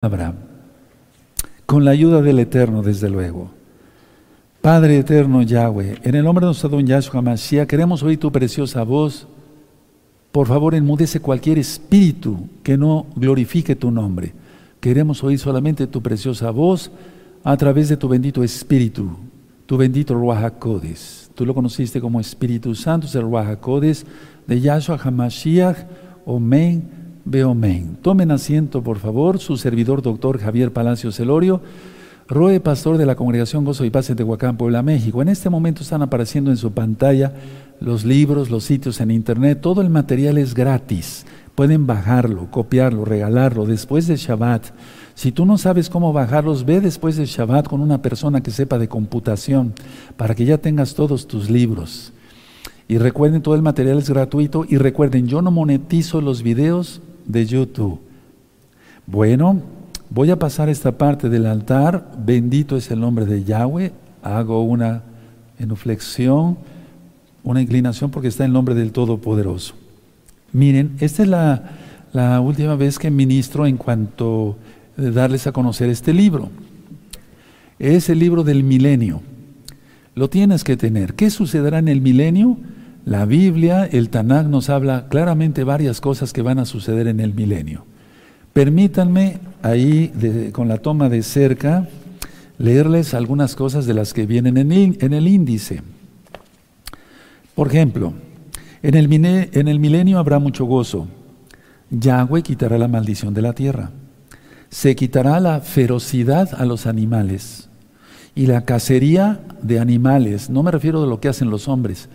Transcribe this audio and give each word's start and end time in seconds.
palabra, 0.00 0.32
con 1.66 1.84
la 1.84 1.90
ayuda 1.90 2.22
del 2.22 2.38
Eterno, 2.38 2.80
desde 2.80 3.10
luego. 3.10 3.50
Padre 4.62 4.96
eterno 4.96 5.42
Yahweh, 5.42 5.98
en 6.02 6.14
el 6.14 6.24
nombre 6.24 6.42
de 6.42 6.46
nuestro 6.46 6.70
don 6.70 6.86
Yahshua 6.86 7.20
Mashiach, 7.20 7.68
queremos 7.68 8.02
oír 8.02 8.18
tu 8.18 8.32
preciosa 8.32 8.82
voz. 8.82 9.28
Por 10.32 10.46
favor, 10.46 10.74
enmudece 10.74 11.20
cualquier 11.20 11.58
espíritu 11.58 12.48
que 12.62 12.78
no 12.78 13.08
glorifique 13.14 13.76
tu 13.76 13.90
nombre. 13.90 14.32
Queremos 14.80 15.22
oír 15.22 15.38
solamente 15.38 15.86
tu 15.86 16.00
preciosa 16.00 16.50
voz 16.50 16.90
a 17.44 17.54
través 17.58 17.90
de 17.90 17.98
tu 17.98 18.08
bendito 18.08 18.42
espíritu, 18.42 19.10
tu 19.66 19.76
bendito 19.76 20.14
Ruach 20.14 20.54
Tú 21.34 21.44
lo 21.44 21.54
conociste 21.54 22.00
como 22.00 22.20
Espíritu 22.20 22.74
Santo, 22.74 23.06
es 23.06 23.14
el 23.14 23.24
Ruach 23.24 23.58
de 24.46 24.60
Yahshua 24.62 24.96
HaMashiach, 24.96 25.76
Omen 26.24 26.99
Beomen. 27.24 27.96
Tomen 28.02 28.30
asiento, 28.30 28.82
por 28.82 28.98
favor, 28.98 29.38
su 29.38 29.56
servidor 29.56 30.02
doctor 30.02 30.38
Javier 30.38 30.72
Palacio 30.72 31.12
Celorio, 31.12 31.60
Roe, 32.28 32.60
pastor 32.60 32.96
de 32.96 33.06
la 33.06 33.16
Congregación 33.16 33.64
Gozo 33.64 33.84
y 33.84 33.90
Paz 33.90 34.08
en 34.10 34.16
Tehuacán, 34.16 34.56
Puebla, 34.56 34.82
México. 34.82 35.20
En 35.20 35.28
este 35.28 35.50
momento 35.50 35.82
están 35.82 36.02
apareciendo 36.02 36.50
en 36.50 36.56
su 36.56 36.72
pantalla 36.72 37.34
los 37.80 38.04
libros, 38.04 38.50
los 38.50 38.64
sitios 38.64 39.00
en 39.00 39.10
internet, 39.10 39.60
todo 39.60 39.82
el 39.82 39.90
material 39.90 40.38
es 40.38 40.54
gratis. 40.54 41.26
Pueden 41.54 41.86
bajarlo, 41.86 42.50
copiarlo, 42.50 43.04
regalarlo 43.04 43.66
después 43.66 44.06
de 44.06 44.16
Shabbat. 44.16 44.66
Si 45.14 45.32
tú 45.32 45.44
no 45.44 45.58
sabes 45.58 45.90
cómo 45.90 46.12
bajarlos, 46.12 46.64
ve 46.64 46.80
después 46.80 47.16
de 47.16 47.26
Shabbat 47.26 47.66
con 47.66 47.80
una 47.80 48.00
persona 48.00 48.42
que 48.42 48.50
sepa 48.50 48.78
de 48.78 48.88
computación 48.88 49.74
para 50.16 50.34
que 50.34 50.44
ya 50.44 50.58
tengas 50.58 50.94
todos 50.94 51.26
tus 51.26 51.50
libros. 51.50 52.12
Y 52.90 52.98
recuerden, 52.98 53.42
todo 53.42 53.54
el 53.54 53.62
material 53.62 53.98
es 53.98 54.08
gratuito. 54.08 54.64
Y 54.68 54.76
recuerden, 54.76 55.26
yo 55.26 55.42
no 55.42 55.50
monetizo 55.50 56.20
los 56.20 56.42
videos 56.42 57.02
de 57.26 57.46
YouTube. 57.46 58.00
Bueno, 59.06 59.60
voy 60.08 60.30
a 60.30 60.38
pasar 60.38 60.68
esta 60.68 60.92
parte 60.92 61.28
del 61.28 61.46
altar. 61.46 62.12
Bendito 62.18 62.76
es 62.76 62.90
el 62.90 63.00
nombre 63.00 63.26
de 63.26 63.44
Yahweh. 63.44 63.92
Hago 64.22 64.62
una 64.62 65.02
genuflexión, 65.58 66.58
una 67.42 67.60
inclinación 67.60 68.10
porque 68.10 68.28
está 68.28 68.44
el 68.44 68.52
nombre 68.52 68.74
del 68.74 68.92
Todopoderoso. 68.92 69.74
Miren, 70.52 70.96
esta 71.00 71.22
es 71.22 71.28
la, 71.28 71.62
la 72.12 72.40
última 72.40 72.76
vez 72.76 72.98
que 72.98 73.10
ministro 73.10 73.66
en 73.66 73.76
cuanto 73.76 74.56
a 74.98 75.02
darles 75.02 75.46
a 75.46 75.52
conocer 75.52 75.88
este 75.88 76.12
libro. 76.12 76.50
Es 77.78 78.08
el 78.08 78.18
libro 78.18 78.44
del 78.44 78.62
milenio. 78.62 79.22
Lo 80.14 80.28
tienes 80.28 80.64
que 80.64 80.76
tener. 80.76 81.14
¿Qué 81.14 81.30
sucederá 81.30 81.78
en 81.78 81.88
el 81.88 82.00
milenio? 82.00 82.58
La 83.04 83.24
Biblia, 83.24 83.86
el 83.86 84.10
Tanakh 84.10 84.46
nos 84.46 84.68
habla 84.68 85.08
claramente 85.08 85.64
varias 85.64 86.00
cosas 86.00 86.32
que 86.32 86.42
van 86.42 86.58
a 86.58 86.66
suceder 86.66 87.08
en 87.08 87.20
el 87.20 87.34
milenio. 87.34 87.84
Permítanme 88.52 89.38
ahí, 89.62 90.50
con 90.52 90.68
la 90.68 90.78
toma 90.78 91.08
de 91.08 91.22
cerca, 91.22 91.88
leerles 92.58 93.14
algunas 93.14 93.56
cosas 93.56 93.86
de 93.86 93.94
las 93.94 94.12
que 94.12 94.26
vienen 94.26 94.58
en, 94.58 95.12
el 95.12 95.28
índice. 95.28 95.82
Por 97.54 97.68
ejemplo, 97.68 98.12
en 98.82 98.94
el, 98.94 99.10
en 99.52 99.68
el 99.68 99.80
milenio 99.80 100.18
habrá 100.18 100.38
mucho 100.38 100.66
gozo. 100.66 101.08
Yahweh 101.90 102.42
quitará 102.42 102.76
la 102.76 102.88
maldición 102.88 103.32
de 103.34 103.42
la 103.42 103.54
tierra. 103.54 103.90
Se 104.68 104.94
quitará 104.94 105.40
la 105.40 105.60
ferocidad 105.60 106.50
a 106.54 106.64
los 106.64 106.86
animales 106.86 107.68
y 108.34 108.46
la 108.46 108.64
cacería 108.64 109.40
de 109.62 109.80
animales. 109.80 110.50
No 110.50 110.62
me 110.62 110.70
refiero 110.70 111.02
a 111.02 111.06
lo 111.06 111.18
que 111.18 111.28
hacen 111.28 111.50
los 111.50 111.66
hombres, 111.66 112.08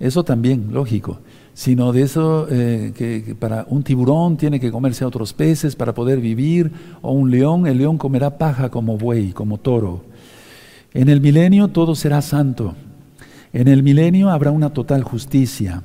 eso 0.00 0.24
también, 0.24 0.68
lógico. 0.72 1.20
Sino 1.54 1.92
de 1.92 2.02
eso 2.02 2.46
eh, 2.50 2.92
que, 2.96 3.34
para 3.38 3.66
un 3.68 3.82
tiburón 3.82 4.36
tiene 4.36 4.58
que 4.58 4.70
comerse 4.70 5.04
a 5.04 5.06
otros 5.06 5.32
peces 5.32 5.76
para 5.76 5.94
poder 5.94 6.20
vivir, 6.20 6.72
o 7.02 7.12
un 7.12 7.30
león, 7.30 7.66
el 7.66 7.78
león 7.78 7.98
comerá 7.98 8.38
paja 8.38 8.70
como 8.70 8.96
buey, 8.96 9.32
como 9.32 9.58
toro. 9.58 10.04
En 10.94 11.08
el 11.08 11.20
milenio 11.20 11.68
todo 11.68 11.94
será 11.94 12.22
santo. 12.22 12.74
En 13.52 13.68
el 13.68 13.82
milenio 13.82 14.30
habrá 14.30 14.50
una 14.50 14.70
total 14.70 15.02
justicia. 15.02 15.82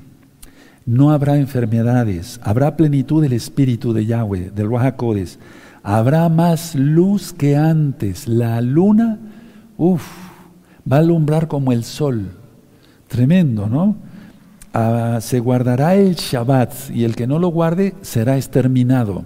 No 0.86 1.12
habrá 1.12 1.38
enfermedades. 1.38 2.40
Habrá 2.44 2.78
plenitud 2.78 3.22
del 3.22 3.34
Espíritu 3.34 3.92
de 3.92 4.06
Yahweh, 4.06 4.52
del 4.52 4.68
Ruajacodes. 4.68 5.38
Habrá 5.84 6.30
más 6.30 6.76
luz 6.76 7.34
que 7.34 7.58
antes. 7.58 8.28
La 8.28 8.62
luna, 8.62 9.20
uff, 9.78 10.06
va 10.90 10.98
a 10.98 11.00
alumbrar 11.00 11.50
como 11.50 11.74
el 11.74 11.84
sol. 11.84 12.32
Tremendo, 13.08 13.68
¿no? 13.68 13.96
Ah, 14.74 15.20
se 15.22 15.40
guardará 15.40 15.96
el 15.96 16.16
Shabbat 16.16 16.92
y 16.94 17.04
el 17.04 17.16
que 17.16 17.28
no 17.28 17.40
lo 17.40 17.48
guarde 17.48 17.96
será 18.02 18.38
exterminado. 18.38 19.26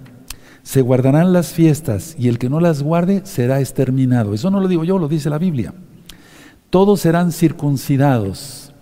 Se 0.62 0.80
guardarán 0.80 1.32
las 1.32 1.52
fiestas 1.52 2.14
y 2.18 2.28
el 2.28 2.38
que 2.38 2.48
no 2.48 2.60
las 2.60 2.82
guarde 2.82 3.22
será 3.24 3.60
exterminado. 3.60 4.32
Eso 4.32 4.50
no 4.50 4.60
lo 4.60 4.68
digo 4.68 4.84
yo, 4.84 4.98
lo 4.98 5.08
dice 5.08 5.28
la 5.28 5.38
Biblia. 5.38 5.74
Todos 6.70 7.00
serán 7.00 7.32
circuncidados. 7.32 8.72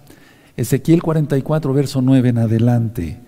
Ezequiel 0.56 1.02
44, 1.02 1.72
verso 1.72 2.02
9 2.02 2.28
en 2.28 2.38
adelante. 2.38 3.20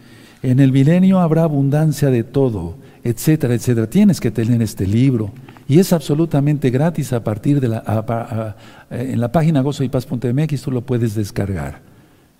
En 0.43 0.60
el 0.60 0.71
milenio 0.71 1.21
habrá 1.21 1.44
abundancia 1.44 2.10
de 2.10 2.25
todo, 2.25 2.77
etcétera, 3.03 3.54
etcétera. 3.54 3.89
Tienes 3.89 4.21
que 4.21 4.31
tener 4.31 4.60
este 4.60 4.87
libro. 4.87 5.33
Y 5.69 5.78
es 5.78 5.93
absolutamente 5.93 6.71
gratis 6.71 7.12
a 7.12 7.23
partir 7.23 7.61
de 7.61 7.69
la, 7.69 8.55
en 8.91 9.21
la 9.21 9.33
página 9.33 9.61
gozoypaz.mx, 9.61 10.62
tú 10.62 10.71
lo 10.71 10.83
puedes 10.83 11.15
descargar. 11.15 11.81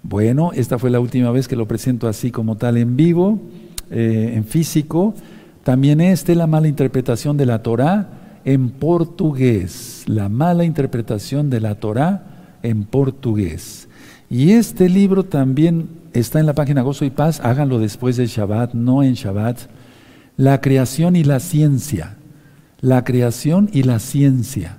Bueno, 0.03 0.50
esta 0.55 0.78
fue 0.78 0.91
la 0.91 1.00
última 1.00 1.31
vez 1.31 1.47
que 1.47 1.56
lo 1.56 1.69
presento 1.69 2.09
así 2.09 2.31
como 2.31 2.56
tal 2.56 2.77
en 2.77 2.97
vivo, 2.97 3.41
eh, 3.91 4.32
en 4.34 4.44
físico. 4.44 5.15
También 5.62 6.00
este, 6.00 6.34
la 6.34 6.49
mala 6.49 6.66
interpretación 6.66 7.37
de 7.37 7.47
la 7.47 7.62
Torah 7.62 8.09
en 8.44 8.71
portugués. 8.71 10.05
La 10.09 10.28
mala 10.28 10.65
interpretación 10.65 11.50
de 11.50 11.61
la 11.61 11.77
Torah 11.77 12.25
en 12.62 12.84
portugués. 12.84 13.88
Y 14.28 14.53
este 14.53 14.88
libro 14.88 15.25
también 15.25 15.88
está 16.12 16.41
en 16.41 16.47
la 16.47 16.55
página 16.55 16.82
Gozo 16.82 17.05
y 17.05 17.11
Paz. 17.11 17.41
Háganlo 17.41 17.78
después 17.78 18.16
de 18.16 18.27
Shabbat, 18.27 18.75
no 18.75 19.05
en 19.05 19.15
Shabbat. 19.15 19.59
La 20.37 20.61
creación 20.61 21.15
y 21.15 21.22
la 21.22 21.38
ciencia. 21.38 22.16
La 22.82 23.04
creación 23.04 23.70
y 23.72 23.84
la 23.84 24.00
ciencia. 24.00 24.78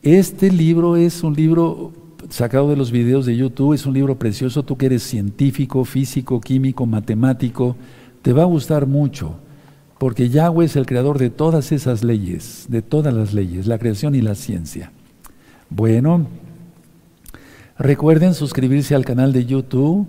Este 0.00 0.50
libro 0.50 0.96
es 0.96 1.22
un 1.22 1.34
libro 1.34 1.92
sacado 2.30 2.70
de 2.70 2.76
los 2.76 2.90
videos 2.90 3.26
de 3.26 3.36
YouTube, 3.36 3.74
es 3.74 3.84
un 3.84 3.92
libro 3.92 4.18
precioso, 4.18 4.62
tú 4.62 4.78
que 4.78 4.86
eres 4.86 5.02
científico, 5.02 5.84
físico, 5.84 6.40
químico, 6.40 6.86
matemático, 6.86 7.76
te 8.22 8.32
va 8.32 8.44
a 8.44 8.46
gustar 8.46 8.86
mucho, 8.86 9.34
porque 9.98 10.30
Yahweh 10.30 10.64
es 10.64 10.76
el 10.76 10.86
creador 10.86 11.18
de 11.18 11.28
todas 11.28 11.70
esas 11.70 12.02
leyes, 12.02 12.64
de 12.70 12.80
todas 12.80 13.12
las 13.12 13.34
leyes, 13.34 13.66
la 13.66 13.78
creación 13.78 14.14
y 14.14 14.22
la 14.22 14.34
ciencia. 14.34 14.90
Bueno, 15.68 16.28
recuerden 17.76 18.32
suscribirse 18.32 18.94
al 18.94 19.04
canal 19.04 19.34
de 19.34 19.44
YouTube, 19.44 20.08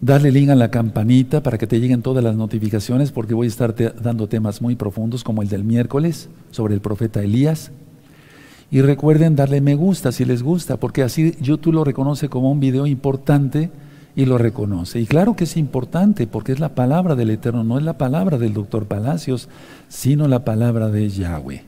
darle 0.00 0.30
link 0.30 0.50
a 0.50 0.54
la 0.54 0.70
campanita 0.70 1.42
para 1.42 1.58
que 1.58 1.66
te 1.66 1.80
lleguen 1.80 2.02
todas 2.02 2.22
las 2.22 2.36
notificaciones, 2.36 3.12
porque 3.12 3.34
voy 3.34 3.46
a 3.46 3.48
estar 3.48 3.74
dando 4.00 4.28
temas 4.28 4.62
muy 4.62 4.76
profundos 4.76 5.24
como 5.24 5.42
el 5.42 5.48
del 5.48 5.64
miércoles 5.64 6.28
sobre 6.50 6.74
el 6.74 6.80
profeta 6.80 7.22
Elías. 7.22 7.70
Y 8.70 8.82
recuerden 8.82 9.34
darle 9.34 9.60
me 9.60 9.74
gusta 9.74 10.12
si 10.12 10.24
les 10.24 10.42
gusta, 10.42 10.76
porque 10.76 11.02
así 11.02 11.34
YouTube 11.40 11.74
lo 11.74 11.84
reconoce 11.84 12.28
como 12.28 12.52
un 12.52 12.60
video 12.60 12.86
importante 12.86 13.70
y 14.14 14.26
lo 14.26 14.36
reconoce. 14.36 15.00
Y 15.00 15.06
claro 15.06 15.36
que 15.36 15.44
es 15.44 15.56
importante, 15.56 16.26
porque 16.26 16.52
es 16.52 16.60
la 16.60 16.74
palabra 16.74 17.14
del 17.14 17.30
Eterno, 17.30 17.64
no 17.64 17.78
es 17.78 17.84
la 17.84 17.96
palabra 17.98 18.36
del 18.36 18.52
doctor 18.52 18.86
Palacios, 18.86 19.48
sino 19.88 20.28
la 20.28 20.44
palabra 20.44 20.88
de 20.90 21.08
Yahweh. 21.08 21.64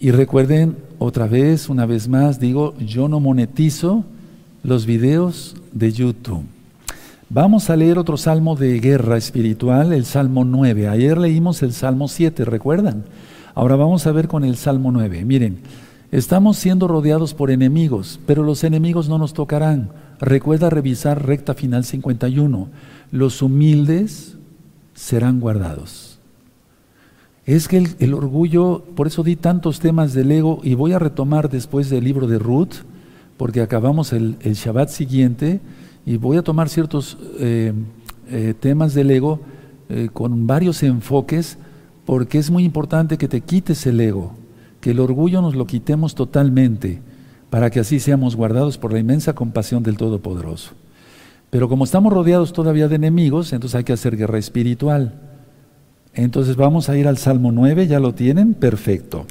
Y 0.00 0.10
recuerden 0.10 0.76
otra 0.98 1.28
vez, 1.28 1.68
una 1.68 1.86
vez 1.86 2.08
más, 2.08 2.40
digo, 2.40 2.74
yo 2.78 3.06
no 3.06 3.20
monetizo 3.20 4.04
los 4.64 4.84
videos 4.84 5.54
de 5.72 5.92
YouTube. 5.92 6.44
Vamos 7.34 7.70
a 7.70 7.76
leer 7.76 7.98
otro 7.98 8.18
salmo 8.18 8.56
de 8.56 8.78
guerra 8.78 9.16
espiritual, 9.16 9.94
el 9.94 10.04
Salmo 10.04 10.44
9. 10.44 10.88
Ayer 10.88 11.16
leímos 11.16 11.62
el 11.62 11.72
Salmo 11.72 12.06
7, 12.06 12.44
¿recuerdan? 12.44 13.04
Ahora 13.54 13.76
vamos 13.76 14.06
a 14.06 14.12
ver 14.12 14.28
con 14.28 14.44
el 14.44 14.56
Salmo 14.56 14.92
9. 14.92 15.24
Miren, 15.24 15.60
Estamos 16.12 16.58
siendo 16.58 16.88
rodeados 16.88 17.32
por 17.32 17.50
enemigos, 17.50 18.20
pero 18.26 18.42
los 18.42 18.64
enemigos 18.64 19.08
no 19.08 19.16
nos 19.16 19.32
tocarán. 19.32 19.88
Recuerda 20.20 20.68
revisar 20.68 21.26
recta 21.26 21.54
final 21.54 21.84
51. 21.84 22.68
Los 23.10 23.40
humildes 23.40 24.36
serán 24.92 25.40
guardados. 25.40 26.18
Es 27.46 27.66
que 27.66 27.82
el, 27.98 28.12
orgullo, 28.12 28.84
por 28.94 29.06
eso 29.06 29.22
di 29.22 29.36
tantos 29.36 29.80
temas 29.80 30.12
del 30.12 30.30
ego 30.32 30.60
y 30.62 30.74
voy 30.74 30.92
a 30.92 30.98
retomar 30.98 31.48
después 31.48 31.88
del 31.88 32.04
libro 32.04 32.26
de 32.26 32.38
Ruth, 32.38 32.84
porque 33.38 33.62
acabamos 33.62 34.12
el, 34.12 34.36
Shabbat 34.42 34.90
siguiente 34.90 35.62
y 36.04 36.16
voy 36.16 36.36
a 36.36 36.42
tomar 36.42 36.68
ciertos 36.68 37.18
eh, 37.38 37.72
eh, 38.28 38.54
temas 38.58 38.94
del 38.94 39.10
ego 39.10 39.40
eh, 39.88 40.08
con 40.12 40.46
varios 40.46 40.82
enfoques, 40.82 41.58
porque 42.04 42.38
es 42.38 42.50
muy 42.50 42.64
importante 42.64 43.18
que 43.18 43.28
te 43.28 43.40
quites 43.40 43.86
el 43.86 44.00
ego 44.00 44.32
que 44.82 44.90
el 44.90 45.00
orgullo 45.00 45.40
nos 45.40 45.54
lo 45.54 45.64
quitemos 45.64 46.14
totalmente, 46.16 47.00
para 47.50 47.70
que 47.70 47.80
así 47.80 48.00
seamos 48.00 48.34
guardados 48.34 48.78
por 48.78 48.92
la 48.92 48.98
inmensa 48.98 49.32
compasión 49.32 49.84
del 49.84 49.96
Todopoderoso. 49.96 50.72
Pero 51.50 51.68
como 51.68 51.84
estamos 51.84 52.12
rodeados 52.12 52.52
todavía 52.52 52.88
de 52.88 52.96
enemigos, 52.96 53.52
entonces 53.52 53.76
hay 53.76 53.84
que 53.84 53.92
hacer 53.92 54.16
guerra 54.16 54.38
espiritual. 54.38 55.20
Entonces 56.14 56.56
vamos 56.56 56.88
a 56.88 56.96
ir 56.96 57.06
al 57.06 57.16
Salmo 57.16 57.52
9, 57.52 57.86
¿ya 57.86 58.00
lo 58.00 58.12
tienen? 58.12 58.54
Perfecto. 58.54 59.24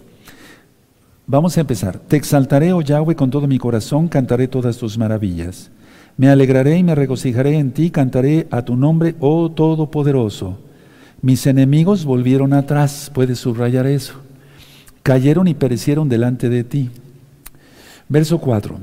Vamos 1.28 1.58
a 1.58 1.62
empezar. 1.62 2.00
Te 2.00 2.16
exaltaré, 2.16 2.72
oh 2.72 2.82
Yahweh, 2.82 3.16
con 3.16 3.30
todo 3.30 3.46
mi 3.46 3.58
corazón, 3.58 4.08
cantaré 4.08 4.48
todas 4.48 4.78
tus 4.78 4.98
maravillas. 4.98 5.70
Me 6.18 6.30
alegraré 6.30 6.78
y 6.78 6.84
me 6.84 6.96
regocijaré 6.96 7.58
en 7.58 7.72
ti, 7.72 7.90
cantaré 7.90 8.48
a 8.52 8.64
tu 8.64 8.76
nombre, 8.76 9.16
oh 9.20 9.52
Todopoderoso. 9.52 10.60
Mis 11.22 11.46
enemigos 11.46 12.06
volvieron 12.06 12.54
atrás, 12.54 13.12
puedes 13.14 13.40
subrayar 13.40 13.86
eso. 13.88 14.14
Cayeron 15.04 15.48
y 15.48 15.54
perecieron 15.54 16.10
delante 16.10 16.50
de 16.50 16.64
ti. 16.64 16.90
Verso 18.10 18.40
4. 18.40 18.78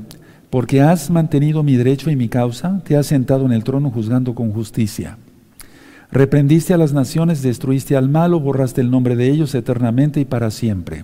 Porque 0.49 0.81
has 0.81 1.09
mantenido 1.09 1.63
mi 1.63 1.75
derecho 1.75 2.09
y 2.09 2.15
mi 2.15 2.29
causa, 2.29 2.81
te 2.83 2.97
has 2.97 3.07
sentado 3.07 3.45
en 3.45 3.51
el 3.51 3.63
trono 3.63 3.91
juzgando 3.91 4.33
con 4.33 4.51
justicia. 4.51 5.17
Reprendiste 6.11 6.73
a 6.73 6.77
las 6.77 6.91
naciones, 6.91 7.43
destruiste 7.43 7.95
al 7.95 8.09
malo, 8.09 8.39
borraste 8.39 8.81
el 8.81 8.89
nombre 8.89 9.15
de 9.15 9.29
ellos 9.29 9.53
eternamente 9.53 10.19
y 10.19 10.25
para 10.25 10.49
siempre. 10.49 11.03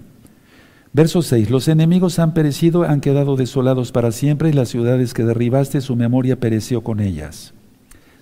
Verso 0.95 1.21
6. 1.21 1.50
Los 1.50 1.68
enemigos 1.68 2.19
han 2.19 2.33
perecido, 2.33 2.83
han 2.83 3.01
quedado 3.01 3.36
desolados 3.36 3.92
para 3.92 4.13
siempre 4.13 4.47
y 4.47 4.53
las 4.53 4.69
ciudades 4.69 5.13
que 5.13 5.25
derribaste, 5.25 5.81
su 5.81 5.97
memoria 5.97 6.39
pereció 6.39 6.86
con 6.86 7.01
ellas. 7.01 7.53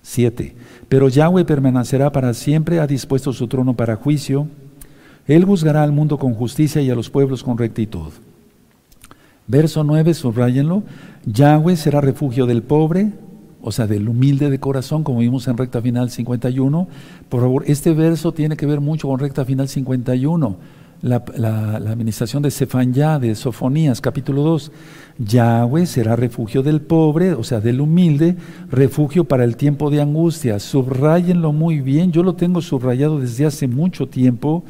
7. 0.02 0.56
Pero 0.90 1.08
Yahweh 1.08 1.46
permanecerá 1.46 2.12
para 2.12 2.34
siempre, 2.34 2.80
ha 2.80 2.88
dispuesto 2.88 3.32
su 3.32 3.48
trono 3.48 3.76
para 3.76 3.98
juicio. 3.98 4.48
Él 5.28 5.46
juzgará 5.46 5.84
al 5.84 5.92
mundo 5.92 6.18
con 6.18 6.34
justicia 6.34 6.82
y 6.82 6.90
a 6.90 6.96
los 6.96 7.12
pueblos 7.12 7.44
con 7.44 7.60
rectitud. 7.60 8.12
Verso 9.46 9.84
9, 9.84 10.16
subrayenlo. 10.16 10.82
Yahweh 11.28 11.76
será 11.76 12.02
refugio 12.02 12.48
del 12.48 12.64
pobre, 12.64 13.12
o 13.62 13.72
sea, 13.72 13.86
del 13.86 14.10
humilde 14.10 14.50
de 14.50 14.60
corazón, 14.60 15.04
como 15.04 15.20
vimos 15.20 15.48
en 15.48 15.58
recta 15.58 15.80
final 15.80 16.10
51. 16.10 16.88
Por 17.30 17.40
favor, 17.40 17.66
este 17.68 17.94
verso 17.94 18.32
tiene 18.32 18.58
que 18.58 18.66
ver 18.66 18.82
mucho 18.82 19.10
con 19.10 19.20
recta 19.20 19.46
final 19.46 19.70
51, 19.70 20.58
la, 21.04 21.76
administración 21.76 22.42
de 22.44 22.50
Sefanyá, 22.50 23.20
de 23.20 23.36
Sofonías, 23.36 24.00
capítulo 24.00 24.42
2. 24.42 24.72
Yahweh 25.20 25.86
será 25.86 26.16
refugio 26.16 26.64
del 26.64 26.82
pobre, 26.82 27.34
o 27.34 27.44
sea, 27.44 27.60
del 27.60 27.82
humilde, 27.82 28.36
refugio 28.72 29.26
para 29.26 29.44
el 29.44 29.58
tiempo 29.58 29.92
de 29.92 30.02
angustia. 30.02 30.60
Subrayenlo 30.60 31.52
muy 31.52 31.82
bien, 31.82 32.12
yo 32.12 32.24
lo 32.24 32.36
tengo 32.36 32.62
subrayado 32.62 33.20
desde 33.20 33.46
hace 33.46 33.68
mucho 33.68 34.08
tiempo, 34.08 34.64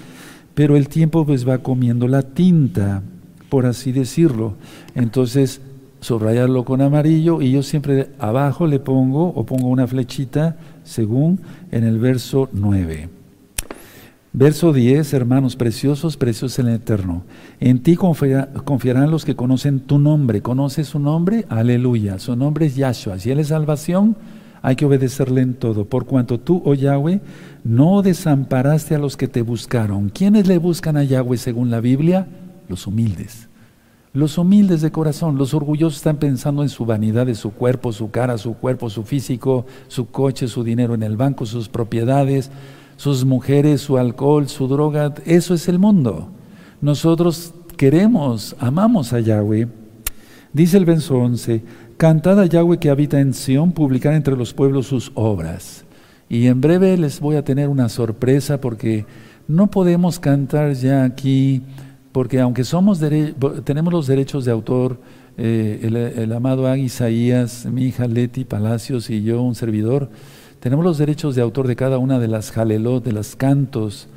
pero 0.55 0.75
el 0.75 0.89
tiempo 0.89 1.23
pues 1.25 1.47
va 1.47 1.59
comiendo 1.59 2.07
la 2.07 2.23
tinta, 2.23 3.03
por 3.49 3.67
así 3.67 3.91
decirlo. 3.91 4.55
Entonces, 4.95 5.61
subrayarlo 6.01 6.65
con 6.65 6.81
amarillo 6.81 7.41
y 7.41 7.51
yo 7.51 7.61
siempre 7.61 8.09
abajo 8.17 8.65
le 8.65 8.79
pongo 8.79 9.27
o 9.27 9.45
pongo 9.45 9.67
una 9.67 9.87
flechita 9.87 10.57
según 10.83 11.39
en 11.71 11.83
el 11.83 11.99
verso 11.99 12.49
9. 12.51 13.22
Verso 14.35 14.73
10, 14.73 15.13
hermanos 15.13 15.55
preciosos, 15.55 16.17
preciosos 16.17 16.57
en 16.57 16.67
el 16.67 16.75
eterno. 16.77 17.23
En 17.59 17.83
ti 17.83 17.95
confiarán 17.95 19.11
los 19.11 19.25
que 19.25 19.35
conocen 19.35 19.79
tu 19.79 19.99
nombre. 19.99 20.41
¿Conoce 20.41 20.83
su 20.85 20.97
nombre? 20.97 21.45
Aleluya. 21.49 22.17
Su 22.17 22.35
nombre 22.35 22.65
es 22.65 22.75
Yahshua. 22.75 23.19
Si 23.19 23.29
Él 23.29 23.37
es 23.37 23.49
salvación, 23.49 24.15
hay 24.63 24.75
que 24.75 24.85
obedecerle 24.85 25.41
en 25.41 25.53
todo. 25.53 25.85
Por 25.85 26.05
cuanto 26.05 26.39
tú, 26.39 26.63
oh 26.65 26.73
Yahweh, 26.73 27.21
no 27.63 28.01
desamparaste 28.01 28.95
a 28.95 28.97
los 28.99 29.17
que 29.17 29.27
te 29.27 29.43
buscaron. 29.43 30.09
¿Quiénes 30.09 30.47
le 30.47 30.57
buscan 30.57 30.97
a 30.97 31.03
Yahweh 31.03 31.37
según 31.37 31.69
la 31.69 31.79
Biblia? 31.79 32.25
Los 32.67 32.87
humildes. 32.87 33.49
Los 34.13 34.39
humildes 34.39 34.81
de 34.81 34.91
corazón, 34.91 35.37
los 35.37 35.53
orgullosos 35.53 35.97
están 35.97 36.17
pensando 36.17 36.63
en 36.63 36.69
su 36.69 36.85
vanidad 36.85 37.27
de 37.27 37.35
su 37.35 37.51
cuerpo, 37.51 37.91
su 37.91 38.09
cara, 38.09 38.39
su 38.39 38.55
cuerpo, 38.55 38.89
su 38.89 39.03
físico, 39.03 39.67
su 39.87 40.07
coche, 40.07 40.47
su 40.47 40.63
dinero 40.63 40.95
en 40.95 41.03
el 41.03 41.17
banco, 41.17 41.45
sus 41.45 41.69
propiedades, 41.69 42.49
sus 43.03 43.25
mujeres, 43.25 43.81
su 43.81 43.97
alcohol, 43.97 44.47
su 44.47 44.69
droga. 44.69 45.13
Eso 45.25 45.53
es 45.53 45.67
el 45.67 45.77
mundo. 45.77 46.29
Nosotros 46.79 47.53
queremos, 47.75 48.55
amamos 48.59 49.11
a 49.11 49.19
Yahweh. 49.19 49.67
Dice 50.53 50.77
el 50.77 50.85
verso 50.85 51.17
11, 51.17 51.63
cantad 51.97 52.39
a 52.39 52.45
Yahweh 52.45 52.79
que 52.79 52.89
habita 52.89 53.19
en 53.19 53.33
Sión, 53.33 53.73
publicar 53.73 54.13
entre 54.13 54.37
los 54.37 54.53
pueblos 54.53 54.87
sus 54.87 55.11
obras. 55.15 55.83
Y 56.29 56.47
en 56.47 56.61
breve 56.61 56.97
les 56.97 57.19
voy 57.19 57.35
a 57.35 57.43
tener 57.43 57.67
una 57.67 57.89
sorpresa 57.89 58.61
porque 58.61 59.05
no 59.49 59.69
podemos 59.69 60.17
cantar 60.17 60.71
ya 60.71 61.03
aquí 61.03 61.61
porque 62.13 62.39
aunque 62.39 62.63
somos 62.63 63.01
tenemos 63.65 63.91
los 63.91 64.07
derechos 64.07 64.45
de 64.45 64.51
autor, 64.51 65.01
eh, 65.35 66.13
el, 66.15 66.31
amado 66.31 66.67
Ag 66.67 66.79
Isaías, 66.79 67.65
mi 67.65 67.85
hija 67.85 68.07
Leti 68.07 68.45
Palacios 68.45 69.09
y 69.09 69.23
yo, 69.23 69.41
un 69.41 69.55
servidor, 69.55 70.09
tenemos 70.63 70.85
los 70.85 70.97
derechos 70.97 71.35
de 71.35 71.41
autor 71.41 71.67
de 71.67 71.75
cada 71.75 71.97
una 71.97 72.19
de 72.19 72.29
las 72.29 72.49
jalelot, 72.49 73.03
de 73.03 73.11
los 73.11 73.35
cantos 73.35 74.07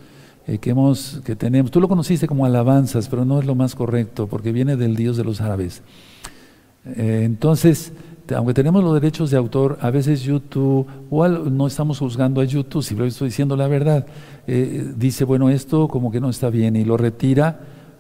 eh, 0.47 0.59
que, 0.59 0.71
hemos, 0.71 1.21
que 1.25 1.35
tenemos. 1.35 1.73
Tú 1.73 1.81
lo 1.81 1.89
conociste 1.89 2.29
como 2.29 2.47
alabanzas, 2.47 3.09
pero 3.09 3.25
no 3.25 3.41
es 3.41 3.47
lo 3.47 3.57
más 3.57 3.75
correcto, 3.75 4.29
porque 4.29 4.53
viene 4.53 4.77
del 4.77 4.95
Dios 4.95 5.17
de 5.17 5.25
los 5.25 5.41
árabes. 5.41 5.83
Eh, 6.85 7.23
entonces, 7.25 7.93
aunque 8.33 8.55
tenemos 8.55 8.85
los 8.85 8.95
derechos 8.95 9.33
de 9.33 9.37
autor, 9.37 9.77
a 9.81 9.91
veces 9.91 10.23
YouTube, 10.23 10.87
o 11.11 11.27
no 11.27 11.67
estamos 11.67 11.99
juzgando 11.99 12.41
a 12.41 12.45
YouTube, 12.45 12.85
si 12.85 12.95
lo 12.95 13.05
estoy 13.07 13.31
diciendo 13.31 13.57
la 13.57 13.67
verdad, 13.67 14.07
dice, 14.47 15.25
bueno, 15.25 15.51
esto 15.51 15.89
como 15.89 16.13
que 16.13 16.21
no 16.21 16.31
está 16.31 16.49
bien 16.49 16.77
y 16.77 16.85
lo 16.85 16.97
retira 16.97 17.59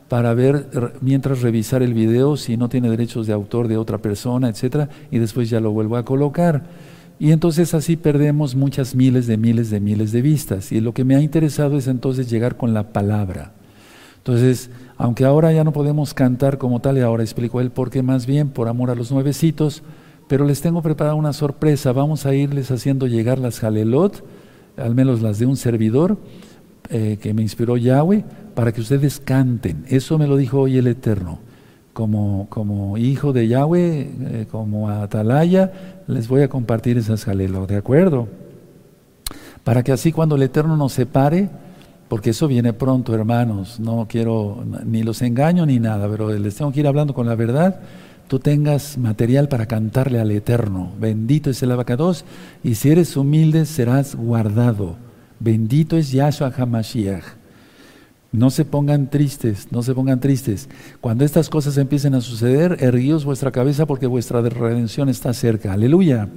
para 0.08 0.34
ver, 0.34 0.68
mientras 1.00 1.42
revisar 1.42 1.82
el 1.82 1.94
video, 1.94 2.36
si 2.36 2.56
no 2.56 2.68
tiene 2.68 2.90
derechos 2.90 3.26
de 3.26 3.32
autor 3.32 3.66
de 3.66 3.76
otra 3.76 3.98
persona, 3.98 4.48
etcétera, 4.48 4.88
y 5.10 5.18
después 5.18 5.50
ya 5.50 5.58
lo 5.58 5.72
vuelvo 5.72 5.96
a 5.96 6.04
colocar. 6.04 6.95
Y 7.18 7.32
entonces 7.32 7.72
así 7.72 7.96
perdemos 7.96 8.54
muchas 8.54 8.94
miles 8.94 9.26
de 9.26 9.36
miles 9.36 9.70
de 9.70 9.80
miles 9.80 10.12
de 10.12 10.22
vistas. 10.22 10.70
Y 10.72 10.80
lo 10.80 10.92
que 10.92 11.04
me 11.04 11.16
ha 11.16 11.20
interesado 11.20 11.78
es 11.78 11.86
entonces 11.86 12.28
llegar 12.28 12.56
con 12.56 12.74
la 12.74 12.92
palabra. 12.92 13.52
Entonces, 14.18 14.70
aunque 14.96 15.24
ahora 15.24 15.52
ya 15.52 15.64
no 15.64 15.72
podemos 15.72 16.12
cantar 16.12 16.58
como 16.58 16.80
tal, 16.80 16.98
y 16.98 17.00
ahora 17.00 17.22
explico 17.22 17.60
él 17.60 17.70
por 17.70 17.90
qué 17.90 18.02
más 18.02 18.26
bien, 18.26 18.50
por 18.50 18.68
amor 18.68 18.90
a 18.90 18.94
los 18.94 19.12
nuevecitos, 19.12 19.82
pero 20.28 20.44
les 20.44 20.60
tengo 20.60 20.82
preparada 20.82 21.14
una 21.14 21.32
sorpresa. 21.32 21.92
Vamos 21.92 22.26
a 22.26 22.34
irles 22.34 22.70
haciendo 22.70 23.06
llegar 23.06 23.38
las 23.38 23.60
jalelot, 23.60 24.24
al 24.76 24.94
menos 24.94 25.22
las 25.22 25.38
de 25.38 25.46
un 25.46 25.56
servidor, 25.56 26.18
eh, 26.90 27.18
que 27.20 27.32
me 27.34 27.42
inspiró 27.42 27.76
Yahweh, 27.76 28.24
para 28.54 28.72
que 28.72 28.80
ustedes 28.80 29.20
canten. 29.20 29.84
Eso 29.88 30.18
me 30.18 30.26
lo 30.26 30.36
dijo 30.36 30.60
hoy 30.60 30.76
el 30.76 30.88
Eterno. 30.88 31.45
Como, 31.96 32.46
como 32.50 32.98
hijo 32.98 33.32
de 33.32 33.48
Yahweh, 33.48 34.00
eh, 34.00 34.46
como 34.50 34.90
atalaya, 34.90 36.02
les 36.06 36.28
voy 36.28 36.42
a 36.42 36.48
compartir 36.48 36.98
esas 36.98 37.24
jalelos, 37.24 37.66
¿de 37.68 37.76
acuerdo? 37.76 38.28
Para 39.64 39.82
que 39.82 39.92
así 39.92 40.12
cuando 40.12 40.36
el 40.36 40.42
Eterno 40.42 40.76
nos 40.76 40.92
separe, 40.92 41.48
porque 42.10 42.30
eso 42.30 42.48
viene 42.48 42.74
pronto, 42.74 43.14
hermanos, 43.14 43.80
no 43.80 44.06
quiero, 44.10 44.62
ni 44.84 45.04
los 45.04 45.22
engaño 45.22 45.64
ni 45.64 45.80
nada, 45.80 46.06
pero 46.06 46.30
les 46.34 46.56
tengo 46.56 46.70
que 46.70 46.80
ir 46.80 46.86
hablando 46.86 47.14
con 47.14 47.26
la 47.26 47.34
verdad, 47.34 47.80
tú 48.28 48.40
tengas 48.40 48.98
material 48.98 49.48
para 49.48 49.64
cantarle 49.64 50.20
al 50.20 50.30
Eterno. 50.32 50.92
Bendito 51.00 51.48
es 51.48 51.62
el 51.62 51.72
abacados, 51.72 52.26
y 52.62 52.74
si 52.74 52.90
eres 52.90 53.16
humilde 53.16 53.64
serás 53.64 54.14
guardado. 54.16 54.96
Bendito 55.40 55.96
es 55.96 56.12
Yahshua 56.12 56.52
HaMashiach. 56.54 57.45
No 58.32 58.50
se 58.50 58.64
pongan 58.64 59.08
tristes, 59.08 59.68
no 59.70 59.82
se 59.82 59.94
pongan 59.94 60.20
tristes. 60.20 60.68
Cuando 61.00 61.24
estas 61.24 61.48
cosas 61.48 61.78
empiecen 61.78 62.14
a 62.14 62.20
suceder, 62.20 62.76
erguíos 62.80 63.24
vuestra 63.24 63.52
cabeza 63.52 63.86
porque 63.86 64.06
vuestra 64.06 64.42
redención 64.42 65.08
está 65.08 65.32
cerca. 65.32 65.72
Aleluya. 65.72 66.28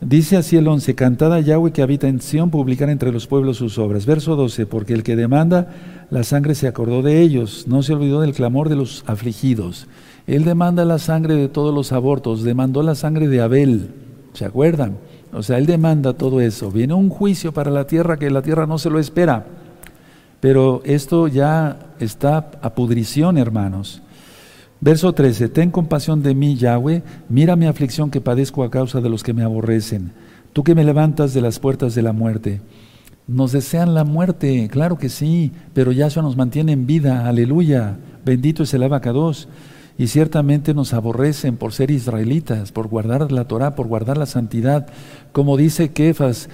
Dice 0.00 0.36
así 0.36 0.56
el 0.56 0.68
11, 0.68 0.94
cantad 0.94 1.32
a 1.32 1.40
Yahweh 1.40 1.72
que 1.72 1.80
habita 1.80 2.08
en 2.08 2.20
Sión, 2.20 2.50
publicar 2.50 2.90
entre 2.90 3.12
los 3.12 3.26
pueblos 3.26 3.56
sus 3.56 3.78
obras. 3.78 4.04
Verso 4.04 4.36
12, 4.36 4.66
porque 4.66 4.92
el 4.92 5.02
que 5.02 5.16
demanda 5.16 6.06
la 6.10 6.24
sangre 6.24 6.54
se 6.54 6.68
acordó 6.68 7.00
de 7.00 7.22
ellos, 7.22 7.64
no 7.68 7.82
se 7.82 7.94
olvidó 7.94 8.20
del 8.20 8.34
clamor 8.34 8.68
de 8.68 8.76
los 8.76 9.02
afligidos. 9.06 9.86
Él 10.26 10.44
demanda 10.44 10.84
la 10.84 10.98
sangre 10.98 11.36
de 11.36 11.48
todos 11.48 11.74
los 11.74 11.92
abortos, 11.92 12.42
demandó 12.42 12.82
la 12.82 12.94
sangre 12.94 13.28
de 13.28 13.40
Abel, 13.40 13.94
¿se 14.34 14.44
acuerdan? 14.44 14.98
O 15.32 15.42
sea, 15.42 15.58
él 15.58 15.66
demanda 15.66 16.12
todo 16.12 16.40
eso. 16.40 16.70
Viene 16.70 16.94
un 16.94 17.08
juicio 17.08 17.52
para 17.52 17.70
la 17.70 17.86
tierra 17.86 18.18
que 18.18 18.30
la 18.30 18.42
tierra 18.42 18.66
no 18.66 18.78
se 18.78 18.90
lo 18.90 18.98
espera. 18.98 19.46
Pero 20.44 20.82
esto 20.84 21.26
ya 21.26 21.78
está 21.98 22.50
a 22.60 22.74
pudrición, 22.74 23.38
hermanos. 23.38 24.02
Verso 24.78 25.14
13, 25.14 25.48
ten 25.48 25.70
compasión 25.70 26.22
de 26.22 26.34
mí, 26.34 26.56
Yahweh, 26.56 27.02
mira 27.30 27.56
mi 27.56 27.64
aflicción 27.64 28.10
que 28.10 28.20
padezco 28.20 28.62
a 28.62 28.70
causa 28.70 29.00
de 29.00 29.08
los 29.08 29.22
que 29.22 29.32
me 29.32 29.42
aborrecen. 29.42 30.12
Tú 30.52 30.62
que 30.62 30.74
me 30.74 30.84
levantas 30.84 31.32
de 31.32 31.40
las 31.40 31.58
puertas 31.58 31.94
de 31.94 32.02
la 32.02 32.12
muerte. 32.12 32.60
Nos 33.26 33.52
desean 33.52 33.94
la 33.94 34.04
muerte, 34.04 34.68
claro 34.70 34.98
que 34.98 35.08
sí, 35.08 35.50
pero 35.72 35.92
Yahshua 35.92 36.22
nos 36.22 36.36
mantiene 36.36 36.72
en 36.72 36.86
vida, 36.86 37.26
aleluya. 37.26 37.96
Bendito 38.26 38.64
es 38.64 38.74
el 38.74 38.82
abacados. 38.82 39.48
Y 39.96 40.08
ciertamente 40.08 40.74
nos 40.74 40.92
aborrecen 40.92 41.56
por 41.56 41.72
ser 41.72 41.90
israelitas, 41.90 42.72
por 42.72 42.88
guardar 42.88 43.30
la 43.30 43.46
Torah, 43.46 43.76
por 43.76 43.86
guardar 43.86 44.18
la 44.18 44.26
santidad. 44.26 44.88
Como 45.32 45.56
dice 45.56 45.92
Kefas, 45.92 46.48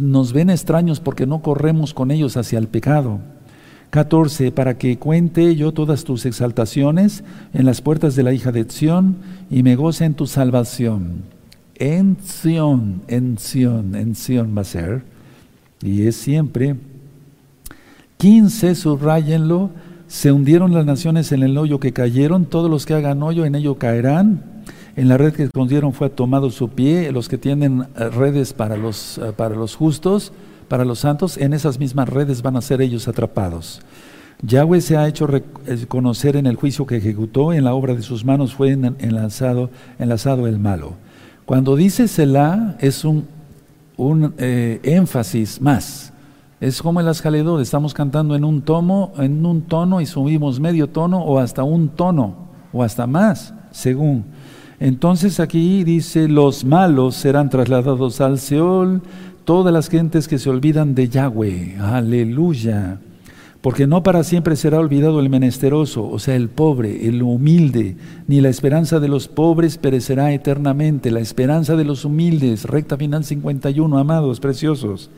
nos 0.00 0.32
ven 0.32 0.50
extraños 0.50 0.98
porque 0.98 1.26
no 1.26 1.40
corremos 1.40 1.94
con 1.94 2.10
ellos 2.10 2.36
hacia 2.36 2.58
el 2.58 2.66
pecado. 2.66 3.20
14. 3.90 4.50
Para 4.52 4.78
que 4.78 4.98
cuente 4.98 5.54
yo 5.56 5.72
todas 5.72 6.04
tus 6.04 6.26
exaltaciones 6.26 7.22
en 7.52 7.66
las 7.66 7.80
puertas 7.80 8.16
de 8.16 8.22
la 8.22 8.32
hija 8.32 8.52
de 8.52 8.68
Sión 8.68 9.16
y 9.50 9.62
me 9.62 9.76
goce 9.76 10.04
en 10.04 10.14
tu 10.14 10.26
salvación. 10.26 11.22
En 11.76 12.16
Sión, 12.22 13.02
en 13.08 13.38
Sión, 13.38 13.94
en 13.94 14.14
Sión 14.14 14.54
va 14.56 14.62
a 14.62 14.64
ser. 14.64 15.02
Y 15.82 16.06
es 16.06 16.16
siempre. 16.16 16.76
15, 18.18 18.74
subrayenlo, 18.74 19.70
se 20.10 20.32
hundieron 20.32 20.74
las 20.74 20.84
naciones 20.84 21.30
en 21.30 21.44
el 21.44 21.56
hoyo 21.56 21.78
que 21.78 21.92
cayeron, 21.92 22.44
todos 22.44 22.68
los 22.68 22.84
que 22.84 22.94
hagan 22.94 23.22
hoyo 23.22 23.44
en 23.44 23.54
ello 23.54 23.78
caerán. 23.78 24.42
En 24.96 25.08
la 25.08 25.16
red 25.16 25.32
que 25.32 25.44
escondieron 25.44 25.92
fue 25.92 26.10
tomado 26.10 26.50
su 26.50 26.68
pie, 26.70 27.12
los 27.12 27.28
que 27.28 27.38
tienen 27.38 27.86
eh, 27.96 28.08
redes 28.08 28.52
para 28.52 28.76
los, 28.76 29.18
eh, 29.18 29.32
para 29.36 29.54
los 29.54 29.76
justos, 29.76 30.32
para 30.66 30.84
los 30.84 30.98
santos, 30.98 31.38
en 31.38 31.52
esas 31.52 31.78
mismas 31.78 32.08
redes 32.08 32.42
van 32.42 32.56
a 32.56 32.60
ser 32.60 32.82
ellos 32.82 33.06
atrapados. 33.06 33.82
Yahweh 34.42 34.80
se 34.80 34.96
ha 34.96 35.06
hecho 35.06 35.28
conocer 35.86 36.34
en 36.34 36.46
el 36.46 36.56
juicio 36.56 36.86
que 36.86 36.96
ejecutó, 36.96 37.52
en 37.52 37.62
la 37.62 37.74
obra 37.74 37.94
de 37.94 38.02
sus 38.02 38.24
manos 38.24 38.52
fue 38.52 38.72
enlazado, 38.72 39.70
enlazado 40.00 40.48
el 40.48 40.58
malo. 40.58 40.94
Cuando 41.46 41.76
dice 41.76 42.08
Selah 42.08 42.76
es 42.80 43.04
un, 43.04 43.28
un 43.96 44.34
eh, 44.38 44.80
énfasis 44.82 45.60
más. 45.60 46.09
Es 46.60 46.82
como 46.82 47.00
el 47.00 47.08
ascaledor, 47.08 47.60
estamos 47.62 47.94
cantando 47.94 48.36
en 48.36 48.44
un 48.44 48.60
tono, 48.60 49.12
en 49.16 49.46
un 49.46 49.62
tono 49.62 50.00
y 50.00 50.06
subimos 50.06 50.60
medio 50.60 50.88
tono 50.88 51.22
o 51.22 51.38
hasta 51.38 51.62
un 51.62 51.88
tono 51.88 52.36
o 52.72 52.82
hasta 52.82 53.06
más, 53.06 53.54
según. 53.70 54.26
Entonces 54.78 55.40
aquí 55.40 55.84
dice, 55.84 56.28
los 56.28 56.64
malos 56.64 57.14
serán 57.16 57.48
trasladados 57.48 58.20
al 58.20 58.38
Seol, 58.38 59.00
todas 59.44 59.72
las 59.72 59.88
gentes 59.88 60.28
que 60.28 60.38
se 60.38 60.50
olvidan 60.50 60.94
de 60.94 61.08
Yahweh. 61.08 61.78
Aleluya 61.80 62.98
porque 63.60 63.86
no 63.86 64.02
para 64.02 64.24
siempre 64.24 64.56
será 64.56 64.78
olvidado 64.78 65.20
el 65.20 65.28
menesteroso, 65.28 66.08
o 66.08 66.18
sea, 66.18 66.34
el 66.34 66.48
pobre, 66.48 67.06
el 67.06 67.22
humilde, 67.22 67.96
ni 68.26 68.40
la 68.40 68.48
esperanza 68.48 69.00
de 69.00 69.08
los 69.08 69.28
pobres 69.28 69.76
perecerá 69.76 70.32
eternamente, 70.32 71.10
la 71.10 71.20
esperanza 71.20 71.76
de 71.76 71.84
los 71.84 72.06
humildes, 72.06 72.64
recta 72.64 72.96
final 72.96 73.24
51, 73.24 73.98
amados, 73.98 74.40
preciosos. 74.40 75.10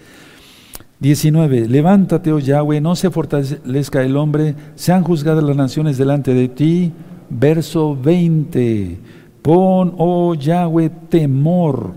19. 1.02 1.68
Levántate, 1.68 2.30
oh 2.30 2.38
Yahweh, 2.38 2.80
no 2.80 2.94
se 2.94 3.10
fortalezca 3.10 4.04
el 4.04 4.16
hombre, 4.16 4.54
sean 4.76 5.02
juzgadas 5.02 5.42
las 5.42 5.56
naciones 5.56 5.98
delante 5.98 6.32
de 6.32 6.48
ti. 6.48 6.92
Verso 7.28 7.96
20. 8.00 8.98
Pon, 9.42 9.94
oh 9.98 10.34
Yahweh, 10.34 10.90
temor. 11.08 11.92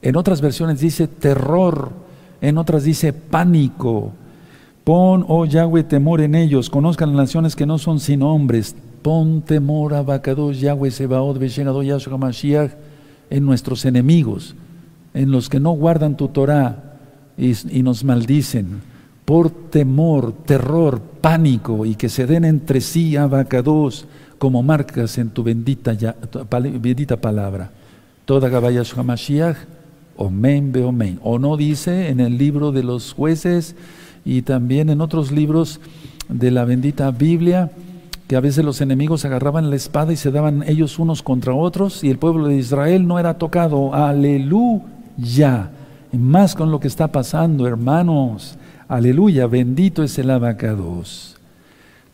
En 0.00 0.16
otras 0.16 0.40
versiones 0.40 0.80
dice 0.80 1.06
terror, 1.06 1.90
en 2.40 2.56
otras 2.58 2.84
dice 2.84 3.12
pánico 3.12 4.12
Pon, 4.84 5.24
oh 5.28 5.44
Yahweh, 5.44 5.84
temor 5.84 6.20
en 6.20 6.34
ellos, 6.34 6.68
conozcan 6.68 7.10
las 7.10 7.16
naciones 7.16 7.56
que 7.56 7.66
no 7.66 7.78
son 7.78 8.00
sino 8.00 8.34
hombres. 8.34 8.74
Pon 9.02 9.42
temor 9.42 9.94
a 9.94 10.04
Yahweh, 10.04 10.90
Sebaot, 10.90 11.38
Beshenado, 11.38 11.82
Yahshua 11.82 12.16
Mashiach, 12.18 12.70
en 13.28 13.44
nuestros 13.44 13.84
enemigos, 13.84 14.54
en 15.12 15.30
los 15.30 15.48
que 15.48 15.60
no 15.60 15.72
guardan 15.72 16.16
tu 16.16 16.28
Torah 16.28 16.93
y, 17.36 17.82
nos 17.82 18.04
maldicen. 18.04 18.94
Por 19.24 19.50
temor, 19.50 20.32
terror, 20.44 21.00
pánico 21.00 21.86
y 21.86 21.94
que 21.94 22.08
se 22.08 22.26
den 22.26 22.44
entre 22.44 22.80
sí 22.80 23.16
abacados 23.16 24.06
como 24.38 24.62
marcas 24.62 25.16
en 25.16 25.30
tu 25.30 25.42
bendita, 25.42 25.96
bendita 26.80 27.16
palabra. 27.16 27.70
Toda 28.26 28.50
Gabayashua 28.50 29.02
Mashiach, 29.02 29.56
Omen, 30.16 30.72
Beomen. 30.72 31.18
O 31.22 31.38
no 31.38 31.56
dice 31.56 32.08
en 32.08 32.20
el 32.20 32.36
libro 32.36 32.70
de 32.72 32.82
los 32.82 33.14
jueces 33.14 33.74
y 34.24 34.42
también 34.42 34.90
en 34.90 35.00
otros 35.00 35.32
libros 35.32 35.80
de 36.28 36.50
la 36.50 36.64
bendita 36.64 37.10
Biblia, 37.10 37.70
que 38.28 38.36
a 38.36 38.40
veces 38.40 38.64
los 38.64 38.80
enemigos 38.80 39.24
agarraban 39.24 39.70
la 39.70 39.76
espada 39.76 40.12
y 40.12 40.16
se 40.16 40.30
daban 40.30 40.64
ellos 40.66 40.98
unos 40.98 41.22
contra 41.22 41.54
otros 41.54 42.04
y 42.04 42.10
el 42.10 42.18
pueblo 42.18 42.48
de 42.48 42.56
Israel 42.56 43.06
no 43.06 43.18
era 43.18 43.38
tocado. 43.38 43.94
Aleluya. 43.94 45.70
Y 46.14 46.18
más 46.18 46.54
con 46.54 46.70
lo 46.70 46.78
que 46.78 46.86
está 46.86 47.08
pasando, 47.08 47.66
hermanos. 47.66 48.56
Aleluya. 48.86 49.48
Bendito 49.48 50.04
es 50.04 50.16
el 50.18 50.30
abacados. 50.30 51.36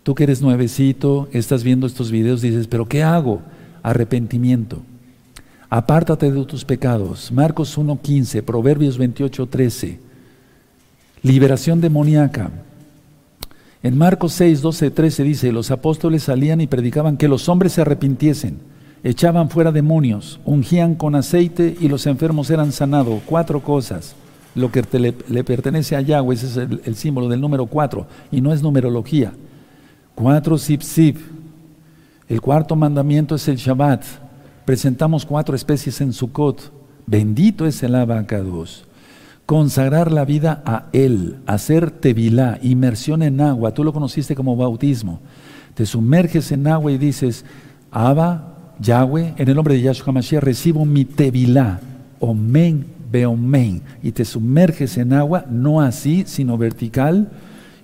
Tú 0.02 0.14
que 0.14 0.24
eres 0.24 0.40
nuevecito, 0.40 1.28
estás 1.32 1.62
viendo 1.62 1.86
estos 1.86 2.10
videos, 2.10 2.40
dices, 2.40 2.66
pero 2.66 2.88
¿qué 2.88 3.02
hago? 3.02 3.42
Arrepentimiento. 3.82 4.80
Apártate 5.68 6.32
de 6.32 6.44
tus 6.46 6.64
pecados. 6.64 7.30
Marcos 7.30 7.76
1.15, 7.76 8.42
Proverbios 8.42 8.98
28.13 8.98 9.98
liberación 11.22 11.80
demoníaca. 11.80 12.50
En 13.82 13.96
Marcos 13.96 14.32
6, 14.34 14.60
12, 14.62 14.90
13 14.90 15.22
dice, 15.22 15.52
los 15.52 15.70
apóstoles 15.70 16.24
salían 16.24 16.60
y 16.60 16.66
predicaban 16.66 17.16
que 17.16 17.28
los 17.28 17.48
hombres 17.48 17.72
se 17.72 17.80
arrepintiesen, 17.80 18.58
echaban 19.02 19.50
fuera 19.50 19.72
demonios, 19.72 20.40
ungían 20.44 20.94
con 20.94 21.14
aceite 21.14 21.76
y 21.80 21.88
los 21.88 22.06
enfermos 22.06 22.50
eran 22.50 22.72
sanados. 22.72 23.20
Cuatro 23.26 23.62
cosas. 23.62 24.14
Lo 24.54 24.72
que 24.72 24.82
le, 25.28 25.44
pertenece 25.44 25.94
a 25.94 26.00
Yahweh, 26.00 26.34
ese 26.34 26.46
es 26.46 26.56
el, 26.56 26.96
símbolo 26.96 27.28
del 27.28 27.40
número 27.40 27.66
cuatro, 27.66 28.06
y 28.32 28.40
no 28.40 28.52
es 28.52 28.62
numerología. 28.62 29.32
Cuatro 30.14 30.58
sip 30.58 30.82
sip. 30.82 31.18
El 32.28 32.40
cuarto 32.40 32.74
mandamiento 32.74 33.36
es 33.36 33.46
el 33.48 33.56
Shabbat. 33.56 34.04
Presentamos 34.64 35.24
cuatro 35.24 35.54
especies 35.54 36.00
en 36.00 36.12
Sukkot. 36.12 36.72
Bendito 37.06 37.64
es 37.66 37.82
el 37.82 37.94
abacados 37.94 38.84
consagrar 39.50 40.12
la 40.12 40.24
vida 40.24 40.62
a 40.64 40.84
Él, 40.92 41.38
hacer 41.44 41.90
tevilá, 41.90 42.60
inmersión 42.62 43.20
en 43.20 43.40
agua, 43.40 43.74
tú 43.74 43.82
lo 43.82 43.92
conociste 43.92 44.36
como 44.36 44.54
bautismo. 44.54 45.18
Te 45.74 45.86
sumerges 45.86 46.52
en 46.52 46.68
agua 46.68 46.92
y 46.92 46.98
dices, 46.98 47.44
Abba, 47.90 48.59
Yahweh, 48.80 49.34
en 49.36 49.48
el 49.48 49.54
nombre 49.54 49.74
de 49.74 49.82
Yahshua 49.82 50.12
Mashiach 50.12 50.42
recibo 50.42 50.84
mi 50.84 51.04
tevilá, 51.04 51.80
omen, 52.18 52.86
beomen, 53.10 53.82
y 54.02 54.12
te 54.12 54.24
sumerges 54.24 54.96
en 54.96 55.12
agua, 55.12 55.44
no 55.50 55.80
así, 55.80 56.24
sino 56.26 56.56
vertical, 56.56 57.30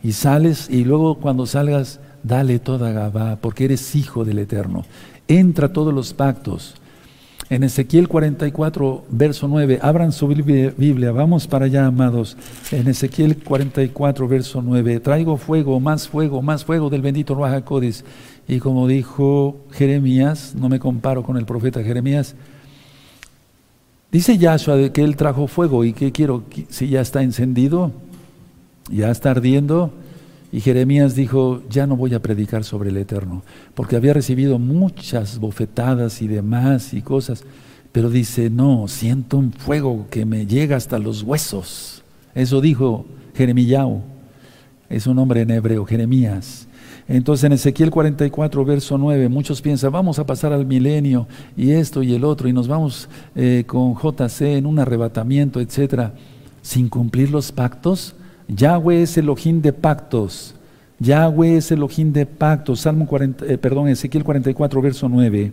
y 0.02 0.12
sales, 0.12 0.68
y 0.70 0.84
luego 0.84 1.16
cuando 1.16 1.46
salgas, 1.46 2.00
dale 2.22 2.58
toda 2.58 2.92
Gabá, 2.92 3.36
porque 3.36 3.66
eres 3.66 3.94
hijo 3.94 4.24
del 4.24 4.38
Eterno. 4.38 4.84
Entra 5.28 5.72
todos 5.72 5.92
los 5.92 6.14
pactos 6.14 6.76
en 7.48 7.62
Ezequiel 7.62 8.08
44, 8.08 9.04
verso 9.08 9.46
9. 9.46 9.78
Abran 9.80 10.10
su 10.10 10.26
Biblia, 10.26 11.12
vamos 11.12 11.46
para 11.46 11.66
allá, 11.66 11.86
amados. 11.86 12.36
En 12.72 12.88
Ezequiel 12.88 13.36
44, 13.36 14.26
verso 14.26 14.62
9. 14.62 14.98
Traigo 15.00 15.36
fuego, 15.36 15.78
más 15.78 16.08
fuego, 16.08 16.42
más 16.42 16.64
fuego 16.64 16.90
del 16.90 17.02
bendito 17.02 17.34
Ruach 17.34 17.62
Codis. 17.62 18.04
Y 18.48 18.60
como 18.60 18.86
dijo 18.86 19.56
Jeremías, 19.72 20.54
no 20.56 20.68
me 20.68 20.78
comparo 20.78 21.22
con 21.22 21.36
el 21.36 21.46
profeta 21.46 21.82
Jeremías, 21.82 22.36
dice 24.12 24.38
Yahshua 24.38 24.90
que 24.90 25.02
él 25.02 25.16
trajo 25.16 25.46
fuego. 25.46 25.84
¿Y 25.84 25.92
qué 25.92 26.12
quiero? 26.12 26.44
Si 26.68 26.88
ya 26.88 27.00
está 27.00 27.22
encendido, 27.22 27.92
ya 28.90 29.10
está 29.10 29.32
ardiendo. 29.32 29.92
Y 30.52 30.60
Jeremías 30.60 31.14
dijo, 31.14 31.62
ya 31.68 31.86
no 31.86 31.96
voy 31.96 32.14
a 32.14 32.22
predicar 32.22 32.64
sobre 32.64 32.90
el 32.90 32.96
Eterno, 32.96 33.42
porque 33.74 33.96
había 33.96 34.14
recibido 34.14 34.58
muchas 34.58 35.38
bofetadas 35.38 36.22
y 36.22 36.28
demás 36.28 36.94
y 36.94 37.02
cosas, 37.02 37.44
pero 37.90 38.10
dice, 38.10 38.48
no, 38.48 38.86
siento 38.86 39.38
un 39.38 39.52
fuego 39.52 40.06
que 40.08 40.24
me 40.24 40.46
llega 40.46 40.76
hasta 40.76 40.98
los 40.98 41.22
huesos. 41.22 42.02
Eso 42.34 42.60
dijo 42.60 43.06
Jeremías, 43.34 43.86
es 44.88 45.06
un 45.06 45.18
hombre 45.18 45.40
en 45.42 45.50
hebreo, 45.50 45.84
Jeremías. 45.84 46.68
Entonces 47.08 47.44
en 47.44 47.52
Ezequiel 47.52 47.90
44, 47.90 48.64
verso 48.64 48.98
9, 48.98 49.28
muchos 49.28 49.62
piensan, 49.62 49.92
vamos 49.92 50.18
a 50.18 50.26
pasar 50.26 50.52
al 50.52 50.66
milenio 50.66 51.28
y 51.56 51.70
esto 51.70 52.02
y 52.02 52.14
el 52.14 52.24
otro, 52.24 52.48
y 52.48 52.52
nos 52.52 52.66
vamos 52.66 53.08
eh, 53.36 53.62
con 53.66 53.94
JC 53.94 54.56
en 54.56 54.66
un 54.66 54.78
arrebatamiento, 54.80 55.60
etcétera, 55.60 56.14
sin 56.62 56.88
cumplir 56.88 57.30
los 57.30 57.52
pactos. 57.52 58.16
Yahweh 58.48 59.02
es 59.02 59.16
el 59.18 59.28
ojín 59.28 59.62
de 59.62 59.72
pactos. 59.72 60.54
Yahweh 60.98 61.58
es 61.58 61.70
el 61.70 61.82
ojín 61.82 62.12
de 62.12 62.26
pactos. 62.26 62.80
Salmo 62.80 63.06
40, 63.06 63.46
eh, 63.46 63.58
perdón, 63.58 63.88
Ezequiel 63.88 64.24
44, 64.24 64.82
verso 64.82 65.08
9. 65.08 65.52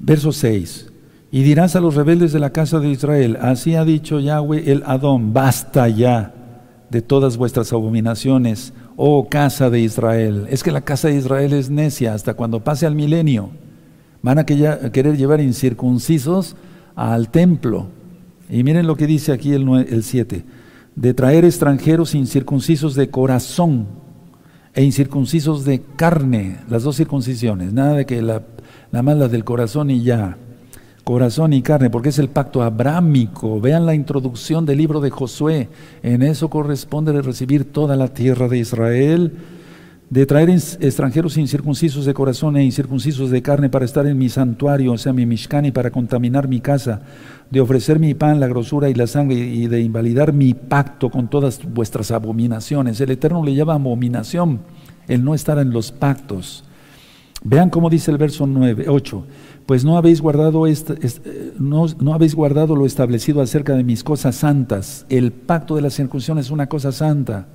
Verso 0.00 0.32
6. 0.32 0.88
Y 1.30 1.42
dirás 1.44 1.76
a 1.76 1.80
los 1.80 1.94
rebeldes 1.94 2.32
de 2.32 2.40
la 2.40 2.50
casa 2.50 2.80
de 2.80 2.90
Israel, 2.90 3.38
así 3.40 3.74
ha 3.74 3.84
dicho 3.84 4.20
Yahweh 4.20 4.70
el 4.70 4.82
Adón, 4.84 5.32
basta 5.32 5.88
ya 5.88 6.34
de 6.90 7.00
todas 7.00 7.38
vuestras 7.38 7.72
abominaciones, 7.72 8.74
oh 8.96 9.28
casa 9.28 9.70
de 9.70 9.80
Israel. 9.80 10.46
Es 10.50 10.62
que 10.62 10.72
la 10.72 10.82
casa 10.82 11.08
de 11.08 11.16
Israel 11.16 11.52
es 11.52 11.70
necia 11.70 12.14
hasta 12.14 12.34
cuando 12.34 12.64
pase 12.64 12.86
al 12.86 12.94
milenio. 12.94 13.50
Van 14.22 14.38
a 14.38 14.46
querer 14.46 15.16
llevar 15.16 15.40
incircuncisos 15.40 16.56
al 16.94 17.30
templo. 17.30 17.88
Y 18.48 18.62
miren 18.64 18.86
lo 18.86 18.96
que 18.96 19.06
dice 19.06 19.32
aquí 19.32 19.52
el 19.52 20.02
7, 20.02 20.44
de 20.94 21.14
traer 21.14 21.44
extranjeros 21.44 22.14
incircuncisos 22.14 22.94
de 22.94 23.08
corazón 23.10 23.86
e 24.74 24.82
incircuncisos 24.82 25.64
de 25.64 25.82
carne, 25.96 26.58
las 26.68 26.82
dos 26.82 26.96
circuncisiones, 26.96 27.72
nada 27.72 27.94
de 27.94 28.06
que 28.06 28.22
la, 28.22 28.42
la 28.90 29.02
más 29.02 29.16
la 29.16 29.28
del 29.28 29.44
corazón 29.44 29.90
y 29.90 30.02
ya, 30.02 30.38
corazón 31.04 31.52
y 31.52 31.62
carne, 31.62 31.90
porque 31.90 32.10
es 32.10 32.18
el 32.18 32.28
pacto 32.28 32.62
abrámico. 32.62 33.60
Vean 33.60 33.86
la 33.86 33.94
introducción 33.94 34.64
del 34.66 34.78
libro 34.78 35.00
de 35.00 35.10
Josué, 35.10 35.68
en 36.02 36.22
eso 36.22 36.48
corresponde 36.48 37.20
recibir 37.22 37.72
toda 37.72 37.96
la 37.96 38.08
tierra 38.08 38.48
de 38.48 38.58
Israel. 38.58 39.32
de 40.10 40.26
traer 40.26 40.50
extranjeros 40.50 41.38
incircuncisos 41.38 42.04
de 42.04 42.12
corazón 42.12 42.58
e 42.58 42.62
incircuncisos 42.62 43.30
de 43.30 43.40
carne 43.40 43.70
para 43.70 43.86
estar 43.86 44.06
en 44.06 44.18
mi 44.18 44.28
santuario, 44.28 44.92
o 44.92 44.98
sea, 44.98 45.14
mi 45.14 45.24
mishkan, 45.24 45.64
y 45.64 45.70
para 45.70 45.90
contaminar 45.90 46.48
mi 46.48 46.60
casa, 46.60 47.00
de 47.50 47.62
ofrecer 47.62 47.98
mi 47.98 48.12
pan, 48.12 48.38
la 48.38 48.46
grosura 48.46 48.90
y 48.90 48.94
la 48.94 49.06
sangre, 49.06 49.36
y 49.38 49.68
de 49.68 49.80
invalidar 49.80 50.34
mi 50.34 50.52
pacto 50.52 51.08
con 51.08 51.28
todas 51.28 51.60
vuestras 51.64 52.10
abominaciones. 52.10 53.00
El 53.00 53.10
Eterno 53.10 53.42
le 53.42 53.54
llama 53.54 53.72
abominación 53.72 54.60
el 55.08 55.24
no 55.24 55.32
estar 55.32 55.58
en 55.58 55.70
los 55.70 55.92
pactos. 55.92 56.62
Vean 57.42 57.70
cómo 57.70 57.90
dice 57.90 58.10
el 58.10 58.18
verso 58.18 58.46
9, 58.46 58.86
8. 58.88 59.24
Pues 59.66 59.84
no 59.84 59.96
habéis 59.96 60.20
guardado 60.20 60.66
este, 60.66 60.94
no, 61.58 61.86
no, 62.00 62.14
habéis 62.14 62.34
guardado 62.34 62.74
lo 62.74 62.84
establecido 62.84 63.40
acerca 63.40 63.74
de 63.74 63.84
mis 63.84 64.02
cosas 64.02 64.36
santas. 64.36 65.06
El 65.08 65.32
pacto 65.32 65.76
de 65.76 65.82
la 65.82 65.90
circuncisión 65.90 66.38
es 66.38 66.50
una 66.50 66.68
cosa 66.68 66.92
santa. 66.92 67.46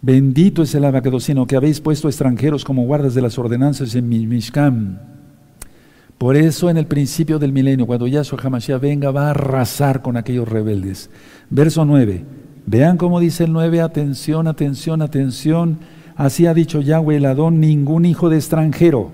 Bendito 0.00 0.62
es 0.62 0.74
el 0.74 0.84
abacadocino 0.84 1.46
que 1.46 1.56
habéis 1.56 1.80
puesto 1.80 2.08
extranjeros 2.08 2.64
como 2.64 2.84
guardas 2.84 3.14
de 3.14 3.22
las 3.22 3.38
ordenanzas 3.38 3.94
en 3.94 4.08
mi. 4.08 4.26
Por 6.18 6.36
eso 6.36 6.70
en 6.70 6.78
el 6.78 6.86
principio 6.86 7.38
del 7.38 7.52
milenio, 7.52 7.86
cuando 7.86 8.06
Yahshua 8.06 8.38
HaMashiach 8.42 8.80
venga, 8.80 9.10
va 9.10 9.26
a 9.26 9.30
arrasar 9.30 10.00
con 10.00 10.16
aquellos 10.16 10.48
rebeldes. 10.48 11.10
Verso 11.50 11.84
9. 11.84 12.24
Vean 12.66 12.96
cómo 12.96 13.20
dice 13.20 13.44
el 13.44 13.52
9, 13.52 13.80
atención, 13.82 14.48
atención, 14.48 15.02
atención. 15.02 15.78
Así 16.16 16.46
ha 16.46 16.54
dicho 16.54 16.80
Yahweh 16.80 17.16
el 17.16 17.26
Adón, 17.26 17.60
ningún 17.60 18.06
hijo 18.06 18.30
de 18.30 18.36
extranjero. 18.36 19.12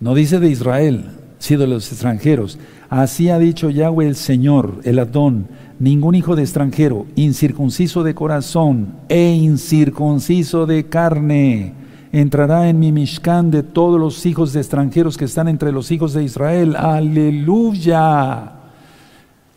No 0.00 0.14
dice 0.14 0.40
de 0.40 0.48
Israel, 0.48 1.10
sino 1.38 1.60
de 1.60 1.66
los 1.66 1.92
extranjeros. 1.92 2.58
Así 2.88 3.28
ha 3.28 3.38
dicho 3.38 3.68
Yahweh 3.68 4.08
el 4.08 4.16
Señor, 4.16 4.80
el 4.84 4.98
Adón, 4.98 5.46
ningún 5.78 6.14
hijo 6.14 6.36
de 6.36 6.42
extranjero, 6.42 7.06
incircunciso 7.16 8.02
de 8.02 8.14
corazón 8.14 8.94
e 9.10 9.32
incircunciso 9.34 10.64
de 10.64 10.86
carne, 10.86 11.74
entrará 12.12 12.68
en 12.68 12.78
mi 12.78 12.92
Mishkan 12.92 13.50
de 13.50 13.62
todos 13.62 14.00
los 14.00 14.24
hijos 14.26 14.52
de 14.52 14.60
extranjeros 14.60 15.16
que 15.16 15.26
están 15.26 15.48
entre 15.48 15.70
los 15.70 15.90
hijos 15.90 16.14
de 16.14 16.24
Israel. 16.24 16.76
Aleluya. 16.76 18.52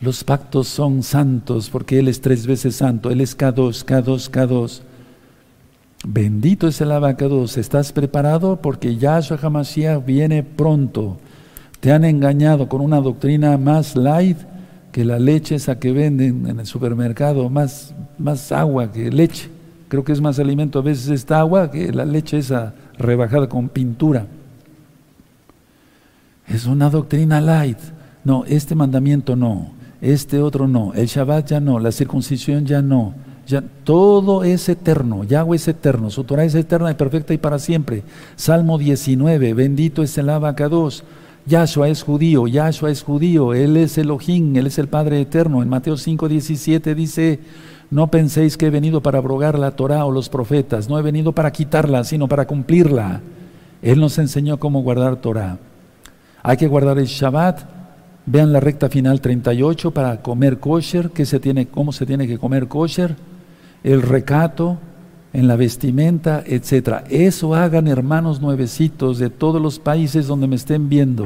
Los 0.02 0.26
pactos 0.26 0.68
son 0.68 1.04
santos 1.04 1.70
porque 1.70 2.00
Él 2.00 2.10
es 2.10 2.20
tres 2.20 2.46
veces 2.46 2.76
santo. 2.76 3.10
Él 3.10 3.22
es 3.22 3.38
K2, 3.38 3.86
K2, 3.86 4.30
K2. 4.30 4.82
Bendito 6.06 6.68
es 6.68 6.82
el 6.82 6.92
abacados. 6.92 7.58
¿Estás 7.58 7.94
preparado? 7.94 8.62
Porque 8.62 8.98
Yahshua 8.98 9.40
HaMashiach 9.42 10.06
viene 10.06 10.44
pronto. 10.44 11.18
Te 11.80 11.94
han 11.94 12.04
engañado 12.04 12.68
con 12.68 12.82
una 12.82 13.00
doctrina 13.00 13.58
más 13.58 13.96
light 13.96 14.38
que 14.92 15.06
la 15.06 15.18
leche 15.18 15.56
esa 15.56 15.80
que 15.80 15.92
venden 15.92 16.48
en 16.48 16.60
el 16.60 16.66
supermercado, 16.66 17.50
más, 17.50 17.96
más 18.18 18.52
agua 18.52 18.92
que 18.92 19.12
leche. 19.12 19.50
Creo 19.88 20.04
que 20.04 20.12
es 20.12 20.22
más 20.22 20.40
alimento 20.40 20.80
a 20.80 20.82
veces 20.82 21.08
esta 21.08 21.40
agua 21.40 21.72
que 21.72 21.92
la 21.92 22.06
leche 22.06 22.38
esa 22.38 22.74
rebajada 22.98 23.48
con 23.48 23.70
pintura. 23.70 24.28
Es 26.48 26.66
una 26.66 26.90
doctrina 26.90 27.40
light. 27.40 27.80
No, 28.26 28.44
este 28.46 28.76
mandamiento 28.76 29.36
no, 29.36 29.72
este 30.02 30.40
otro 30.40 30.68
no, 30.68 30.94
el 30.94 31.08
Shabbat 31.08 31.50
ya 31.50 31.60
no, 31.60 31.80
la 31.80 31.92
circuncisión 31.92 32.66
ya 32.66 32.82
no. 32.82 33.14
Ya, 33.46 33.62
todo 33.84 34.44
es 34.44 34.70
eterno, 34.70 35.26
Yahweh 35.26 35.58
es 35.58 35.68
eterno, 35.68 36.10
su 36.10 36.24
Torah 36.24 36.46
es 36.46 36.56
eterna 36.56 36.92
y 36.92 36.94
perfecta 36.94 37.34
y 37.34 37.38
para 37.38 37.60
siempre. 37.60 38.04
Salmo 38.38 38.78
19, 38.78 39.54
bendito 39.54 40.02
es 40.02 40.18
el 40.18 40.30
abacados. 40.30 41.04
Yahshua 41.46 41.90
es 41.90 42.04
judío, 42.04 42.48
Yahshua 42.48 42.90
es 42.90 43.04
judío, 43.04 43.54
Él 43.54 43.76
es 43.76 43.98
Elohim, 43.98 44.56
Él 44.56 44.68
es 44.68 44.80
el 44.80 44.88
Padre 44.88 45.20
eterno. 45.20 45.62
En 45.62 45.68
Mateo 45.68 45.98
5, 45.98 46.30
17 46.30 46.96
dice, 46.96 47.40
no 47.92 48.08
penséis 48.08 48.56
que 48.56 48.68
he 48.68 48.70
venido 48.70 49.02
para 49.02 49.18
abrogar 49.18 49.60
la 49.60 49.72
Torah 49.72 50.06
o 50.06 50.12
los 50.12 50.30
profetas, 50.30 50.88
no 50.88 50.98
he 50.98 51.02
venido 51.02 51.34
para 51.34 51.52
quitarla, 51.52 52.06
sino 52.06 52.30
para 52.30 52.48
cumplirla. 52.48 53.20
Él 53.82 54.00
nos 54.00 54.18
enseñó 54.20 54.58
cómo 54.58 54.82
guardar 54.82 55.18
Torah. 55.18 55.58
Hay 56.42 56.56
que 56.56 56.68
guardar 56.68 56.98
el 56.98 57.08
Shabbat. 57.08 57.62
Vean 58.26 58.54
la 58.54 58.62
recta 58.62 58.88
final 58.88 59.20
38 59.20 59.92
para 59.92 60.22
comer 60.22 60.60
kosher, 60.60 61.10
que 61.10 61.26
se 61.26 61.42
tiene, 61.42 61.68
cómo 61.68 61.92
se 61.92 62.06
tiene 62.06 62.26
que 62.26 62.38
comer 62.38 62.70
kosher, 62.70 63.18
el 63.84 64.02
recato, 64.02 64.78
en 65.34 65.48
la 65.48 65.56
vestimenta, 65.56 66.44
etcétera. 66.46 67.04
Eso 67.10 67.56
hagan 67.56 67.88
hermanos 67.88 68.40
nuevecitos 68.40 69.18
de 69.18 69.30
todos 69.30 69.62
los 69.62 69.80
países 69.80 70.28
donde 70.28 70.48
me 70.48 70.56
estén 70.56 70.90
viendo. 70.90 71.26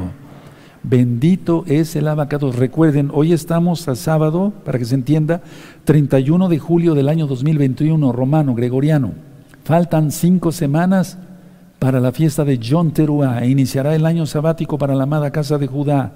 Bendito 0.81 1.65
es 1.67 1.95
el 1.97 2.07
abacado. 2.07 2.51
Recuerden, 2.51 3.11
hoy 3.13 3.33
estamos 3.33 3.87
a 3.89 3.95
sábado, 3.95 4.53
para 4.63 4.79
que 4.79 4.85
se 4.85 4.95
entienda, 4.95 5.41
31 5.83 6.47
de 6.47 6.59
julio 6.59 6.93
del 6.93 7.09
año 7.09 7.27
2021, 7.27 8.13
romano, 8.13 8.55
gregoriano. 8.55 9.11
Faltan 9.65 10.11
cinco 10.11 10.53
semanas 10.53 11.17
para 11.79 11.99
la 11.99 12.13
fiesta 12.13 12.45
de 12.45 12.59
John 12.63 12.91
Teruah 12.91 13.43
e 13.43 13.49
iniciará 13.49 13.93
el 13.95 14.05
año 14.05 14.25
sabático 14.25 14.77
para 14.77 14.95
la 14.95 15.03
amada 15.03 15.31
casa 15.31 15.57
de 15.57 15.67
Judá. 15.67 16.13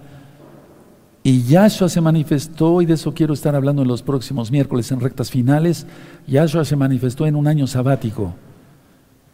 Y 1.23 1.43
Yahshua 1.43 1.87
se 1.87 2.01
manifestó, 2.01 2.81
y 2.81 2.85
de 2.85 2.95
eso 2.95 3.13
quiero 3.13 3.33
estar 3.33 3.55
hablando 3.55 3.83
en 3.83 3.87
los 3.87 4.01
próximos 4.01 4.51
miércoles 4.51 4.91
en 4.91 4.99
rectas 4.99 5.29
finales, 5.29 5.85
Yahshua 6.27 6.65
se 6.65 6.75
manifestó 6.75 7.27
en 7.27 7.35
un 7.35 7.47
año 7.47 7.67
sabático. 7.67 8.33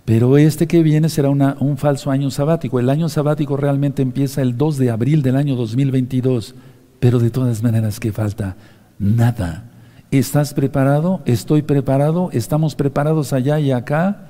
Pero 0.03 0.37
este 0.37 0.67
que 0.67 0.83
viene 0.83 1.09
será 1.09 1.29
un 1.29 1.77
falso 1.77 2.11
año 2.11 2.31
sabático. 2.31 2.79
El 2.79 2.89
año 2.89 3.09
sabático 3.09 3.57
realmente 3.57 4.01
empieza 4.01 4.41
el 4.41 4.57
2 4.57 4.77
de 4.77 4.89
abril 4.89 5.21
del 5.21 5.35
año 5.35 5.57
2022. 5.57 6.55
Pero 7.01 7.19
de 7.19 7.29
todas 7.29 7.61
maneras, 7.61 7.99
¿qué 7.99 8.13
falta? 8.13 8.55
Nada. 8.99 9.69
¿Estás 10.09 10.53
preparado? 10.53 11.21
¿Estoy 11.25 11.61
preparado? 11.61 12.29
¿Estamos 12.31 12.75
preparados 12.75 13.33
allá 13.33 13.59
y 13.59 13.71
acá? 13.71 14.27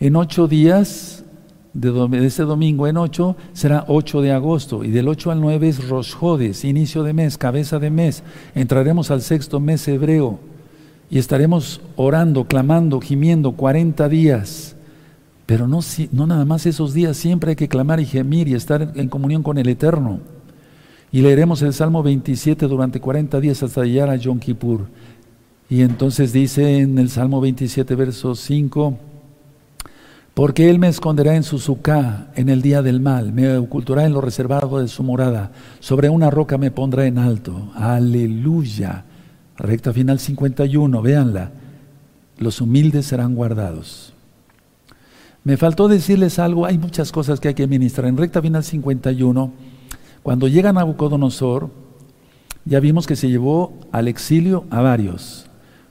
En 0.00 0.16
ocho 0.16 0.48
días 0.48 1.24
de, 1.74 2.26
este 2.26 2.42
domingo 2.42 2.86
en 2.86 2.96
8 2.96 3.36
será 3.52 3.84
8 3.88 4.20
de 4.20 4.32
agosto 4.32 4.84
y 4.84 4.90
del 4.90 5.08
8 5.08 5.30
al 5.30 5.40
9 5.40 5.68
es 5.68 5.88
Rosjodes, 5.88 6.64
inicio 6.64 7.02
de 7.02 7.12
mes, 7.12 7.38
cabeza 7.38 7.78
de 7.78 7.90
mes. 7.90 8.22
Entraremos 8.54 9.10
al 9.10 9.22
sexto 9.22 9.60
mes 9.60 9.86
hebreo 9.88 10.38
y 11.10 11.18
estaremos 11.18 11.80
orando, 11.96 12.44
clamando, 12.44 13.00
gimiendo 13.00 13.52
40 13.52 14.08
días. 14.08 14.76
Pero 15.46 15.66
no, 15.66 15.80
no 16.12 16.26
nada 16.26 16.44
más 16.44 16.66
esos 16.66 16.94
días, 16.94 17.16
siempre 17.16 17.50
hay 17.50 17.56
que 17.56 17.68
clamar 17.68 18.00
y 18.00 18.06
gemir 18.06 18.48
y 18.48 18.54
estar 18.54 18.92
en 18.94 19.08
comunión 19.08 19.42
con 19.42 19.58
el 19.58 19.68
Eterno. 19.68 20.20
Y 21.10 21.20
leeremos 21.20 21.60
el 21.60 21.74
Salmo 21.74 22.02
27 22.02 22.66
durante 22.66 23.00
40 23.00 23.40
días 23.40 23.62
hasta 23.62 23.84
llegar 23.84 24.08
a 24.08 24.16
Yom 24.16 24.38
Kippur. 24.38 24.86
Y 25.68 25.82
entonces 25.82 26.32
dice 26.32 26.78
en 26.78 26.98
el 26.98 27.10
Salmo 27.10 27.40
27, 27.40 27.94
verso 27.94 28.34
5, 28.34 28.98
porque 30.34 30.70
Él 30.70 30.78
me 30.78 30.88
esconderá 30.88 31.36
en 31.36 31.42
su 31.42 31.58
sucá 31.58 32.28
en 32.34 32.48
el 32.48 32.62
día 32.62 32.82
del 32.82 33.00
mal, 33.00 33.32
me 33.32 33.56
ocultará 33.56 34.04
en 34.04 34.14
lo 34.14 34.20
reservado 34.20 34.78
de 34.78 34.88
su 34.88 35.02
morada, 35.02 35.52
sobre 35.80 36.08
una 36.08 36.30
roca 36.30 36.56
me 36.56 36.70
pondrá 36.70 37.06
en 37.06 37.18
alto. 37.18 37.70
Aleluya. 37.74 39.04
Recta 39.56 39.92
final 39.92 40.18
51, 40.18 41.02
véanla. 41.02 41.50
Los 42.38 42.60
humildes 42.60 43.06
serán 43.06 43.34
guardados. 43.34 44.14
Me 45.44 45.56
faltó 45.56 45.88
decirles 45.88 46.38
algo, 46.38 46.64
hay 46.66 46.78
muchas 46.78 47.12
cosas 47.12 47.38
que 47.38 47.48
hay 47.48 47.54
que 47.54 47.66
ministrar. 47.66 48.06
En 48.06 48.16
recta 48.16 48.40
final 48.40 48.64
51, 48.64 49.52
cuando 50.22 50.48
llega 50.48 50.72
Nabucodonosor, 50.72 51.68
ya 52.64 52.80
vimos 52.80 53.06
que 53.06 53.16
se 53.16 53.28
llevó 53.28 53.74
al 53.90 54.08
exilio 54.08 54.64
a 54.70 54.80
varios. 54.80 55.46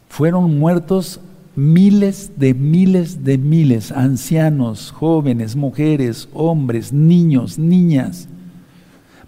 Fueron 0.09 0.57
muertos 0.57 1.19
miles 1.55 2.31
de 2.37 2.53
miles 2.53 3.23
de 3.23 3.37
miles, 3.37 3.91
ancianos, 3.91 4.91
jóvenes, 4.91 5.55
mujeres, 5.55 6.29
hombres, 6.33 6.93
niños, 6.93 7.59
niñas, 7.59 8.27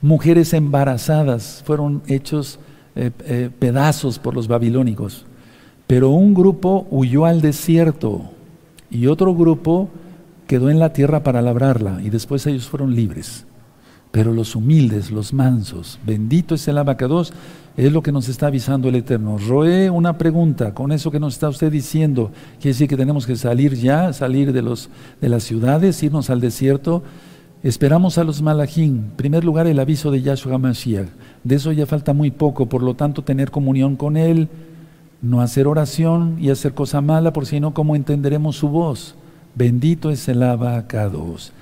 mujeres 0.02 0.54
embarazadas, 0.54 1.64
fueron 1.66 2.02
hechos 2.08 2.60
eh, 2.96 3.12
eh, 3.26 3.50
pedazos 3.58 4.20
por 4.20 4.36
los 4.36 4.48
babilónicos. 4.48 5.26
Pero 5.88 6.10
un 6.10 6.34
grupo 6.34 6.88
huyó 6.92 7.26
al 7.26 7.42
desierto 7.42 8.32
y 8.90 9.08
otro 9.08 9.36
grupo 9.36 9.90
quedó 10.48 10.70
en 10.70 10.80
la 10.80 10.94
tierra 10.94 11.24
para 11.24 11.42
labrarla 11.42 12.02
y 12.04 12.10
después 12.10 12.46
ellos 12.48 12.68
fueron 12.68 12.96
libres. 12.96 13.46
Pero 14.12 14.32
los 14.32 14.56
humildes, 14.56 15.10
los 15.10 15.34
mansos, 15.34 16.00
bendito 16.06 16.54
es 16.56 16.68
el 16.68 16.78
abacados, 16.78 17.34
es 17.76 17.92
lo 17.92 18.04
que 18.04 18.12
nos 18.12 18.30
está 18.30 18.48
avisando 18.48 18.90
el 18.90 18.96
Eterno. 18.96 19.38
Roé 19.38 19.90
una 19.90 20.18
pregunta, 20.18 20.74
con 20.74 20.92
eso 20.92 21.10
que 21.12 21.20
nos 21.20 21.34
está 21.34 21.50
usted 21.50 21.72
diciendo, 21.72 22.32
quiere 22.60 22.74
decir 22.74 22.88
que 22.88 22.98
tenemos 22.98 23.26
que 23.26 23.36
salir 23.36 23.74
ya, 23.74 24.14
salir 24.14 24.54
de, 24.54 24.62
los, 24.62 24.90
de 25.20 25.30
las 25.30 25.44
ciudades, 25.44 26.02
irnos 26.04 26.30
al 26.30 26.40
desierto. 26.40 27.04
Esperamos 27.64 28.18
a 28.18 28.24
los 28.24 28.42
malachim. 28.42 28.96
En 28.96 29.12
primer 29.16 29.44
lugar, 29.44 29.68
el 29.68 29.80
aviso 29.80 30.12
de 30.12 30.22
Yahshua 30.22 30.58
Mashiach. 30.58 31.08
De 31.44 31.56
eso 31.56 31.72
ya 31.72 31.86
falta 31.86 32.14
muy 32.14 32.30
poco, 32.30 32.68
por 32.68 32.84
lo 32.84 32.94
tanto, 32.94 33.24
tener 33.24 33.50
comunión 33.50 33.96
con 33.96 34.18
Él, 34.18 34.50
no 35.22 35.42
hacer 35.42 35.68
oración 35.68 36.38
y 36.40 36.50
hacer 36.50 36.74
cosa 36.74 37.02
mala, 37.02 37.34
por 37.34 37.46
si 37.46 37.60
no, 37.60 37.74
¿cómo 37.74 37.96
entenderemos 37.96 38.58
su 38.58 38.70
voz? 38.70 39.16
Bendito 39.56 40.12
es 40.12 40.28
el 40.28 40.44
abacados. 40.44 41.54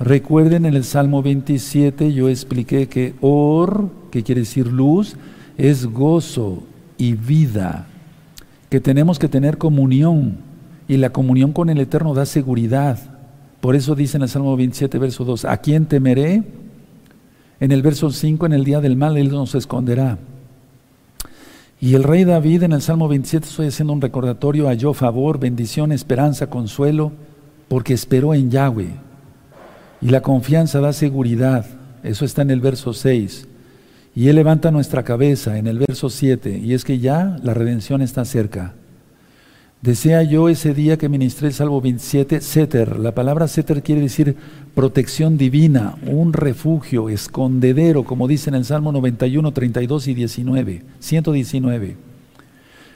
Recuerden 0.00 0.66
en 0.66 0.74
el 0.74 0.84
Salmo 0.84 1.22
27 1.22 2.12
yo 2.12 2.28
expliqué 2.28 2.88
que 2.88 3.14
or, 3.20 3.90
que 4.10 4.22
quiere 4.22 4.40
decir 4.40 4.66
luz, 4.66 5.16
es 5.56 5.86
gozo 5.86 6.62
y 6.98 7.14
vida, 7.14 7.86
que 8.70 8.80
tenemos 8.80 9.18
que 9.18 9.28
tener 9.28 9.58
comunión 9.58 10.38
y 10.88 10.96
la 10.96 11.10
comunión 11.10 11.52
con 11.52 11.70
el 11.70 11.80
Eterno 11.80 12.14
da 12.14 12.26
seguridad. 12.26 12.98
Por 13.60 13.76
eso 13.76 13.94
dice 13.94 14.16
en 14.16 14.24
el 14.24 14.28
Salmo 14.28 14.56
27, 14.56 14.98
verso 14.98 15.24
2, 15.24 15.44
¿a 15.44 15.56
quién 15.58 15.86
temeré? 15.86 16.42
En 17.60 17.70
el 17.70 17.82
verso 17.82 18.10
5, 18.10 18.46
en 18.46 18.52
el 18.52 18.64
día 18.64 18.80
del 18.80 18.96
mal, 18.96 19.16
Él 19.16 19.30
nos 19.30 19.54
esconderá. 19.54 20.18
Y 21.80 21.94
el 21.94 22.04
rey 22.04 22.24
David 22.24 22.62
en 22.62 22.72
el 22.72 22.82
Salmo 22.82 23.08
27, 23.08 23.46
estoy 23.46 23.66
haciendo 23.66 23.92
un 23.92 24.00
recordatorio, 24.00 24.68
halló 24.68 24.94
favor, 24.94 25.38
bendición, 25.38 25.92
esperanza, 25.92 26.48
consuelo, 26.48 27.12
porque 27.68 27.94
esperó 27.94 28.34
en 28.34 28.50
Yahweh. 28.50 28.90
Y 30.00 30.08
la 30.08 30.22
confianza 30.22 30.80
da 30.80 30.92
seguridad. 30.92 31.66
Eso 32.02 32.24
está 32.24 32.42
en 32.42 32.50
el 32.50 32.60
verso 32.60 32.92
6. 32.92 33.48
Y 34.14 34.28
Él 34.28 34.36
levanta 34.36 34.70
nuestra 34.70 35.02
cabeza 35.02 35.58
en 35.58 35.66
el 35.66 35.78
verso 35.78 36.10
7. 36.10 36.58
Y 36.58 36.74
es 36.74 36.84
que 36.84 36.98
ya 36.98 37.38
la 37.42 37.54
redención 37.54 38.02
está 38.02 38.24
cerca. 38.24 38.74
Desea 39.80 40.22
yo 40.22 40.48
ese 40.48 40.74
día 40.74 40.96
que 40.96 41.08
ministré 41.08 41.48
el 41.48 41.54
Salmo 41.54 41.80
27, 41.80 42.40
Seter. 42.40 43.00
La 43.00 43.16
palabra 43.16 43.48
Seter 43.48 43.82
quiere 43.82 44.00
decir 44.00 44.36
protección 44.76 45.36
divina, 45.36 45.96
un 46.06 46.32
refugio, 46.32 47.08
escondedero, 47.08 48.04
como 48.04 48.28
dice 48.28 48.50
en 48.50 48.54
el 48.54 48.64
Salmo 48.64 48.92
91, 48.92 49.50
32 49.50 50.06
y 50.06 50.14
19, 50.14 50.82
119. 51.00 51.96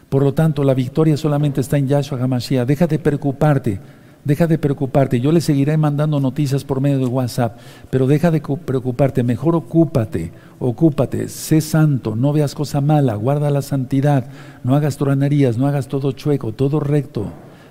Por 0.09 0.23
lo 0.23 0.33
tanto, 0.33 0.63
la 0.63 0.75
victoria 0.75 1.17
solamente 1.17 1.61
está 1.61 1.77
en 1.77 1.89
Yahshua 1.89 2.23
HaMashiach. 2.23 2.69
Déjate 2.69 3.01
preocuparte 3.01 3.81
Deja 4.27 4.49
de 4.49 4.59
preocuparte. 4.59 5.21
Yo 5.21 5.31
le 5.31 5.41
seguiré 5.41 5.77
mandando 5.77 6.19
noticias 6.19 6.65
por 6.65 6.81
medio 6.81 6.99
de 6.99 7.07
WhatsApp, 7.07 7.59
pero 7.91 8.09
deja 8.09 8.33
de 8.33 8.41
preocuparte. 8.41 9.23
Mejor 9.23 9.55
ocúpate, 9.55 10.33
ocúpate. 10.59 11.29
Sé 11.29 11.61
santo, 11.61 12.17
no 12.17 12.33
veas 12.33 12.57
cosa 12.57 12.81
mala, 12.81 13.15
guarda 13.15 13.51
la 13.51 13.63
santidad. 13.63 14.27
No 14.65 14.75
hagas 14.75 14.97
tronarías, 14.97 15.59
no 15.59 15.69
hagas 15.69 15.87
todo 15.87 16.11
chueco, 16.11 16.51
todo 16.51 16.81
recto. 16.81 17.27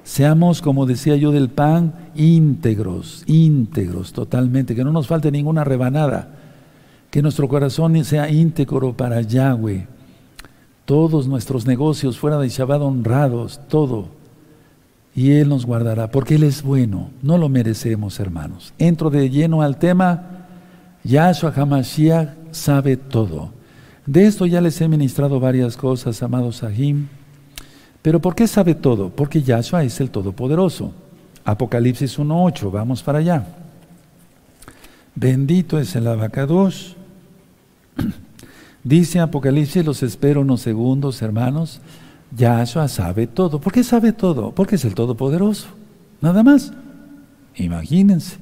Seamos, 0.06 0.62
como 0.62 0.86
decía 0.86 1.18
yo 1.18 1.34
del 1.34 1.50
pan, 1.50 1.94
íntegros, 2.15 3.26
íntegros 3.28 4.13
totalmente, 4.13 4.76
que 4.76 4.86
no 4.86 4.94
nos 4.94 5.08
falte 5.08 5.32
ninguna 5.32 5.65
rebanada. 5.65 6.30
Que 7.12 7.22
nuestro 7.22 7.50
corazón 7.50 8.02
sea 8.06 8.32
íntegro 8.32 8.94
para 8.94 9.20
Yahweh. 9.20 9.88
Todos 10.86 11.28
nuestros 11.28 11.65
negocios 11.65 12.18
fuera 12.18 12.38
de 12.38 12.48
Shabbat 12.48 12.82
honrados, 12.82 13.60
todo 13.68 14.14
y 15.15 15.32
Él 15.32 15.47
nos 15.47 15.65
guardará, 15.65 16.12
porque 16.12 16.36
Él 16.36 16.43
es 16.43 16.62
bueno, 16.62 17.10
no 17.21 17.38
lo 17.38 17.47
merecemos, 17.47 18.19
hermanos. 18.19 18.73
Entro 18.78 19.10
de 19.10 19.30
lleno 19.30 19.62
al 19.62 19.78
tema, 19.80 20.47
Yahshua 21.06 21.54
HaMashiach 21.56 22.30
sabe 22.51 22.97
todo. 22.97 23.51
De 24.06 24.25
esto 24.25 24.45
ya 24.45 24.60
les 24.60 24.80
he 24.82 24.89
ministrado 24.89 25.39
varias 25.39 25.78
cosas, 25.78 26.21
amados 26.21 26.58
Sahim. 26.58 27.08
Pero 28.01 28.19
¿por 28.19 28.36
qué 28.36 28.45
sabe 28.45 28.75
todo? 28.75 29.10
Porque 29.10 29.41
Yahshua 29.41 29.86
es 29.86 30.01
el 30.01 30.12
Todopoderoso. 30.12 30.91
Apocalipsis 31.45 32.19
1.8, 32.19 32.69
vamos 32.71 33.01
para 33.01 33.19
allá. 33.19 33.47
Bendito 35.15 35.80
es 35.80 35.95
el 35.95 36.08
abacados. 36.08 36.97
Dice 38.84 39.21
Apocalipsis, 39.21 39.86
los 39.86 40.04
espero 40.04 40.41
unos 40.41 40.62
segundos, 40.62 41.21
hermanos. 41.21 41.80
Yahshua 42.35 42.88
sabe 42.88 43.27
todo. 43.27 43.59
¿Por 43.59 43.73
qué 43.73 43.83
sabe 43.83 44.11
todo? 44.11 44.51
Porque 44.51 44.75
es 44.75 44.85
el 44.85 44.95
Todopoderoso. 44.95 45.67
Nada 46.21 46.43
más. 46.43 46.73
Imagínense. 47.55 48.38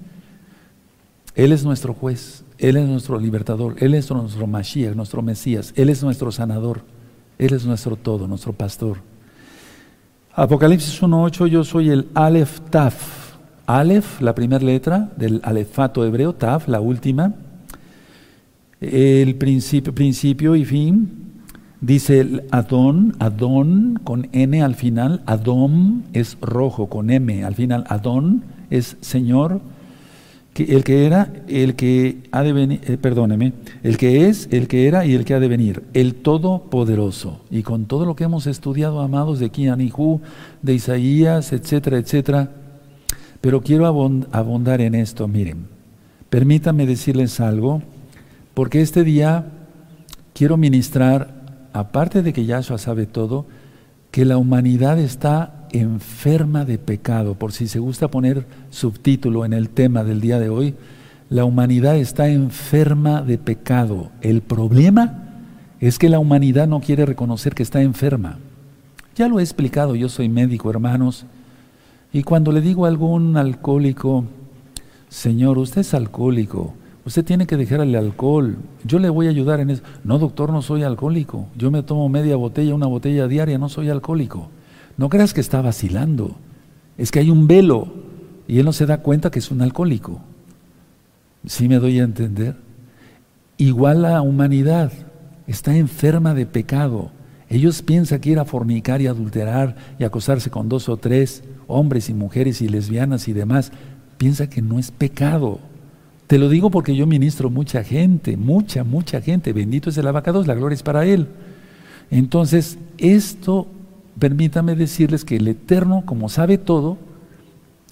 Él 1.36 1.52
es 1.52 1.64
nuestro 1.64 1.94
juez, 1.94 2.44
Él 2.60 2.78
es 2.78 2.88
nuestro 2.88 3.20
libertador, 3.20 3.76
Él 3.80 3.96
es 3.96 4.10
nuestro 4.12 4.46
Mashiach, 4.46 4.96
nuestro 4.96 5.22
Mesías, 5.24 5.74
Él 5.76 5.90
es 5.90 6.04
nuestro 6.04 6.32
sanador, 6.32 6.84
Él 7.40 7.54
es 7.54 7.66
nuestro 7.66 7.96
todo, 7.96 8.28
nuestro 8.28 8.54
pastor. 8.54 8.98
Apocalipsis 10.36 11.02
1.8, 11.02 11.48
yo 11.48 11.64
soy 11.64 11.90
el 11.90 12.08
Aleph 12.14 12.60
Taf. 12.70 13.34
Aleph, 13.66 14.22
la 14.22 14.36
primera 14.36 14.64
letra 14.64 15.10
del 15.16 15.42
alefato 15.44 16.06
hebreo, 16.06 16.34
Taf, 16.34 16.68
la 16.68 16.82
última. 16.82 17.34
El 18.80 19.36
principio, 19.36 19.96
principio 19.96 20.56
y 20.56 20.66
fin, 20.66 21.33
Dice 21.84 22.22
el 22.22 22.44
Adón, 22.52 23.14
Adón 23.20 24.00
con 24.06 24.30
N 24.32 24.64
al 24.64 24.76
final, 24.76 25.22
Adón 25.26 26.06
es 26.14 26.38
rojo 26.40 26.88
con 26.88 27.10
M 27.10 27.44
al 27.44 27.56
final, 27.56 27.84
Adón 27.90 28.44
es 28.70 28.96
Señor, 29.02 29.60
que 30.54 30.64
el 30.64 30.86
que 30.86 31.06
era, 31.06 31.34
el 31.50 31.76
que 31.76 32.24
ha 32.32 32.42
de 32.42 32.54
venir, 32.54 32.80
eh, 32.86 32.96
perdóneme, 32.96 33.52
el 33.84 33.98
que 33.98 34.30
es, 34.30 34.48
el 34.52 34.70
que 34.70 34.88
era 34.88 35.06
y 35.06 35.14
el 35.14 35.26
que 35.26 35.34
ha 35.34 35.42
de 35.42 35.50
venir, 35.50 35.84
el 35.94 36.16
Todopoderoso. 36.16 37.42
Y 37.52 37.64
con 37.64 37.84
todo 37.86 38.06
lo 38.06 38.16
que 38.16 38.24
hemos 38.24 38.48
estudiado, 38.48 39.02
amados, 39.02 39.40
de 39.40 39.50
Kianihu, 39.50 40.22
de 40.62 40.76
Isaías, 40.76 41.52
etcétera, 41.52 41.98
etcétera, 41.98 42.50
pero 43.42 43.62
quiero 43.62 43.88
abundar 44.32 44.80
en 44.80 44.96
esto, 44.96 45.28
miren, 45.28 45.68
permítanme 46.30 46.86
decirles 46.86 47.42
algo, 47.42 47.82
porque 48.54 48.80
este 48.80 49.04
día 49.04 49.48
quiero 50.34 50.56
ministrar 50.56 51.43
aparte 51.74 52.22
de 52.22 52.32
que 52.34 52.46
Yahshua 52.46 52.78
sabe 52.78 53.06
todo, 53.06 53.46
que 54.12 54.26
la 54.26 54.38
humanidad 54.38 55.00
está 55.00 55.68
enferma 55.72 56.66
de 56.66 56.78
pecado. 56.78 57.34
Por 57.34 57.52
si 57.52 57.68
se 57.68 57.80
gusta 57.80 58.10
poner 58.10 58.46
subtítulo 58.70 59.44
en 59.44 59.54
el 59.54 59.70
tema 59.70 60.04
del 60.04 60.22
día 60.22 60.40
de 60.40 60.50
hoy, 60.50 60.76
la 61.30 61.46
humanidad 61.46 61.98
está 61.98 62.30
enferma 62.30 63.24
de 63.24 63.40
pecado. 63.40 64.12
El 64.22 64.42
problema 64.42 65.24
es 65.80 65.98
que 65.98 66.10
la 66.10 66.20
humanidad 66.20 66.68
no 66.68 66.80
quiere 66.80 67.06
reconocer 67.06 67.56
que 67.56 67.64
está 67.64 67.82
enferma. 67.82 68.38
Ya 69.16 69.28
lo 69.28 69.40
he 69.40 69.44
explicado, 69.44 69.96
yo 69.96 70.10
soy 70.10 70.30
médico, 70.30 70.70
hermanos, 70.70 71.26
y 72.12 72.22
cuando 72.22 72.52
le 72.52 72.62
digo 72.62 72.86
a 72.86 72.90
algún 72.90 73.36
alcohólico, 73.36 74.26
Señor, 75.10 75.58
usted 75.58 75.82
es 75.82 75.96
alcohólico, 75.96 76.76
Usted 77.06 77.26
tiene 77.26 77.48
que 77.48 77.58
dejar 77.58 77.82
el 77.82 77.96
alcohol. 77.96 78.58
Yo 78.86 79.00
le 79.00 79.10
voy 79.10 79.28
a 79.28 79.32
ayudar 79.32 79.60
en 79.60 79.70
eso. 79.70 79.84
No, 80.04 80.20
doctor, 80.20 80.52
no 80.52 80.62
soy 80.62 80.84
alcohólico. 80.84 81.48
Yo 81.58 81.70
me 81.70 81.84
tomo 81.84 82.08
media 82.08 82.36
botella, 82.38 82.74
una 82.74 82.88
botella 82.88 83.28
diaria, 83.28 83.58
no 83.58 83.68
soy 83.68 83.90
alcohólico. 83.90 84.50
No 84.98 85.10
creas 85.10 85.34
que 85.34 85.42
está 85.42 85.62
vacilando. 85.62 86.36
Es 86.98 87.12
que 87.12 87.20
hay 87.20 87.30
un 87.30 87.48
velo 87.48 87.88
y 88.48 88.60
él 88.60 88.66
no 88.66 88.74
se 88.74 88.86
da 88.86 89.00
cuenta 89.00 89.32
que 89.32 89.40
es 89.40 89.52
un 89.52 89.62
alcohólico. 89.62 90.22
¿Sí 91.46 91.68
me 91.68 91.80
doy 91.80 92.00
a 92.00 92.04
entender? 92.04 92.56
Igual 93.58 94.04
la 94.04 94.22
humanidad 94.22 94.92
está 95.46 95.76
enferma 95.76 96.34
de 96.34 96.46
pecado. 96.46 97.12
Ellos 97.50 97.82
piensan 97.82 98.20
que 98.20 98.30
ir 98.30 98.40
a 98.40 98.46
fornicar 98.46 99.02
y 99.02 99.08
adulterar 99.08 99.76
y 100.00 100.06
acosarse 100.06 100.50
con 100.50 100.70
dos 100.70 100.88
o 100.88 100.98
tres 100.98 101.44
hombres 101.68 102.10
y 102.10 102.14
mujeres 102.14 102.62
y 102.62 102.68
lesbianas 102.68 103.28
y 103.28 103.34
demás, 103.34 103.72
piensa 104.18 104.50
que 104.50 104.62
no 104.62 104.80
es 104.80 104.92
pecado. 104.92 105.60
Te 106.34 106.40
lo 106.40 106.50
digo 106.50 106.72
porque 106.72 106.96
yo 106.96 107.06
ministro 107.06 107.52
mucha 107.52 107.84
gente, 107.84 108.38
mucha, 108.38 108.84
mucha 108.84 109.22
gente. 109.22 109.54
Bendito 109.54 109.92
es 109.92 110.00
el 110.00 110.08
abacados, 110.08 110.48
la 110.48 110.56
gloria 110.56 110.74
es 110.74 110.82
para 110.82 111.06
Él. 111.06 111.28
Entonces, 112.10 112.80
esto, 112.98 113.68
permítame 114.18 114.74
decirles 114.74 115.26
que 115.26 115.36
el 115.36 115.48
Eterno, 115.48 116.02
como 116.08 116.30
sabe 116.30 116.58
todo, 116.58 116.98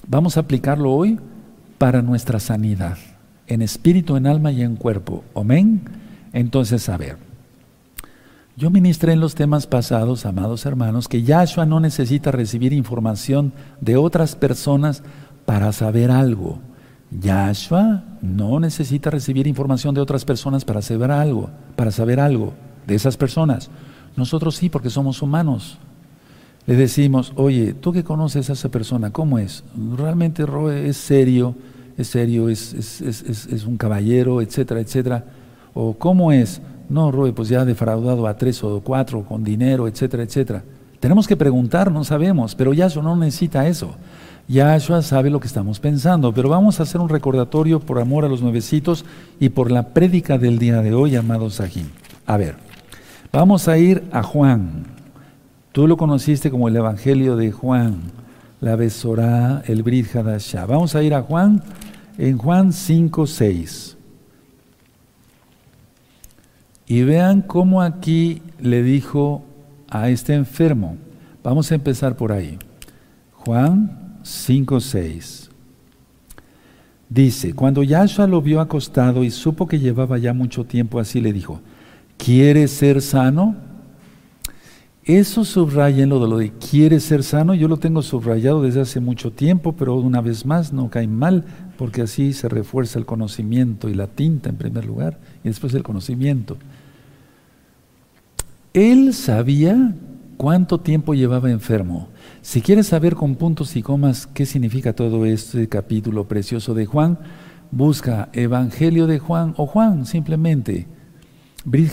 vamos 0.08 0.38
a 0.38 0.40
aplicarlo 0.40 0.92
hoy 0.92 1.20
para 1.78 2.02
nuestra 2.02 2.40
sanidad, 2.40 2.98
en 3.46 3.62
espíritu, 3.62 4.16
en 4.16 4.26
alma 4.26 4.52
y 4.52 4.64
en 4.64 4.76
cuerpo. 4.76 5.24
Amén. 5.36 5.82
Entonces, 6.34 6.90
a 6.90 6.98
ver. 6.98 7.18
Yo 8.58 8.72
ministré 8.72 9.14
en 9.14 9.20
los 9.20 9.36
temas 9.36 9.68
pasados, 9.68 10.26
amados 10.26 10.66
hermanos, 10.66 11.08
que 11.08 11.22
Yahshua 11.22 11.68
no 11.68 11.80
necesita 11.80 12.32
recibir 12.32 12.74
información 12.74 13.54
de 13.82 13.98
otras 13.98 14.36
personas 14.36 15.04
para 15.46 15.72
saber 15.74 16.10
algo. 16.10 16.60
Yahshua 17.12 18.04
no 18.22 18.60
necesita 18.60 19.10
recibir 19.10 19.48
información 19.48 19.94
de 19.94 20.02
otras 20.02 20.24
personas 20.24 20.64
para 20.64 20.82
saber 20.82 21.12
algo, 21.12 21.50
para 21.76 21.92
saber 21.92 22.20
algo 22.20 22.54
de 22.88 22.96
esas 22.96 23.18
personas. 23.18 23.70
Nosotros 24.16 24.56
sí, 24.56 24.70
porque 24.70 24.90
somos 24.90 25.22
humanos. 25.22 25.78
Le 26.66 26.76
decimos, 26.76 27.34
oye, 27.36 27.74
tú 27.74 27.92
que 27.92 28.04
conoces 28.04 28.50
a 28.50 28.54
esa 28.54 28.70
persona, 28.70 29.12
¿cómo 29.12 29.40
es? 29.40 29.64
Realmente 29.98 30.46
Roe 30.46 30.88
es 30.88 30.98
serio, 30.98 31.56
es 31.98 32.08
serio, 32.08 32.50
es, 32.50 32.74
es, 32.74 33.66
un 33.66 33.78
caballero, 33.78 34.42
etcétera, 34.42 34.80
etcétera. 34.80 35.26
O 35.74 35.96
¿cómo 35.98 36.32
es? 36.32 36.62
No, 36.90 37.12
Roe, 37.12 37.34
pues 37.34 37.50
ya 37.50 37.62
ha 37.62 37.66
defraudado 37.66 38.28
a 38.28 38.38
tres 38.38 38.64
o 38.64 38.80
cuatro 38.82 39.24
con 39.24 39.44
dinero, 39.44 39.88
etcétera, 39.88 40.24
etcétera. 40.24 40.64
Tenemos 41.00 41.28
que 41.28 41.36
preguntar, 41.36 41.92
no 41.92 42.04
sabemos, 42.04 42.54
pero 42.54 42.74
Yahshua 42.74 43.02
no 43.02 43.16
necesita 43.16 43.68
eso. 43.68 43.96
Yahshua 44.52 45.02
sabe 45.02 45.30
lo 45.30 45.40
que 45.40 45.48
estamos 45.48 45.80
pensando, 45.80 46.34
pero 46.34 46.50
vamos 46.50 46.80
a 46.80 46.84
hacer 46.84 47.00
un 47.00 47.08
recordatorio 47.08 47.80
por 47.80 48.00
amor 48.00 48.26
a 48.26 48.28
los 48.28 48.42
nuevecitos 48.42 49.06
y 49.40 49.48
por 49.48 49.72
la 49.72 49.94
prédica 49.94 50.38
del 50.38 50.60
día 50.60 50.82
de 50.82 50.94
hoy, 50.94 51.16
amados 51.16 51.56
Sahim. 51.56 51.88
A 52.26 52.36
ver, 52.36 52.56
vamos 53.32 53.70
a 53.70 53.78
ir 53.78 54.04
a 54.12 54.24
Juan. 54.24 54.88
Tú 55.72 55.88
lo 55.88 55.96
conociste 55.96 56.52
como 56.52 56.68
el 56.68 56.76
Evangelio 56.76 57.38
de 57.38 57.54
Juan, 57.54 58.02
la 58.60 58.76
Besorá, 58.76 59.64
el 59.68 59.84
Brit 59.84 60.14
Hadashah. 60.14 60.66
Vamos 60.66 60.96
a 60.96 61.02
ir 61.02 61.14
a 61.14 61.22
Juan 61.22 61.64
en 62.18 62.38
Juan 62.38 62.74
5, 62.74 63.28
6. 63.28 63.98
Y 66.88 67.04
vean 67.04 67.42
cómo 67.42 67.82
aquí 67.82 68.42
le 68.60 68.84
dijo 68.84 69.46
a 69.90 70.10
este 70.10 70.34
enfermo. 70.34 70.98
Vamos 71.42 71.72
a 71.72 71.76
empezar 71.76 72.18
por 72.18 72.34
ahí. 72.34 72.60
Juan 73.32 74.01
5.6. 74.24 75.50
Dice, 77.10 77.54
cuando 77.54 77.84
Yahshua 77.84 78.26
lo 78.26 78.42
vio 78.42 78.62
acostado 78.62 79.24
y 79.24 79.32
supo 79.32 79.68
que 79.68 79.80
llevaba 79.80 80.18
ya 80.18 80.34
mucho 80.34 80.64
tiempo 80.64 81.00
así, 81.00 81.20
le 81.20 81.34
dijo, 81.34 81.60
¿quieres 82.18 82.72
ser 82.72 83.02
sano? 83.02 83.56
Eso 85.04 85.44
subrayenlo 85.44 86.20
de 86.22 86.28
lo 86.30 86.38
de 86.38 86.52
¿quieres 86.52 87.04
ser 87.04 87.24
sano? 87.24 87.56
Yo 87.56 87.68
lo 87.68 87.78
tengo 87.78 88.02
subrayado 88.02 88.62
desde 88.62 88.82
hace 88.82 89.00
mucho 89.00 89.32
tiempo, 89.32 89.74
pero 89.74 89.96
una 89.96 90.22
vez 90.22 90.46
más 90.46 90.72
no 90.72 90.90
cae 90.90 91.08
mal, 91.08 91.44
porque 91.78 92.04
así 92.04 92.34
se 92.34 92.48
refuerza 92.48 93.00
el 93.00 93.06
conocimiento 93.06 93.90
y 93.90 93.96
la 93.96 94.08
tinta 94.08 94.50
en 94.50 94.58
primer 94.58 94.86
lugar, 94.86 95.20
y 95.44 95.50
después 95.50 95.74
el 95.74 95.84
conocimiento. 95.84 96.58
Él 98.74 99.14
sabía 99.14 99.96
cuánto 100.42 100.80
tiempo 100.80 101.14
llevaba 101.14 101.52
enfermo. 101.52 102.08
Si 102.42 102.64
quieres 102.64 102.88
saber 102.88 103.14
con 103.14 103.36
puntos 103.36 103.76
y 103.76 103.84
comas 103.84 104.26
qué 104.26 104.48
significa 104.48 104.94
todo 104.94 105.28
este 105.28 105.70
capítulo 105.70 106.28
precioso 106.28 106.74
de 106.74 106.88
Juan, 106.88 107.20
busca 107.70 108.30
Evangelio 108.34 109.06
de 109.06 109.20
Juan 109.20 109.54
o 109.58 109.68
Juan 109.68 110.08
simplemente. 110.08 110.88
Brit 111.64 111.92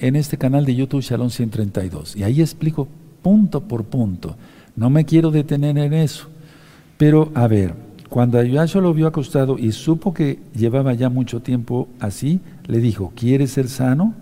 en 0.00 0.16
este 0.16 0.36
canal 0.36 0.64
de 0.64 0.74
YouTube 0.74 1.02
Shalom 1.02 1.30
132. 1.30 2.16
Y 2.16 2.24
ahí 2.24 2.40
explico 2.40 2.88
punto 3.22 3.60
por 3.60 3.84
punto. 3.84 4.34
No 4.74 4.90
me 4.90 5.04
quiero 5.04 5.30
detener 5.30 5.78
en 5.78 5.92
eso. 5.92 6.26
Pero 6.98 7.30
a 7.36 7.46
ver, 7.46 7.74
cuando 8.08 8.40
Ayuasho 8.40 8.80
lo 8.80 8.92
vio 8.94 9.06
acostado 9.06 9.60
y 9.60 9.70
supo 9.70 10.12
que 10.12 10.40
llevaba 10.56 10.92
ya 10.94 11.08
mucho 11.08 11.40
tiempo 11.40 11.86
así, 12.00 12.40
le 12.66 12.80
dijo, 12.80 13.12
¿quieres 13.14 13.52
ser 13.52 13.68
sano? 13.68 14.16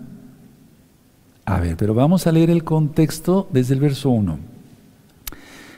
A 1.49 1.59
ver, 1.59 1.77
pero 1.77 1.95
vamos 1.95 2.27
a 2.27 2.31
leer 2.31 2.51
el 2.51 2.63
contexto 2.63 3.47
desde 3.51 3.73
el 3.73 3.79
verso 3.79 4.11
1. 4.11 4.37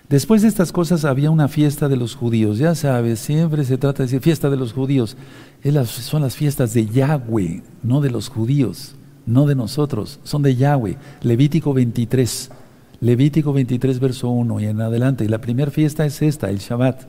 Después 0.09 0.41
de 0.41 0.49
estas 0.49 0.73
cosas 0.73 1.05
había 1.05 1.31
una 1.31 1.47
fiesta 1.47 1.87
de 1.87 1.95
los 1.95 2.13
judíos. 2.13 2.57
Ya 2.57 2.75
sabes, 2.75 3.21
siempre 3.21 3.63
se 3.63 3.77
trata 3.77 3.99
de 3.99 4.07
decir 4.07 4.19
fiesta 4.19 4.49
de 4.49 4.57
los 4.57 4.73
judíos. 4.73 5.15
son 5.85 6.23
las 6.23 6.35
fiestas 6.35 6.73
de 6.73 6.87
Yahweh, 6.87 7.63
no 7.83 8.01
de 8.01 8.11
los 8.11 8.27
judíos, 8.27 8.95
no 9.25 9.45
de 9.47 9.55
nosotros, 9.55 10.19
son 10.23 10.41
de 10.41 10.57
Yahweh. 10.57 10.97
Levítico 11.21 11.73
23, 11.73 12.51
Levítico 12.99 13.53
23, 13.53 14.01
verso 14.01 14.27
1 14.27 14.59
y 14.59 14.65
en 14.65 14.81
adelante. 14.81 15.23
Y 15.23 15.29
la 15.29 15.39
primera 15.39 15.71
fiesta 15.71 16.05
es 16.05 16.21
esta, 16.21 16.49
el 16.49 16.57
Shabbat. 16.57 17.03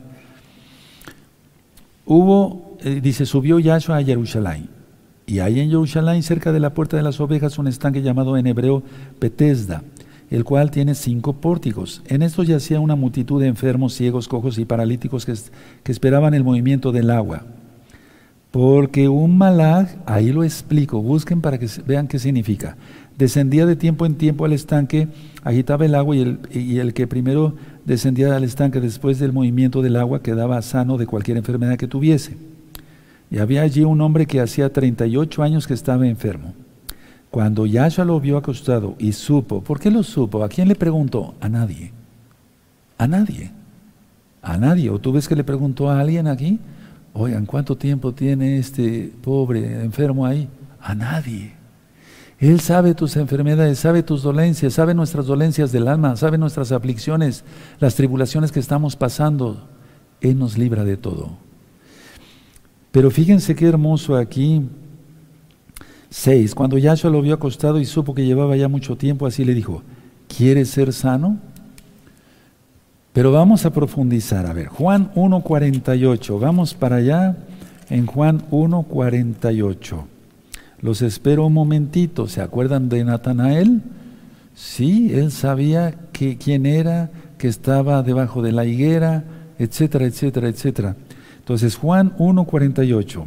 Hubo, 2.05 2.77
eh, 2.79 3.01
dice, 3.01 3.25
subió 3.25 3.59
Yahshua 3.59 3.97
a 3.97 4.03
Jerusalén. 4.05 4.82
Y 5.25 5.39
hay 5.39 5.59
en 5.59 5.69
Jerusalén, 5.69 6.21
cerca 6.21 6.51
de 6.51 6.59
la 6.59 6.73
puerta 6.73 6.97
de 6.97 7.03
las 7.03 7.19
ovejas, 7.19 7.57
un 7.57 7.67
estanque 7.67 8.01
llamado 8.01 8.35
en 8.37 8.47
hebreo 8.47 8.83
Petesda, 9.19 9.83
el 10.29 10.43
cual 10.43 10.69
tiene 10.69 10.95
cinco 10.95 11.33
pórticos. 11.33 12.01
En 12.07 12.21
estos 12.21 12.47
yacía 12.47 12.79
una 12.79 12.95
multitud 12.95 13.41
de 13.41 13.47
enfermos, 13.47 13.93
ciegos, 13.93 14.27
cojos 14.27 14.57
y 14.57 14.65
paralíticos 14.65 15.25
que, 15.25 15.33
esperaban 15.91 16.33
el 16.33 16.43
movimiento 16.43 16.91
del 16.91 17.09
agua. 17.09 17.43
Porque 18.51 19.07
un 19.07 19.37
malaj, 19.37 19.95
ahí 20.05 20.31
lo 20.31 20.43
explico, 20.43 21.01
busquen 21.01 21.41
para 21.41 21.57
que 21.57 21.67
vean 21.87 22.07
qué 22.07 22.19
significa. 22.19 22.75
Descendía 23.17 23.65
de 23.65 23.75
tiempo 23.75 24.05
en 24.05 24.15
tiempo 24.15 24.45
al 24.45 24.53
estanque, 24.53 25.07
agitaba 25.43 25.85
el 25.85 25.95
agua 25.95 26.15
y 26.15 26.77
el 26.77 26.93
que 26.93 27.07
primero 27.07 27.55
descendía 27.85 28.35
al 28.35 28.43
estanque 28.43 28.79
después 28.79 29.19
del 29.19 29.33
movimiento 29.33 29.81
del 29.81 29.95
agua 29.95 30.21
quedaba 30.21 30.61
sano 30.61 30.97
de 30.97 31.07
cualquier 31.07 31.37
enfermedad 31.37 31.77
que 31.77 31.87
tuviese. 31.87 32.37
Y 33.33 33.39
había 33.39 33.63
allí 33.63 33.83
un 33.83 33.99
hombre 33.99 34.27
que 34.27 34.39
hacía 34.39 34.71
38 34.71 35.41
años 35.41 35.65
que 35.65 35.73
estaba 35.73 36.05
enfermo. 36.05 36.53
Cuando 37.31 37.65
Yahshua 37.65 38.05
lo 38.05 38.19
vio 38.19 38.37
acostado 38.37 38.93
y 38.99 39.11
supo, 39.11 39.63
¿por 39.63 39.79
qué 39.79 39.89
lo 39.89 40.03
supo? 40.03 40.43
¿A 40.43 40.49
quién 40.49 40.67
le 40.67 40.75
preguntó? 40.75 41.33
A 41.41 41.49
nadie. 41.49 41.91
A 42.95 43.07
nadie. 43.07 43.51
A 44.43 44.55
nadie. 44.59 44.91
¿O 44.91 44.99
tú 44.99 45.11
ves 45.11 45.27
que 45.27 45.35
le 45.35 45.43
preguntó 45.43 45.89
a 45.89 45.99
alguien 45.99 46.27
aquí? 46.27 46.59
Oigan, 47.11 47.47
¿cuánto 47.47 47.75
tiempo 47.75 48.13
tiene 48.13 48.59
este 48.59 49.11
pobre 49.23 49.83
enfermo 49.83 50.27
ahí? 50.27 50.47
A 50.79 50.93
nadie. 50.93 51.53
Él 52.37 52.59
sabe 52.59 52.93
tus 52.93 53.15
enfermedades, 53.15 53.79
sabe 53.79 54.03
tus 54.03 54.21
dolencias, 54.21 54.75
sabe 54.75 54.93
nuestras 54.93 55.25
dolencias 55.25 55.71
del 55.71 55.87
alma, 55.87 56.15
sabe 56.17 56.37
nuestras 56.37 56.71
aflicciones, 56.71 57.43
las 57.79 57.95
tribulaciones 57.95 58.51
que 58.51 58.59
estamos 58.59 58.95
pasando. 58.95 59.69
Él 60.21 60.37
nos 60.37 60.55
libra 60.55 60.83
de 60.83 60.97
todo. 60.97 61.31
Pero 62.93 63.09
fíjense 63.09 63.55
qué 63.55 63.65
hermoso 63.65 64.15
aquí. 64.15 64.61
6. 66.11 66.53
Cuando 66.53 66.77
Yahshua 66.77 67.09
lo 67.09 67.23
vio 67.23 67.33
acostado 67.33 67.79
y 67.79 67.85
supo 67.85 68.13
que 68.13 68.23
llevaba 68.23 68.55
ya 68.55 68.67
mucho 68.67 68.95
tiempo, 68.95 69.25
así 69.25 69.43
le 69.43 69.55
dijo, 69.55 69.81
¿quieres 70.27 70.69
ser 70.69 70.93
sano? 70.93 71.39
Pero 73.11 73.31
vamos 73.31 73.65
a 73.65 73.73
profundizar. 73.73 74.45
A 74.45 74.53
ver, 74.53 74.67
Juan 74.67 75.11
1.48. 75.15 76.39
Vamos 76.39 76.75
para 76.75 76.97
allá 76.97 77.35
en 77.89 78.05
Juan 78.05 78.43
1.48. 78.51 80.03
Los 80.79 81.01
espero 81.01 81.47
un 81.47 81.53
momentito. 81.53 82.27
¿Se 82.27 82.41
acuerdan 82.41 82.89
de 82.89 83.05
Natanael? 83.05 83.81
Sí, 84.53 85.11
él 85.15 85.31
sabía 85.31 85.95
que, 86.11 86.37
quién 86.37 86.67
era, 86.67 87.09
que 87.39 87.47
estaba 87.47 88.03
debajo 88.03 88.43
de 88.43 88.51
la 88.51 88.65
higuera, 88.65 89.23
etcétera, 89.57 90.05
etcétera, 90.05 90.47
etcétera. 90.47 90.95
Entonces 91.43 91.75
Juan 91.75 92.15
1.48. 92.15 93.25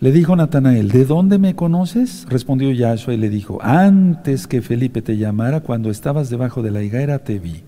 Le 0.00 0.12
dijo 0.12 0.36
Natanael, 0.36 0.90
¿de 0.90 1.06
dónde 1.06 1.38
me 1.38 1.54
conoces? 1.54 2.26
Respondió 2.28 2.70
Yahshua 2.70 3.14
y 3.14 3.16
le 3.16 3.30
dijo, 3.30 3.58
antes 3.62 4.46
que 4.46 4.60
Felipe 4.60 5.00
te 5.00 5.16
llamara, 5.16 5.60
cuando 5.60 5.90
estabas 5.90 6.28
debajo 6.28 6.62
de 6.62 6.70
la 6.70 6.82
higuera 6.82 7.20
te 7.20 7.38
vi. 7.38 7.62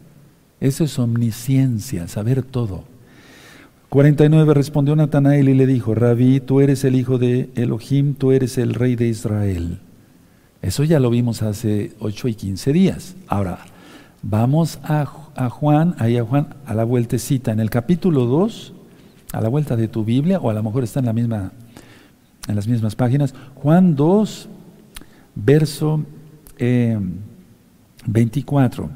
Eso 0.61 0.85
es 0.85 0.99
omnisciencia, 0.99 2.09
saber 2.09 2.43
todo. 2.43 2.85
49 3.89 4.53
respondió 4.55 4.97
Natanael 4.97 5.49
y 5.49 5.55
le 5.55 5.67
dijo, 5.67 5.95
Rabí, 5.95 6.41
tú 6.41 6.61
eres 6.61 6.85
el 6.85 6.95
hijo 6.95 7.17
de 7.19 7.51
Elohim, 7.55 8.15
tú 8.15 8.33
eres 8.33 8.59
el 8.59 8.75
rey 8.75 8.97
de 8.97 9.09
Israel. 9.09 9.81
Eso 10.61 10.85
ya 10.85 11.01
lo 11.01 11.11
vimos 11.11 11.43
hace 11.43 11.93
8 12.01 12.29
y 12.29 12.35
15 12.35 12.73
días. 12.73 13.17
Ahora, 13.27 13.61
vamos 14.23 14.79
a 14.85 15.05
a 15.37 15.49
Juan, 15.51 15.95
ahí 15.99 16.17
a 16.17 16.25
Juan, 16.25 16.55
a 16.67 16.75
la 16.75 16.85
vueltecita, 16.85 17.53
en 17.53 17.61
el 17.61 17.71
capítulo 17.71 18.27
2, 18.27 18.73
a 19.33 19.41
la 19.41 19.49
vuelta 19.49 19.77
de 19.77 19.89
tu 19.89 20.05
Biblia, 20.05 20.39
o 20.39 20.51
a 20.51 20.55
lo 20.55 20.63
mejor 20.63 20.85
está 20.85 21.01
en, 21.01 21.07
la 21.07 21.13
misma, 21.13 21.53
en 22.49 22.57
las 22.57 22.69
mismas 22.69 22.95
páginas, 22.95 23.35
Juan 23.55 23.97
2, 23.97 24.49
verso 25.35 26.05
24 28.07 28.85
eh, 28.85 28.89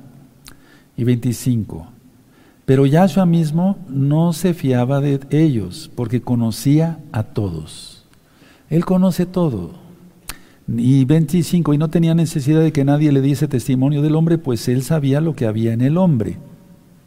y 0.97 1.05
25. 1.05 1.87
Pero 2.65 2.85
Yahshua 2.85 3.27
mismo 3.27 3.79
no 3.89 4.33
se 4.33 4.53
fiaba 4.53 5.01
de 5.01 5.21
ellos, 5.31 5.91
porque 5.95 6.21
conocía 6.21 6.99
a 7.13 7.23
todos. 7.23 8.05
Él 8.69 8.85
conoce 8.85 9.27
todo. 9.27 9.86
Y 10.69 11.05
25, 11.05 11.75
y 11.75 11.79
no 11.79 11.91
tenía 11.91 12.15
necesidad 12.15 12.61
de 12.61 12.73
que 12.73 12.85
nadie 12.85 13.13
le 13.13 13.21
diese 13.21 13.47
testimonio 13.47 14.03
del 14.03 14.17
hombre, 14.17 14.37
pues 14.37 14.67
él 14.69 14.83
sabía 14.83 15.21
lo 15.21 15.35
que 15.35 15.47
había 15.47 15.73
en 15.73 15.81
el 15.81 15.97
hombre. 15.97 16.39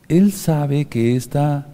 Él 0.08 0.32
sabe 0.32 0.86
que 0.86 1.16
esta 1.16 1.68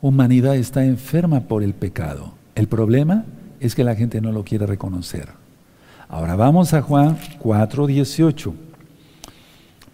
humanidad 0.00 0.56
está 0.56 0.84
enferma 0.84 1.40
por 1.40 1.62
el 1.62 1.74
pecado. 1.74 2.34
El 2.54 2.68
problema 2.68 3.24
es 3.60 3.74
que 3.74 3.84
la 3.84 3.96
gente 3.96 4.20
no 4.20 4.32
lo 4.32 4.44
quiere 4.44 4.66
reconocer. 4.66 5.28
Ahora 6.08 6.36
vamos 6.36 6.74
a 6.74 6.82
Juan 6.82 7.16
4.18. 7.42 8.52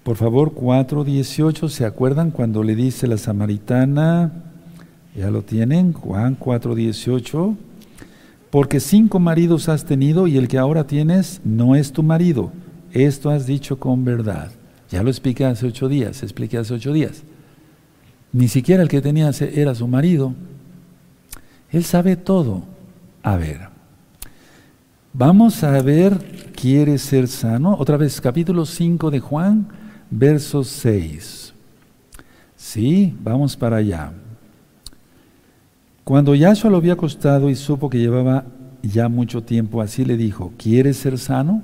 Por 0.02 0.16
favor, 0.16 0.54
4.18, 0.54 1.68
¿se 1.68 1.84
acuerdan 1.84 2.30
cuando 2.30 2.62
le 2.62 2.74
dice 2.74 3.06
la 3.06 3.18
samaritana? 3.18 4.32
Ya 5.14 5.30
lo 5.30 5.42
tienen, 5.42 5.92
Juan 5.92 6.38
4.18. 6.38 7.56
Porque 8.50 8.80
cinco 8.80 9.18
maridos 9.18 9.68
has 9.68 9.84
tenido 9.84 10.26
y 10.26 10.38
el 10.38 10.48
que 10.48 10.58
ahora 10.58 10.86
tienes 10.86 11.40
no 11.44 11.76
es 11.76 11.92
tu 11.92 12.02
marido. 12.02 12.52
Esto 12.92 13.30
has 13.30 13.46
dicho 13.46 13.78
con 13.78 14.04
verdad. 14.04 14.50
Ya 14.90 15.02
lo 15.02 15.10
expliqué 15.10 15.44
hace 15.44 15.66
ocho 15.66 15.88
días, 15.88 16.22
expliqué 16.22 16.56
hace 16.56 16.74
ocho 16.74 16.92
días. 16.92 17.22
Ni 18.32 18.48
siquiera 18.48 18.82
el 18.82 18.88
que 18.88 19.02
tenía 19.02 19.30
era 19.54 19.74
su 19.74 19.86
marido. 19.86 20.34
Él 21.70 21.84
sabe 21.84 22.16
todo. 22.16 22.64
A 23.22 23.36
ver, 23.36 23.68
vamos 25.12 25.62
a 25.62 25.82
ver, 25.82 26.52
¿quiere 26.54 26.96
ser 26.96 27.28
sano? 27.28 27.76
Otra 27.78 27.96
vez, 27.98 28.20
capítulo 28.20 28.64
5 28.64 29.10
de 29.10 29.20
Juan, 29.20 29.68
verso 30.10 30.64
6. 30.64 31.52
Sí, 32.56 33.14
vamos 33.20 33.56
para 33.56 33.76
allá. 33.76 34.12
Cuando 36.08 36.34
Yahshua 36.34 36.70
lo 36.70 36.78
había 36.78 36.94
acostado 36.94 37.50
y 37.50 37.54
supo 37.54 37.90
que 37.90 37.98
llevaba 37.98 38.46
ya 38.82 39.10
mucho 39.10 39.42
tiempo 39.42 39.82
así, 39.82 40.06
le 40.06 40.16
dijo, 40.16 40.54
¿quieres 40.56 40.96
ser 40.96 41.18
sano? 41.18 41.60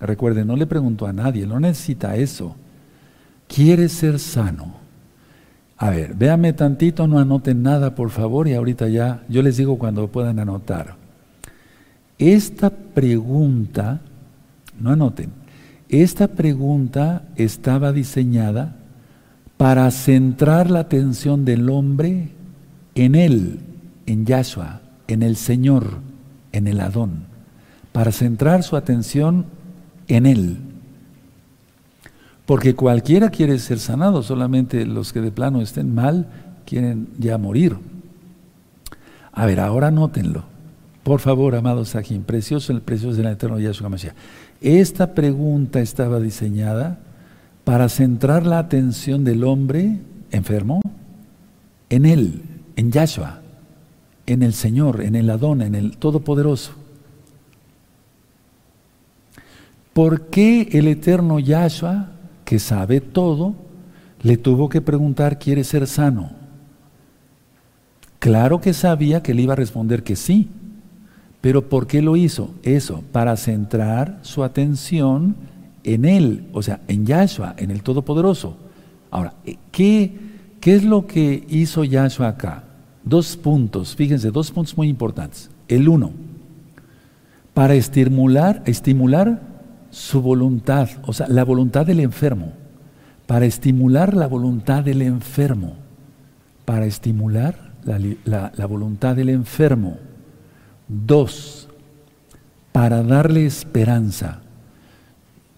Recuerden, 0.00 0.48
no 0.48 0.56
le 0.56 0.66
preguntó 0.66 1.06
a 1.06 1.12
nadie, 1.12 1.46
no 1.46 1.60
necesita 1.60 2.16
eso. 2.16 2.56
¿Quieres 3.46 3.92
ser 3.92 4.18
sano? 4.18 4.74
A 5.76 5.90
ver, 5.90 6.14
véame 6.14 6.52
tantito, 6.52 7.06
no 7.06 7.20
anoten 7.20 7.62
nada, 7.62 7.94
por 7.94 8.10
favor, 8.10 8.48
y 8.48 8.54
ahorita 8.54 8.88
ya, 8.88 9.22
yo 9.28 9.40
les 9.40 9.56
digo 9.56 9.78
cuando 9.78 10.08
puedan 10.08 10.40
anotar. 10.40 10.96
Esta 12.18 12.70
pregunta, 12.70 14.00
no 14.80 14.90
anoten, 14.90 15.30
esta 15.88 16.26
pregunta 16.26 17.22
estaba 17.36 17.92
diseñada 17.92 18.74
para 19.56 19.88
centrar 19.92 20.72
la 20.72 20.80
atención 20.80 21.44
del 21.44 21.70
hombre 21.70 22.30
en 22.96 23.14
Él, 23.14 23.60
en 24.06 24.24
Yahshua, 24.24 24.80
en 25.08 25.22
el 25.22 25.36
Señor, 25.36 25.98
en 26.52 26.66
el 26.66 26.80
Adón, 26.80 27.24
para 27.92 28.12
centrar 28.12 28.62
su 28.62 28.76
atención 28.76 29.46
en 30.08 30.26
Él. 30.26 30.58
Porque 32.46 32.74
cualquiera 32.74 33.30
quiere 33.30 33.58
ser 33.58 33.78
sanado, 33.78 34.22
solamente 34.22 34.86
los 34.86 35.12
que 35.12 35.20
de 35.20 35.32
plano 35.32 35.60
estén 35.60 35.94
mal 35.94 36.28
quieren 36.64 37.08
ya 37.18 37.38
morir. 37.38 37.76
A 39.32 39.46
ver, 39.46 39.60
ahora 39.60 39.90
nótenlo. 39.90 40.44
Por 41.02 41.20
favor, 41.20 41.54
amado 41.54 41.84
Sahim, 41.84 42.22
precioso 42.22 42.72
el 42.72 42.80
precioso 42.80 43.16
del 43.16 43.26
eterno 43.26 43.58
Yahshua 43.58 43.88
Mashiach. 43.88 44.14
Esta 44.60 45.14
pregunta 45.14 45.80
estaba 45.80 46.18
diseñada 46.18 46.98
para 47.64 47.88
centrar 47.88 48.46
la 48.46 48.58
atención 48.58 49.22
del 49.24 49.44
hombre 49.44 50.00
enfermo 50.30 50.80
en 51.90 52.06
Él, 52.06 52.42
en 52.76 52.90
Yahshua, 52.90 53.40
en 54.26 54.42
el 54.42 54.52
Señor, 54.52 55.02
en 55.02 55.14
el 55.14 55.30
Adón, 55.30 55.62
en 55.62 55.74
el 55.74 55.96
Todopoderoso. 55.96 56.72
¿Por 59.92 60.26
qué 60.26 60.68
el 60.72 60.88
eterno 60.88 61.38
Yahshua, 61.38 62.10
que 62.44 62.58
sabe 62.58 63.00
todo, 63.00 63.54
le 64.22 64.36
tuvo 64.36 64.68
que 64.68 64.80
preguntar, 64.80 65.38
¿quiere 65.38 65.64
ser 65.64 65.86
sano? 65.86 66.32
Claro 68.18 68.60
que 68.60 68.74
sabía 68.74 69.22
que 69.22 69.34
le 69.34 69.42
iba 69.42 69.54
a 69.54 69.56
responder 69.56 70.02
que 70.02 70.16
sí, 70.16 70.48
pero 71.40 71.68
¿por 71.68 71.86
qué 71.86 72.02
lo 72.02 72.16
hizo? 72.16 72.50
Eso, 72.62 73.04
para 73.12 73.36
centrar 73.36 74.18
su 74.22 74.42
atención 74.42 75.36
en 75.84 76.04
Él, 76.04 76.48
o 76.52 76.62
sea, 76.62 76.80
en 76.88 77.06
Yahshua, 77.06 77.54
en 77.56 77.70
el 77.70 77.82
Todopoderoso. 77.82 78.56
Ahora, 79.10 79.34
¿qué, 79.70 80.12
qué 80.60 80.74
es 80.74 80.84
lo 80.84 81.06
que 81.06 81.46
hizo 81.48 81.84
Yahshua 81.84 82.28
acá? 82.28 82.65
Dos 83.06 83.38
puntos, 83.38 83.96
fíjense, 83.96 84.30
dos 84.30 84.50
puntos 84.50 84.76
muy 84.76 84.88
importantes. 84.88 85.48
El 85.68 85.88
uno, 85.88 86.10
para 87.54 87.74
estimular, 87.74 88.62
estimular 88.66 89.40
su 89.90 90.20
voluntad, 90.20 90.90
o 91.06 91.14
sea, 91.14 91.26
la 91.28 91.44
voluntad 91.44 91.86
del 91.86 92.00
enfermo, 92.00 92.52
para 93.26 93.46
estimular 93.46 94.14
la 94.14 94.26
voluntad 94.26 94.84
del 94.84 95.00
enfermo, 95.00 95.76
para 96.66 96.84
estimular 96.84 97.72
la, 97.84 98.52
la 98.54 98.66
voluntad 98.66 99.16
del 99.16 99.30
enfermo. 99.30 99.96
Dos, 100.86 101.68
para 102.72 103.02
darle 103.02 103.46
esperanza 103.46 104.42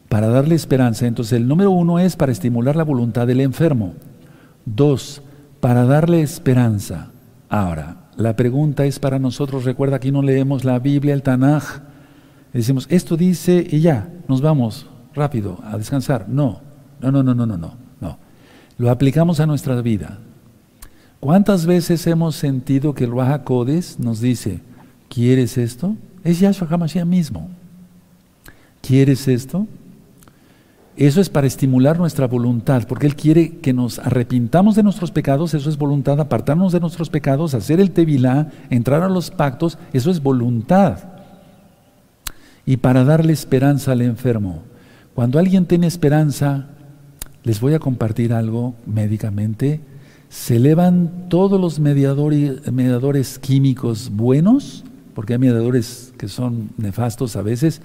para 0.08 0.28
darle 0.28 0.54
esperanza. 0.54 1.06
Entonces 1.06 1.34
el 1.34 1.46
número 1.46 1.70
uno 1.70 1.98
es 1.98 2.16
para 2.16 2.32
estimular 2.32 2.76
la 2.76 2.84
voluntad 2.84 3.26
del 3.26 3.40
enfermo. 3.40 3.94
Dos, 4.64 5.22
para 5.60 5.84
darle 5.84 6.22
esperanza. 6.22 7.10
Ahora, 7.48 8.08
la 8.16 8.36
pregunta 8.36 8.84
es 8.84 8.98
para 8.98 9.18
nosotros, 9.18 9.64
recuerda 9.64 9.96
aquí 9.96 10.10
no 10.10 10.22
leemos 10.22 10.64
la 10.64 10.78
Biblia, 10.78 11.14
el 11.14 11.22
Tanaj, 11.22 11.80
decimos, 12.52 12.86
esto 12.90 13.16
dice 13.16 13.66
y 13.70 13.80
ya, 13.80 14.08
nos 14.26 14.40
vamos 14.40 14.86
rápido 15.14 15.58
a 15.64 15.78
descansar. 15.78 16.28
No, 16.28 16.60
no, 17.00 17.10
no, 17.10 17.22
no, 17.22 17.34
no, 17.34 17.46
no, 17.46 17.56
no, 17.56 17.74
no. 18.00 18.18
Lo 18.76 18.90
aplicamos 18.90 19.40
a 19.40 19.46
nuestra 19.46 19.80
vida. 19.82 20.18
¿Cuántas 21.20 21.66
veces 21.66 22.06
hemos 22.06 22.36
sentido 22.36 22.94
que 22.94 23.04
el 23.04 23.12
Raja 23.12 23.42
nos 23.98 24.20
dice, 24.20 24.60
¿quieres 25.08 25.58
esto? 25.58 25.96
Es 26.22 26.38
Yahshua 26.38 26.68
HaMashiach 26.70 27.04
mismo. 27.04 27.48
¿Quieres 28.80 29.26
esto? 29.26 29.66
Eso 30.98 31.20
es 31.20 31.28
para 31.28 31.46
estimular 31.46 31.96
nuestra 31.96 32.26
voluntad, 32.26 32.82
porque 32.88 33.06
Él 33.06 33.14
quiere 33.14 33.58
que 33.58 33.72
nos 33.72 34.00
arrepintamos 34.00 34.74
de 34.74 34.82
nuestros 34.82 35.12
pecados, 35.12 35.54
eso 35.54 35.70
es 35.70 35.78
voluntad, 35.78 36.18
apartarnos 36.18 36.72
de 36.72 36.80
nuestros 36.80 37.08
pecados, 37.08 37.54
hacer 37.54 37.78
el 37.78 37.92
tevilá, 37.92 38.50
entrar 38.68 39.04
a 39.04 39.08
los 39.08 39.30
pactos, 39.30 39.78
eso 39.92 40.10
es 40.10 40.20
voluntad. 40.20 40.98
Y 42.66 42.78
para 42.78 43.04
darle 43.04 43.32
esperanza 43.32 43.92
al 43.92 44.02
enfermo. 44.02 44.64
Cuando 45.14 45.38
alguien 45.38 45.66
tiene 45.66 45.86
esperanza, 45.86 46.66
les 47.44 47.60
voy 47.60 47.74
a 47.74 47.78
compartir 47.78 48.32
algo 48.32 48.74
médicamente, 48.84 49.80
se 50.28 50.56
elevan 50.56 51.28
todos 51.28 51.60
los 51.60 51.78
mediadores, 51.78 52.72
mediadores 52.72 53.38
químicos 53.38 54.10
buenos, 54.12 54.82
porque 55.14 55.34
hay 55.34 55.38
mediadores 55.38 56.12
que 56.18 56.26
son 56.26 56.70
nefastos 56.76 57.36
a 57.36 57.42
veces, 57.42 57.82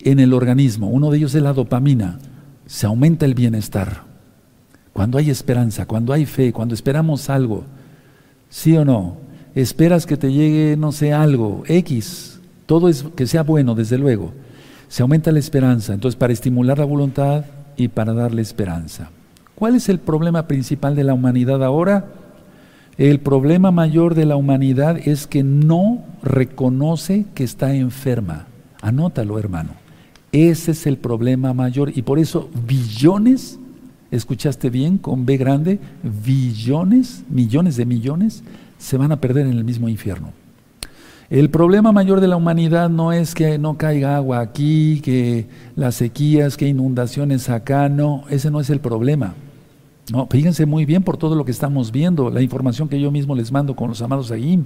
en 0.00 0.20
el 0.20 0.32
organismo. 0.32 0.88
Uno 0.88 1.10
de 1.10 1.18
ellos 1.18 1.34
es 1.34 1.42
la 1.42 1.52
dopamina. 1.52 2.18
Se 2.66 2.86
aumenta 2.86 3.26
el 3.26 3.34
bienestar. 3.34 4.04
Cuando 4.92 5.18
hay 5.18 5.30
esperanza, 5.30 5.86
cuando 5.86 6.12
hay 6.12 6.26
fe, 6.26 6.52
cuando 6.52 6.74
esperamos 6.74 7.28
algo. 7.28 7.64
¿Sí 8.48 8.76
o 8.76 8.84
no? 8.84 9.18
Esperas 9.54 10.06
que 10.06 10.16
te 10.16 10.32
llegue, 10.32 10.76
no 10.76 10.92
sé, 10.92 11.12
algo, 11.12 11.62
X. 11.66 12.40
Todo 12.66 12.88
es 12.88 13.04
que 13.14 13.26
sea 13.26 13.42
bueno, 13.42 13.74
desde 13.74 13.98
luego. 13.98 14.32
Se 14.88 15.02
aumenta 15.02 15.32
la 15.32 15.38
esperanza. 15.38 15.94
Entonces, 15.94 16.16
para 16.16 16.32
estimular 16.32 16.78
la 16.78 16.84
voluntad 16.84 17.44
y 17.76 17.88
para 17.88 18.12
darle 18.12 18.42
esperanza. 18.42 19.10
¿Cuál 19.54 19.76
es 19.76 19.88
el 19.88 19.98
problema 19.98 20.46
principal 20.46 20.94
de 20.94 21.04
la 21.04 21.14
humanidad 21.14 21.62
ahora? 21.64 22.06
El 22.98 23.20
problema 23.20 23.70
mayor 23.70 24.14
de 24.14 24.24
la 24.24 24.36
humanidad 24.36 24.96
es 24.96 25.26
que 25.26 25.42
no 25.42 26.04
reconoce 26.22 27.26
que 27.34 27.44
está 27.44 27.74
enferma. 27.74 28.46
Anótalo, 28.80 29.38
hermano. 29.38 29.85
Ese 30.32 30.72
es 30.72 30.86
el 30.86 30.98
problema 30.98 31.54
mayor 31.54 31.92
y 31.96 32.02
por 32.02 32.18
eso 32.18 32.50
billones, 32.66 33.58
escuchaste 34.10 34.70
bien, 34.70 34.98
con 34.98 35.24
B 35.24 35.36
grande, 35.36 35.78
billones, 36.24 37.24
millones 37.30 37.76
de 37.76 37.86
millones, 37.86 38.42
se 38.78 38.96
van 38.96 39.12
a 39.12 39.20
perder 39.20 39.46
en 39.46 39.52
el 39.52 39.64
mismo 39.64 39.88
infierno. 39.88 40.32
El 41.28 41.50
problema 41.50 41.90
mayor 41.90 42.20
de 42.20 42.28
la 42.28 42.36
humanidad 42.36 42.88
no 42.88 43.12
es 43.12 43.34
que 43.34 43.58
no 43.58 43.76
caiga 43.76 44.16
agua 44.16 44.40
aquí, 44.40 45.00
que 45.02 45.46
las 45.74 45.96
sequías, 45.96 46.56
que 46.56 46.68
inundaciones 46.68 47.48
acá, 47.48 47.88
no, 47.88 48.24
ese 48.30 48.50
no 48.50 48.60
es 48.60 48.70
el 48.70 48.78
problema. 48.78 49.34
No, 50.12 50.28
fíjense 50.30 50.66
muy 50.66 50.84
bien 50.84 51.02
por 51.02 51.16
todo 51.16 51.34
lo 51.34 51.44
que 51.44 51.50
estamos 51.50 51.90
viendo, 51.90 52.30
la 52.30 52.42
información 52.42 52.88
que 52.88 53.00
yo 53.00 53.10
mismo 53.10 53.34
les 53.34 53.50
mando 53.50 53.74
con 53.74 53.88
los 53.88 54.02
amados 54.02 54.30
ahí. 54.30 54.62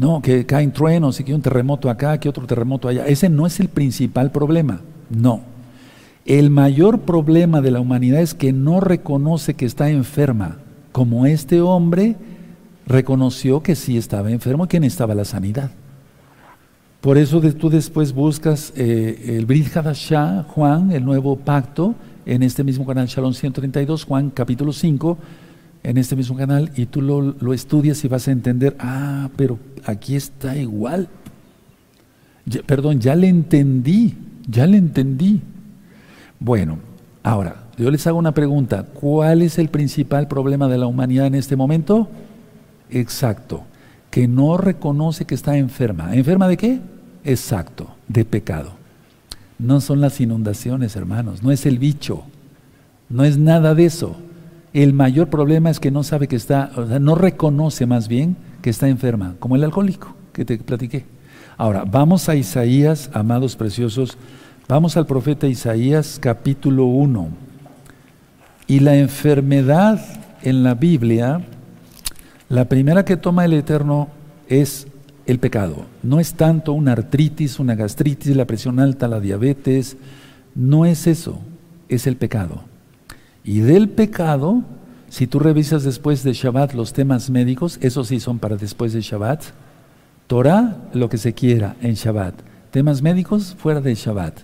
No, 0.00 0.22
que 0.22 0.46
caen 0.46 0.72
truenos 0.72 1.20
y 1.20 1.24
que 1.24 1.34
un 1.34 1.42
terremoto 1.42 1.90
acá, 1.90 2.18
que 2.18 2.30
otro 2.30 2.46
terremoto 2.46 2.88
allá. 2.88 3.06
Ese 3.06 3.28
no 3.28 3.46
es 3.46 3.60
el 3.60 3.68
principal 3.68 4.32
problema. 4.32 4.80
No. 5.10 5.42
El 6.24 6.48
mayor 6.48 7.00
problema 7.00 7.60
de 7.60 7.70
la 7.70 7.80
humanidad 7.80 8.22
es 8.22 8.32
que 8.32 8.54
no 8.54 8.80
reconoce 8.80 9.52
que 9.52 9.66
está 9.66 9.90
enferma, 9.90 10.56
como 10.92 11.26
este 11.26 11.60
hombre 11.60 12.16
reconoció 12.86 13.62
que 13.62 13.76
sí 13.76 13.98
estaba 13.98 14.30
enfermo 14.30 14.64
y 14.64 14.68
que 14.68 14.80
necesitaba 14.80 15.14
la 15.14 15.26
sanidad. 15.26 15.70
Por 17.02 17.18
eso 17.18 17.42
tú 17.52 17.68
después 17.68 18.14
buscas 18.14 18.72
eh, 18.76 19.36
el 19.36 19.44
Brit 19.44 19.76
Hadashah, 19.76 20.44
Juan, 20.44 20.92
el 20.92 21.04
nuevo 21.04 21.36
pacto, 21.36 21.94
en 22.24 22.42
este 22.42 22.64
mismo 22.64 22.86
canal 22.86 23.06
Shalom 23.06 23.34
132, 23.34 24.06
Juan 24.06 24.30
capítulo 24.30 24.72
5, 24.72 25.18
en 25.82 25.96
este 25.96 26.16
mismo 26.16 26.36
canal 26.36 26.70
y 26.76 26.86
tú 26.86 27.00
lo, 27.00 27.54
estudias 27.54 28.04
y 28.04 28.08
vas 28.08 28.28
a 28.28 28.32
entender, 28.32 28.76
ah, 28.78 29.30
pero 29.36 29.58
aquí 29.84 30.16
está 30.16 30.56
igual. 30.56 31.08
perdón, 32.66 33.00
ya 33.00 33.14
le 33.14 33.28
entendí, 33.28 34.16
ya 34.46 34.66
le 34.66 34.76
entendí. 34.76 35.40
Bueno, 36.38 36.78
ahora, 37.22 37.64
yo 37.78 37.90
les 37.90 38.06
hago 38.06 38.18
una 38.18 38.32
pregunta, 38.32 38.84
¿cuál 38.84 39.42
es 39.42 39.58
el 39.58 39.68
principal 39.68 40.28
problema 40.28 40.68
de 40.68 40.78
la 40.78 40.86
humanidad 40.86 41.26
en 41.26 41.34
este 41.34 41.56
momento? 41.56 42.08
Exacto, 42.90 43.64
que 44.10 44.28
no 44.28 44.56
reconoce 44.58 45.24
que 45.24 45.34
está 45.34 45.56
enferma. 45.56 46.14
¿Enferma 46.14 46.48
de 46.48 46.56
qué? 46.56 46.80
Exacto, 47.24 47.94
de 48.08 48.24
pecado. 48.24 48.72
No 49.58 49.80
son 49.80 50.00
las 50.00 50.20
inundaciones, 50.20 50.96
hermanos, 50.96 51.42
no 51.42 51.52
es 51.52 51.66
el 51.66 51.78
bicho, 51.78 52.24
no 53.08 53.24
es 53.24 53.38
nada 53.38 53.74
de 53.74 53.84
eso 53.86 54.16
el 54.72 54.92
mayor 54.92 55.28
problema 55.28 55.70
es 55.70 55.80
que 55.80 55.90
no 55.90 56.02
sabe 56.02 56.28
que 56.28 56.36
está, 56.36 56.70
o 56.76 56.86
sea, 56.86 56.98
no 56.98 57.14
reconoce 57.14 57.86
más 57.86 58.08
bien 58.08 58.36
que 58.62 58.70
está 58.70 58.88
enferma, 58.88 59.34
como 59.38 59.56
el 59.56 59.64
alcohólico 59.64 60.14
que 60.32 60.44
te 60.44 60.58
platiqué. 60.58 61.04
Ahora, 61.56 61.84
vamos 61.84 62.28
a 62.28 62.36
Isaías, 62.36 63.10
amados 63.12 63.56
preciosos, 63.56 64.16
vamos 64.68 64.96
al 64.96 65.06
profeta 65.06 65.46
Isaías 65.46 66.18
capítulo 66.20 66.84
1. 66.84 67.28
Y 68.66 68.80
la 68.80 68.96
enfermedad 68.96 70.00
en 70.42 70.62
la 70.62 70.74
Biblia, 70.74 71.40
la 72.48 72.66
primera 72.66 73.04
que 73.04 73.16
toma 73.16 73.44
el 73.44 73.52
Eterno 73.54 74.08
es 74.48 74.86
el 75.26 75.40
pecado. 75.40 75.86
No 76.02 76.20
es 76.20 76.34
tanto 76.34 76.72
una 76.72 76.92
artritis, 76.92 77.58
una 77.58 77.74
gastritis, 77.74 78.36
la 78.36 78.46
presión 78.46 78.78
alta, 78.78 79.08
la 79.08 79.20
diabetes, 79.20 79.96
no 80.54 80.86
es 80.86 81.06
eso, 81.06 81.40
es 81.88 82.06
el 82.06 82.16
pecado. 82.16 82.69
Y 83.44 83.60
del 83.60 83.88
pecado, 83.88 84.62
si 85.08 85.26
tú 85.26 85.38
revisas 85.38 85.82
después 85.82 86.22
de 86.22 86.32
Shabbat 86.32 86.74
los 86.74 86.92
temas 86.92 87.30
médicos, 87.30 87.78
esos 87.80 88.08
sí 88.08 88.20
son 88.20 88.38
para 88.38 88.56
después 88.56 88.92
de 88.92 89.00
Shabbat. 89.00 89.42
Torah, 90.26 90.76
lo 90.92 91.08
que 91.08 91.18
se 91.18 91.32
quiera 91.32 91.76
en 91.80 91.94
Shabbat. 91.94 92.34
Temas 92.70 93.02
médicos, 93.02 93.56
fuera 93.58 93.80
de 93.80 93.94
Shabbat. 93.94 94.40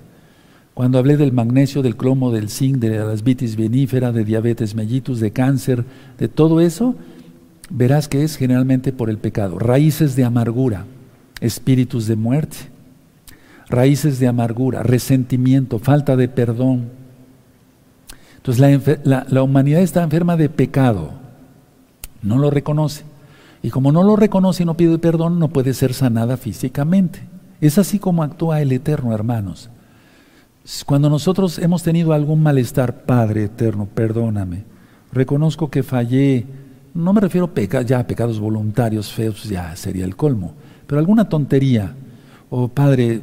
Cuando 0.74 0.98
hablé 0.98 1.16
del 1.16 1.32
magnesio, 1.32 1.82
del 1.82 1.96
cromo, 1.96 2.32
del 2.32 2.50
zinc, 2.50 2.76
de 2.78 2.98
la 2.98 3.10
asbitis 3.10 3.56
vinífera, 3.56 4.12
de 4.12 4.24
diabetes 4.24 4.74
mellitus, 4.74 5.20
de 5.20 5.30
cáncer, 5.30 5.84
de 6.18 6.28
todo 6.28 6.60
eso, 6.60 6.96
verás 7.70 8.08
que 8.08 8.24
es 8.24 8.36
generalmente 8.36 8.92
por 8.92 9.08
el 9.08 9.18
pecado. 9.18 9.58
Raíces 9.58 10.16
de 10.16 10.24
amargura, 10.24 10.84
espíritus 11.40 12.06
de 12.06 12.16
muerte, 12.16 12.56
raíces 13.68 14.18
de 14.18 14.26
amargura, 14.26 14.82
resentimiento, 14.82 15.78
falta 15.78 16.16
de 16.16 16.28
perdón. 16.28 16.90
Entonces 18.46 19.00
la, 19.04 19.42
humanidad 19.42 19.80
está 19.80 20.04
enferma 20.04 20.36
de 20.36 20.48
pecado, 20.48 21.10
no 22.22 22.38
lo 22.38 22.48
reconoce. 22.48 23.02
Y 23.60 23.70
como 23.70 23.90
no 23.90 24.04
lo 24.04 24.14
reconoce 24.14 24.62
y 24.62 24.66
no 24.66 24.76
pide 24.76 24.98
perdón, 24.98 25.40
no 25.40 25.48
puede 25.48 25.74
ser 25.74 25.94
sanada 25.94 26.36
físicamente. 26.36 27.22
Es 27.60 27.76
así 27.76 27.98
como 27.98 28.22
actúa 28.22 28.62
el 28.62 28.70
Eterno, 28.70 29.12
hermanos. 29.12 29.68
Cuando 30.84 31.10
nosotros 31.10 31.58
hemos 31.58 31.82
tenido 31.82 32.12
algún 32.12 32.40
malestar, 32.40 33.02
Padre 33.02 33.44
Eterno, 33.44 33.88
perdóname. 33.92 34.62
Reconozco 35.12 35.68
que 35.68 35.82
fallé, 35.82 36.46
no 36.94 37.12
me 37.12 37.20
refiero 37.20 37.50
a 37.52 37.82
ya 37.82 37.98
a 37.98 38.06
pecados 38.06 38.38
voluntarios 38.38 39.12
feos, 39.12 39.42
ya 39.42 39.74
sería 39.74 40.04
el 40.04 40.14
colmo, 40.14 40.52
pero 40.86 41.00
alguna 41.00 41.28
tontería. 41.28 41.96
Oh 42.50 42.68
Padre, 42.68 43.22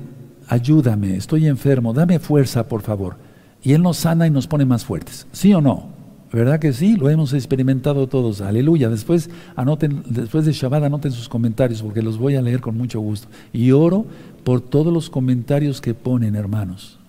ayúdame, 0.49 1.15
estoy 1.15 1.47
enfermo, 1.47 1.93
dame 1.93 2.19
fuerza, 2.19 2.67
por 2.67 2.81
favor. 2.81 3.22
Y 3.63 3.73
Él 3.73 3.81
nos 3.81 3.97
sana 3.97 4.27
y 4.27 4.29
nos 4.29 4.47
pone 4.47 4.65
más 4.65 4.85
fuertes. 4.85 5.25
¿Sí 5.31 5.53
o 5.53 5.61
no? 5.61 5.87
¿Verdad 6.31 6.59
que 6.59 6.73
sí? 6.73 6.95
Lo 6.95 7.09
hemos 7.09 7.31
experimentado 7.33 8.07
todos. 8.07 8.41
Aleluya. 8.41 8.89
Después, 8.89 9.29
anoten, 9.55 10.03
después 10.09 10.45
de 10.45 10.51
Shabbat 10.51 10.83
anoten 10.83 11.11
sus 11.11 11.29
comentarios 11.29 11.81
porque 11.81 12.01
los 12.01 12.17
voy 12.17 12.35
a 12.35 12.41
leer 12.41 12.59
con 12.59 12.75
mucho 12.75 12.99
gusto. 12.99 13.27
Y 13.53 13.71
oro 13.71 14.05
por 14.43 14.59
todos 14.59 14.91
los 14.91 15.09
comentarios 15.09 15.79
que 15.79 15.93
ponen, 15.93 16.35
hermanos. 16.35 16.99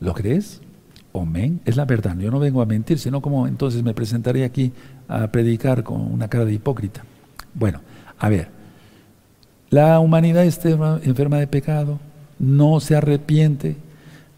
¿Lo 0.00 0.14
crees? 0.14 0.62
Amén. 1.12 1.60
Es 1.66 1.76
la 1.76 1.84
verdad. 1.84 2.16
Yo 2.18 2.30
no 2.30 2.38
vengo 2.38 2.62
a 2.62 2.66
mentir, 2.66 2.98
sino 2.98 3.20
como 3.20 3.46
entonces 3.46 3.82
me 3.82 3.92
presentaré 3.94 4.44
aquí 4.44 4.72
a 5.06 5.30
predicar 5.30 5.82
con 5.84 6.00
una 6.00 6.28
cara 6.28 6.46
de 6.46 6.54
hipócrita. 6.54 7.04
Bueno, 7.54 7.80
a 8.18 8.28
ver. 8.30 8.48
La 9.68 10.00
humanidad 10.00 10.44
está 10.44 10.70
enferma 11.04 11.38
de 11.38 11.46
pecado, 11.46 12.00
no 12.38 12.80
se 12.80 12.96
arrepiente, 12.96 13.76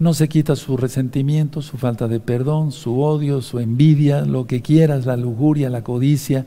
no 0.02 0.14
se 0.14 0.28
quita 0.28 0.56
su 0.56 0.76
resentimiento, 0.76 1.62
su 1.62 1.78
falta 1.78 2.08
de 2.08 2.18
perdón, 2.18 2.72
su 2.72 3.00
odio, 3.00 3.40
su 3.40 3.60
envidia, 3.60 4.22
lo 4.22 4.46
que 4.46 4.60
quieras, 4.60 5.06
la 5.06 5.16
lujuria, 5.16 5.70
la 5.70 5.84
codicia, 5.84 6.44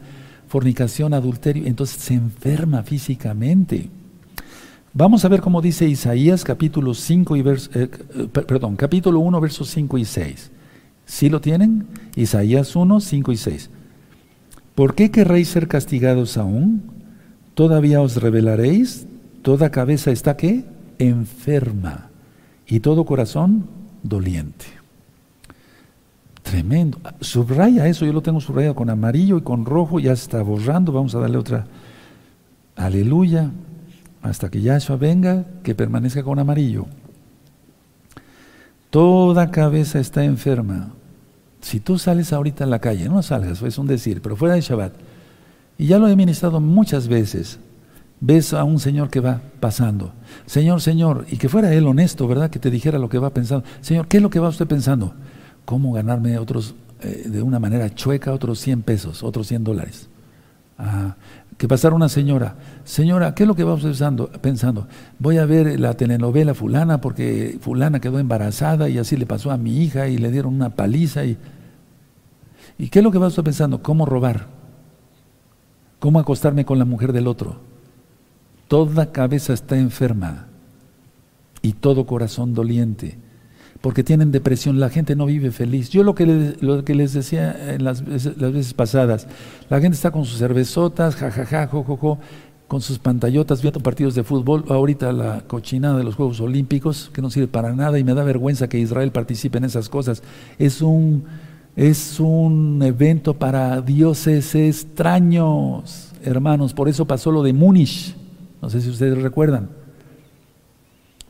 fornicación, 0.48 1.14
adulterio, 1.14 1.66
entonces 1.66 2.02
se 2.02 2.14
enferma 2.16 2.84
físicamente. 2.84 3.90
Vamos 4.94 5.24
a 5.24 5.30
ver 5.30 5.42
cómo 5.42 5.62
dice 5.62 5.88
Isaías 5.88 6.44
capítulo 6.44 6.94
5 6.94 7.36
y 7.36 7.42
verso, 7.42 7.70
eh, 7.74 7.88
perdón, 8.32 8.76
capítulo 8.76 9.20
1 9.22 9.42
versos 9.42 9.70
5 9.70 9.98
y 9.98 10.06
6. 10.06 10.52
¿Sí 11.06 11.30
lo 11.30 11.40
tienen? 11.40 11.88
Isaías 12.16 12.76
1, 12.76 13.00
5 13.00 13.32
y 13.32 13.38
6. 13.38 13.70
¿Por 14.76 14.96
qué 14.96 15.12
querréis 15.12 15.48
ser 15.48 15.68
castigados 15.68 16.38
aún? 16.38 16.84
¿Todavía 17.54 18.02
os 18.02 18.18
revelaréis? 18.18 19.08
Toda 19.42 19.72
cabeza 19.72 20.12
está 20.12 20.36
qué? 20.36 20.66
Enferma 21.00 22.10
y 22.68 22.80
todo 22.80 23.06
corazón 23.06 23.68
doliente. 24.04 24.66
Tremendo. 26.44 27.00
Subraya 27.22 27.88
eso, 27.88 28.06
yo 28.06 28.14
lo 28.14 28.22
tengo 28.22 28.40
subrayado 28.40 28.76
con 28.76 28.90
amarillo 28.90 29.38
y 29.38 29.42
con 29.42 29.66
rojo, 29.66 30.00
ya 30.00 30.14
está 30.14 30.42
borrando, 30.44 30.92
vamos 30.92 31.16
a 31.16 31.20
darle 31.20 31.38
otra. 31.38 31.66
Aleluya. 32.76 33.52
Hasta 34.22 34.50
que 34.50 34.62
Yahshua 34.62 34.98
venga, 34.98 35.46
que 35.64 35.76
permanezca 35.76 36.24
con 36.24 36.40
amarillo. 36.40 36.86
Toda 38.90 39.52
cabeza 39.52 40.00
está 40.00 40.24
enferma. 40.24 40.90
Si 41.62 41.80
tú 41.80 41.98
sales 41.98 42.32
ahorita 42.32 42.64
a 42.64 42.68
la 42.68 42.80
calle, 42.80 43.10
no 43.10 43.22
salgas, 43.24 43.62
es 43.62 43.78
un 43.78 43.88
decir, 43.88 44.22
pero 44.22 44.36
fuera 44.36 44.56
de 44.56 44.62
Shabbat, 44.62 44.94
y 45.78 45.88
ya 45.88 45.98
lo 45.98 46.08
he 46.08 46.16
ministrado 46.16 46.62
muchas 46.62 47.08
veces, 47.08 47.60
ves 48.20 48.54
a 48.54 48.64
un 48.64 48.80
señor 48.80 49.10
que 49.10 49.20
va 49.20 49.42
pasando, 49.60 50.14
Señor, 50.46 50.82
Señor, 50.82 51.26
y 51.30 51.38
que 51.38 51.50
fuera 51.50 51.74
él 51.74 51.88
honesto, 51.88 52.28
¿verdad? 52.28 52.50
Que 52.50 52.60
te 52.60 52.70
dijera 52.70 53.00
lo 53.00 53.10
que 53.10 53.18
va 53.18 53.32
pensando. 53.32 53.66
Señor, 53.82 54.08
¿qué 54.08 54.18
es 54.18 54.24
lo 54.24 54.30
que 54.30 54.40
va 54.40 54.50
usted 54.50 54.68
pensando? 54.68 55.14
¿Cómo 55.66 55.92
ganarme 55.94 56.38
otros, 56.38 56.76
eh, 57.02 57.24
de 57.26 57.42
una 57.42 57.60
manera 57.60 57.94
chueca, 57.94 58.32
otros 58.32 58.60
100 58.60 58.84
pesos, 58.84 59.24
otros 59.24 59.48
100 59.48 59.64
dólares? 59.64 60.10
Que 61.58 61.70
pasara 61.70 61.96
una 61.96 62.10
señora, 62.10 62.56
señora, 62.84 63.34
¿qué 63.34 63.44
es 63.44 63.48
lo 63.48 63.56
que 63.56 63.64
va 63.64 63.74
usted 63.74 63.90
pensando? 63.90 64.28
pensando? 64.28 64.88
Voy 65.20 65.38
a 65.38 65.46
ver 65.46 65.80
la 65.80 65.94
telenovela 65.94 66.54
fulana 66.54 67.00
porque 67.00 67.58
fulana 67.62 68.02
quedó 68.02 68.20
embarazada 68.20 68.90
y 68.90 68.98
así 68.98 69.16
le 69.16 69.26
pasó 69.26 69.52
a 69.52 69.58
mi 69.58 69.82
hija 69.82 70.10
y 70.10 70.18
le 70.18 70.32
dieron 70.32 70.54
una 70.54 70.72
paliza. 70.72 71.24
¿Y, 71.24 71.38
¿y 72.78 72.90
qué 72.90 73.00
es 73.00 73.04
lo 73.04 73.12
que 73.12 73.20
va 73.20 73.28
usted 73.28 73.44
pensando? 73.44 73.82
¿Cómo 73.82 74.06
robar? 74.06 74.48
¿Cómo 76.00 76.20
acostarme 76.20 76.66
con 76.66 76.78
la 76.78 76.86
mujer 76.86 77.14
del 77.14 77.28
otro? 77.28 77.75
Toda 78.68 79.12
cabeza 79.12 79.54
está 79.54 79.78
enferma 79.78 80.48
y 81.62 81.74
todo 81.74 82.06
corazón 82.06 82.54
doliente, 82.54 83.18
porque 83.82 84.04
tienen 84.04 84.32
depresión, 84.32 84.80
la 84.80 84.90
gente 84.90 85.16
no 85.16 85.28
vive 85.28 85.52
feliz. 85.52 85.90
Yo 85.90 86.04
lo 86.04 86.16
que, 86.16 86.26
les, 86.26 87.14
decía 87.14 87.74
en 87.74 87.84
las, 87.84 88.02
las, 88.08 88.54
veces 88.54 88.74
pasadas, 88.74 89.28
la 89.70 89.80
gente 89.80 89.96
está 89.96 90.12
con 90.12 90.26
sus 90.26 90.40
cervezotas, 90.40 91.16
jajaja, 91.16 91.68
jojojo, 91.68 92.20
con 92.68 92.82
sus 92.82 92.98
pantallotas 92.98 93.62
viendo 93.62 93.80
partidos 93.80 94.16
de 94.16 94.24
fútbol, 94.24 94.66
ahorita 94.68 95.12
la 95.12 95.42
cochinada 95.42 95.98
de 95.98 96.04
los 96.04 96.16
Juegos 96.16 96.40
Olímpicos, 96.40 97.12
que 97.14 97.22
no 97.22 97.30
sirve 97.30 97.48
para 97.48 97.74
nada 97.74 98.00
y 98.00 98.04
me 98.04 98.16
da 98.16 98.24
vergüenza 98.24 98.68
que 98.68 98.80
Israel 98.80 99.12
participe 99.12 99.60
en 99.60 99.66
esas 99.66 99.90
cosas. 99.90 100.24
Es 100.58 100.82
un, 100.82 101.26
es 101.76 102.20
un 102.20 102.82
evento 102.82 103.36
para 103.36 103.82
dioses 103.82 104.56
extraños, 104.56 106.14
hermanos, 106.24 106.74
por 106.74 106.90
eso 106.90 107.06
pasó 107.06 107.32
lo 107.32 107.44
de 107.44 107.54
Múnich 107.54 108.16
no 108.66 108.72
sé 108.72 108.82
si 108.82 108.90
ustedes 108.90 109.22
recuerdan. 109.22 109.70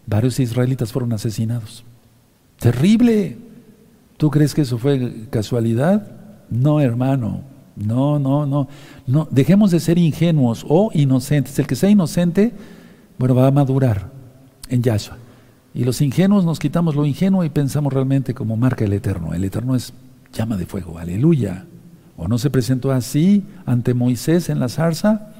Varios 0.07 0.39
israelitas 0.39 0.93
fueron 0.93 1.11
asesinados. 1.11 1.83
Terrible. 2.57 3.37
¿Tú 4.15 4.31
crees 4.31 4.53
que 4.53 4.61
eso 4.61 4.77
fue 4.77 5.27
casualidad? 5.31 6.15
No, 6.49 6.79
hermano. 6.79 7.41
No, 7.75 8.19
no, 8.19 8.45
no. 8.45 8.69
No, 9.05 9.27
dejemos 9.31 9.71
de 9.71 9.81
ser 9.81 9.97
ingenuos 9.97 10.65
o 10.69 10.91
inocentes. 10.93 11.59
El 11.59 11.67
que 11.67 11.75
sea 11.75 11.89
inocente, 11.89 12.53
bueno, 13.17 13.35
va 13.35 13.47
a 13.47 13.51
madurar 13.51 14.09
en 14.69 14.81
Yahshua. 14.81 15.17
Y 15.73 15.83
los 15.83 15.99
ingenuos 15.99 16.45
nos 16.45 16.57
quitamos 16.57 16.95
lo 16.95 17.05
ingenuo 17.05 17.43
y 17.43 17.49
pensamos 17.49 17.91
realmente 17.91 18.33
como 18.33 18.55
marca 18.55 18.85
el 18.85 18.93
Eterno. 18.93 19.33
El 19.33 19.43
Eterno 19.43 19.75
es 19.75 19.91
llama 20.31 20.55
de 20.55 20.67
fuego, 20.67 20.99
aleluya. 20.99 21.65
¿O 22.15 22.29
no 22.29 22.37
se 22.37 22.49
presentó 22.49 22.93
así 22.93 23.43
ante 23.65 23.93
Moisés 23.93 24.47
en 24.47 24.61
la 24.61 24.69
zarza? 24.69 25.34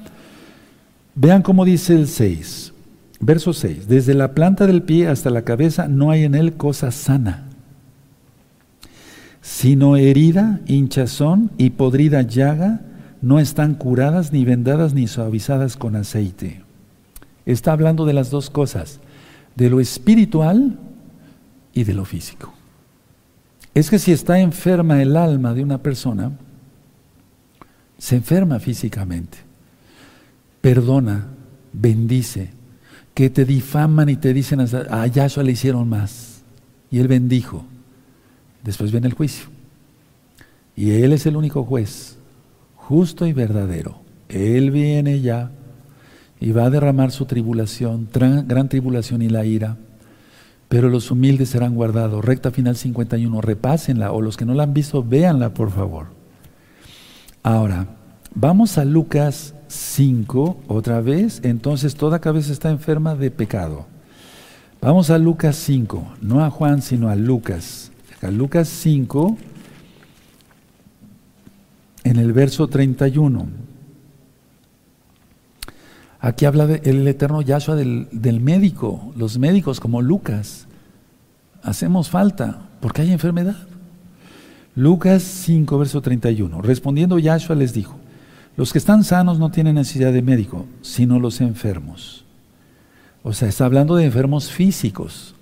Vean 1.18 1.40
cómo 1.40 1.64
dice 1.64 1.94
el 1.94 2.08
6, 2.08 2.74
verso 3.20 3.54
6. 3.54 3.88
Desde 3.88 4.12
la 4.12 4.34
planta 4.34 4.66
del 4.66 4.82
pie 4.82 5.08
hasta 5.08 5.30
la 5.30 5.42
cabeza 5.42 5.88
no 5.88 6.10
hay 6.10 6.24
en 6.24 6.34
él 6.34 6.58
cosa 6.58 6.90
sana, 6.90 7.46
sino 9.40 9.96
herida, 9.96 10.60
hinchazón 10.66 11.50
y 11.56 11.70
podrida 11.70 12.20
llaga, 12.20 12.82
no 13.22 13.38
están 13.38 13.76
curadas, 13.76 14.30
ni 14.30 14.44
vendadas, 14.44 14.92
ni 14.92 15.06
suavizadas 15.06 15.78
con 15.78 15.96
aceite. 15.96 16.62
Está 17.46 17.72
hablando 17.72 18.04
de 18.04 18.12
las 18.12 18.28
dos 18.28 18.50
cosas, 18.50 19.00
de 19.54 19.70
lo 19.70 19.80
espiritual 19.80 20.78
y 21.72 21.84
de 21.84 21.94
lo 21.94 22.04
físico. 22.04 22.52
Es 23.72 23.88
que 23.88 23.98
si 23.98 24.12
está 24.12 24.38
enferma 24.38 25.00
el 25.00 25.16
alma 25.16 25.54
de 25.54 25.62
una 25.62 25.78
persona, 25.78 26.32
se 27.96 28.16
enferma 28.16 28.58
físicamente 28.58 29.45
perdona, 30.60 31.28
bendice, 31.72 32.50
que 33.14 33.30
te 33.30 33.44
difaman 33.44 34.08
y 34.08 34.16
te 34.16 34.34
dicen, 34.34 34.60
a 34.60 35.06
Yahshua 35.06 35.42
le 35.42 35.52
hicieron 35.52 35.88
más. 35.88 36.42
Y 36.90 36.98
él 36.98 37.08
bendijo. 37.08 37.64
Después 38.62 38.92
viene 38.92 39.06
el 39.06 39.14
juicio. 39.14 39.46
Y 40.76 40.90
él 40.90 41.12
es 41.12 41.24
el 41.24 41.36
único 41.36 41.64
juez, 41.64 42.18
justo 42.74 43.26
y 43.26 43.32
verdadero. 43.32 44.00
Él 44.28 44.70
viene 44.70 45.20
ya 45.20 45.50
y 46.38 46.52
va 46.52 46.66
a 46.66 46.70
derramar 46.70 47.12
su 47.12 47.24
tribulación, 47.24 48.08
gran 48.12 48.68
tribulación 48.68 49.22
y 49.22 49.28
la 49.28 49.44
ira. 49.46 49.76
Pero 50.68 50.90
los 50.90 51.10
humildes 51.10 51.50
serán 51.50 51.74
guardados. 51.74 52.24
Recta 52.24 52.50
final 52.50 52.76
51, 52.76 53.40
repásenla 53.40 54.12
o 54.12 54.20
los 54.20 54.36
que 54.36 54.44
no 54.44 54.52
la 54.52 54.64
han 54.64 54.74
visto, 54.74 55.02
véanla 55.02 55.54
por 55.54 55.70
favor. 55.70 56.08
Ahora, 57.42 57.86
vamos 58.34 58.76
a 58.76 58.84
Lucas 58.84 59.54
5, 59.68 60.64
otra 60.68 61.00
vez, 61.00 61.40
entonces 61.42 61.94
toda 61.94 62.20
cabeza 62.20 62.52
está 62.52 62.70
enferma 62.70 63.14
de 63.14 63.30
pecado. 63.30 63.86
Vamos 64.80 65.10
a 65.10 65.18
Lucas 65.18 65.56
5, 65.56 66.16
no 66.20 66.44
a 66.44 66.50
Juan, 66.50 66.82
sino 66.82 67.08
a 67.08 67.16
Lucas. 67.16 67.90
A 68.22 68.30
Lucas 68.30 68.68
5, 68.68 69.36
en 72.04 72.16
el 72.18 72.32
verso 72.32 72.68
31. 72.68 73.46
Aquí 76.20 76.44
habla 76.44 76.64
el 76.82 77.06
eterno 77.06 77.42
Yahshua 77.42 77.74
del, 77.76 78.08
del, 78.12 78.40
médico, 78.40 79.12
los 79.16 79.38
médicos 79.38 79.80
como 79.80 80.02
Lucas. 80.02 80.66
hacemos 81.62 82.10
falta 82.10 82.68
porque 82.80 83.02
hay 83.02 83.12
enfermedad. 83.12 83.56
Lucas 84.74 85.22
5, 85.22 85.78
verso 85.78 86.00
31. 86.00 86.62
Respondiendo 86.62 87.18
Yahshua 87.18 87.56
les 87.56 87.72
dijo, 87.72 87.98
los 88.56 88.72
que 88.72 88.78
están 88.78 89.04
sanos 89.04 89.38
no 89.38 89.50
tienen 89.50 89.74
necesidad 89.74 90.12
de 90.12 90.22
médico, 90.22 90.66
sino 90.80 91.20
los 91.20 91.40
enfermos. 91.40 92.24
O 93.22 93.32
sea, 93.32 93.48
está 93.48 93.66
hablando 93.66 93.96
de 93.96 94.04
enfermos 94.04 94.50
físicos. 94.50 95.34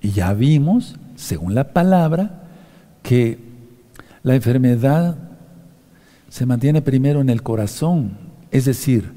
Y 0.00 0.10
ya 0.10 0.32
vimos, 0.34 0.96
según 1.14 1.54
la 1.54 1.72
palabra, 1.72 2.42
que 3.02 3.38
la 4.22 4.34
enfermedad 4.34 5.16
se 6.28 6.46
mantiene 6.46 6.82
primero 6.82 7.20
en 7.20 7.30
el 7.30 7.42
corazón, 7.42 8.18
es 8.50 8.64
decir, 8.64 9.12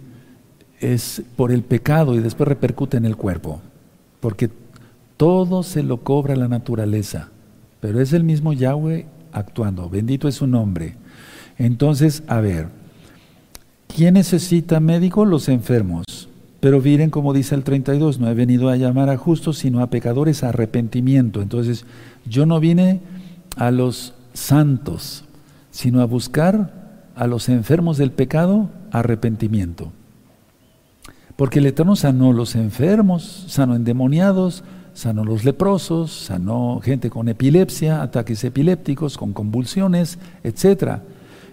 es 0.80 1.24
por 1.36 1.52
el 1.52 1.64
pecado 1.64 2.14
y 2.14 2.20
después 2.20 2.48
repercute 2.48 2.98
en 2.98 3.06
el 3.06 3.16
cuerpo, 3.16 3.62
porque 4.20 4.52
todo 5.16 5.64
se 5.64 5.82
lo 5.82 6.04
cobra 6.04 6.36
la 6.36 6.48
naturaleza, 6.48 7.30
pero 7.80 8.00
es 8.02 8.14
el 8.14 8.24
mismo 8.24 8.54
Yahweh 8.54 9.08
actuando, 9.32 9.90
bendito 9.90 10.28
es 10.28 10.36
su 10.36 10.46
nombre. 10.46 10.96
Entonces, 11.58 12.22
a 12.28 12.40
ver, 12.40 12.68
¿quién 13.98 14.14
necesita 14.14 14.80
médico? 14.80 15.26
Los 15.26 15.50
enfermos. 15.50 16.06
Pero 16.60 16.80
miren 16.82 17.10
como 17.10 17.34
dice 17.34 17.56
el 17.56 17.64
32, 17.64 18.20
no 18.20 18.30
he 18.30 18.36
venido 18.36 18.70
a 18.70 18.76
llamar 18.76 19.10
a 19.10 19.18
justos, 19.18 19.58
sino 19.58 19.82
a 19.82 19.90
pecadores 19.90 20.44
a 20.44 20.50
arrepentimiento. 20.50 21.42
Entonces, 21.42 21.84
yo 22.24 22.46
no 22.46 22.60
vine 22.60 23.02
a 23.56 23.72
los 23.72 24.14
santos, 24.34 25.24
sino 25.72 26.02
a 26.02 26.06
buscar 26.06 27.00
a 27.16 27.26
los 27.26 27.50
enfermos 27.50 27.98
del 27.98 28.12
pecado 28.12 28.70
arrepentimiento. 28.92 29.92
Porque 31.36 31.58
el 31.58 31.66
Eterno 31.66 31.96
sanó 31.96 32.34
los 32.34 32.56
enfermos, 32.56 33.46
sanó 33.48 33.76
endemoniados, 33.76 34.64
sanó 34.94 35.24
los 35.24 35.44
leprosos, 35.44 36.12
sanó 36.12 36.82
gente 36.84 37.10
con 37.10 37.30
epilepsia, 37.30 38.04
ataques 38.04 38.44
epilépticos, 38.44 39.18
con 39.18 39.34
convulsiones, 39.34 40.20
etc. 40.44 41.00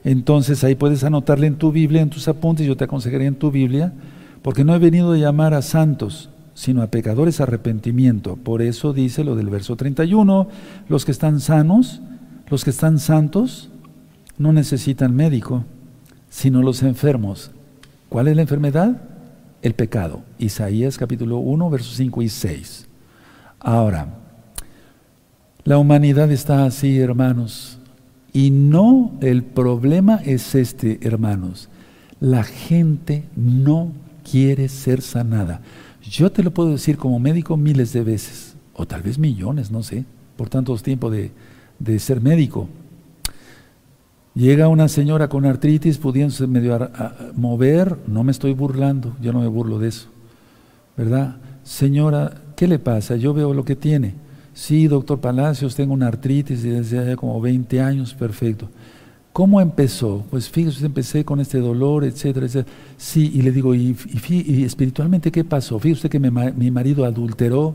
Entonces 0.04 0.62
ahí 0.62 0.74
puedes 0.74 1.02
anotarle 1.02 1.46
en 1.46 1.56
tu 1.56 1.72
Biblia, 1.72 2.02
en 2.02 2.10
tus 2.10 2.28
apuntes, 2.28 2.66
yo 2.66 2.76
te 2.76 2.84
aconsejaría 2.84 3.26
en 3.26 3.36
tu 3.36 3.50
Biblia, 3.50 3.92
porque 4.42 4.62
no 4.62 4.74
he 4.74 4.78
venido 4.78 5.12
a 5.12 5.16
llamar 5.16 5.54
a 5.54 5.62
santos, 5.62 6.28
sino 6.52 6.82
a 6.82 6.88
pecadores 6.88 7.40
a 7.40 7.44
arrepentimiento. 7.44 8.36
Por 8.36 8.60
eso 8.60 8.92
dice 8.92 9.24
lo 9.24 9.34
del 9.34 9.48
verso 9.48 9.76
31, 9.76 10.48
los 10.88 11.06
que 11.06 11.12
están 11.12 11.40
sanos, 11.40 12.02
los 12.48 12.64
que 12.64 12.70
están 12.70 12.98
santos, 12.98 13.70
no 14.36 14.52
necesitan 14.52 15.16
médico, 15.16 15.64
sino 16.28 16.62
los 16.62 16.82
enfermos. 16.82 17.50
¿Cuál 18.10 18.28
es 18.28 18.36
la 18.36 18.42
enfermedad? 18.42 19.00
El 19.62 19.74
pecado. 19.74 20.22
Isaías 20.38 20.98
capítulo 20.98 21.38
1, 21.38 21.70
versos 21.70 21.96
5 21.96 22.22
y 22.22 22.28
6. 22.28 22.88
Ahora, 23.58 24.08
la 25.64 25.78
humanidad 25.78 26.30
está 26.30 26.66
así, 26.66 27.00
hermanos, 27.00 27.73
y 28.34 28.50
no 28.50 29.12
el 29.20 29.44
problema 29.44 30.16
es 30.16 30.56
este, 30.56 30.98
hermanos. 31.02 31.68
La 32.18 32.42
gente 32.42 33.24
no 33.36 33.92
quiere 34.28 34.68
ser 34.68 35.02
sanada. 35.02 35.62
Yo 36.02 36.32
te 36.32 36.42
lo 36.42 36.50
puedo 36.50 36.70
decir 36.70 36.98
como 36.98 37.20
médico 37.20 37.56
miles 37.56 37.92
de 37.92 38.02
veces, 38.02 38.56
o 38.74 38.86
tal 38.86 39.02
vez 39.02 39.18
millones, 39.18 39.70
no 39.70 39.84
sé, 39.84 40.04
por 40.36 40.48
tantos 40.48 40.82
tiempos 40.82 41.12
de, 41.12 41.30
de 41.78 41.98
ser 42.00 42.20
médico. 42.20 42.68
Llega 44.34 44.66
una 44.66 44.88
señora 44.88 45.28
con 45.28 45.46
artritis 45.46 45.98
pudiéndose 45.98 46.48
medio 46.48 46.90
mover, 47.36 47.98
no 48.08 48.24
me 48.24 48.32
estoy 48.32 48.52
burlando, 48.52 49.14
yo 49.22 49.32
no 49.32 49.40
me 49.40 49.46
burlo 49.46 49.78
de 49.78 49.88
eso, 49.88 50.08
¿verdad? 50.96 51.36
Señora, 51.62 52.42
¿qué 52.56 52.66
le 52.66 52.80
pasa? 52.80 53.14
Yo 53.14 53.32
veo 53.32 53.54
lo 53.54 53.64
que 53.64 53.76
tiene. 53.76 54.23
Sí, 54.54 54.86
doctor 54.86 55.20
Palacios, 55.20 55.74
tengo 55.74 55.92
una 55.92 56.06
artritis 56.06 56.62
desde 56.62 56.98
hace 56.98 57.16
como 57.16 57.40
20 57.40 57.80
años, 57.80 58.14
perfecto. 58.14 58.68
¿Cómo 59.32 59.60
empezó? 59.60 60.24
Pues 60.30 60.48
fíjese, 60.48 60.86
empecé 60.86 61.24
con 61.24 61.40
este 61.40 61.58
dolor, 61.58 62.04
etcétera, 62.04 62.46
etcétera. 62.46 62.76
Sí, 62.96 63.32
y 63.34 63.42
le 63.42 63.50
digo, 63.50 63.74
¿y, 63.74 63.96
espiritualmente 64.64 65.32
qué 65.32 65.42
pasó? 65.42 65.80
Fíjese 65.80 66.08
que 66.08 66.20
mi 66.20 66.70
marido 66.70 67.04
adulteró 67.04 67.74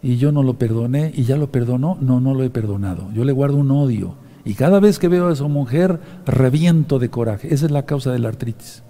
y 0.00 0.18
yo 0.18 0.30
no 0.30 0.44
lo 0.44 0.54
perdoné 0.54 1.10
y 1.12 1.24
ya 1.24 1.36
lo 1.36 1.50
perdonó. 1.50 1.98
No, 2.00 2.20
no 2.20 2.34
lo 2.34 2.44
he 2.44 2.50
perdonado. 2.50 3.10
Yo 3.12 3.24
le 3.24 3.32
guardo 3.32 3.56
un 3.56 3.72
odio. 3.72 4.14
Y 4.44 4.54
cada 4.54 4.78
vez 4.78 5.00
que 5.00 5.08
veo 5.08 5.26
a 5.26 5.32
esa 5.32 5.48
mujer, 5.48 5.98
reviento 6.24 7.00
de 7.00 7.10
coraje. 7.10 7.52
Esa 7.52 7.66
es 7.66 7.72
la 7.72 7.84
causa 7.86 8.12
de 8.12 8.20
la 8.20 8.28
artritis. 8.28 8.84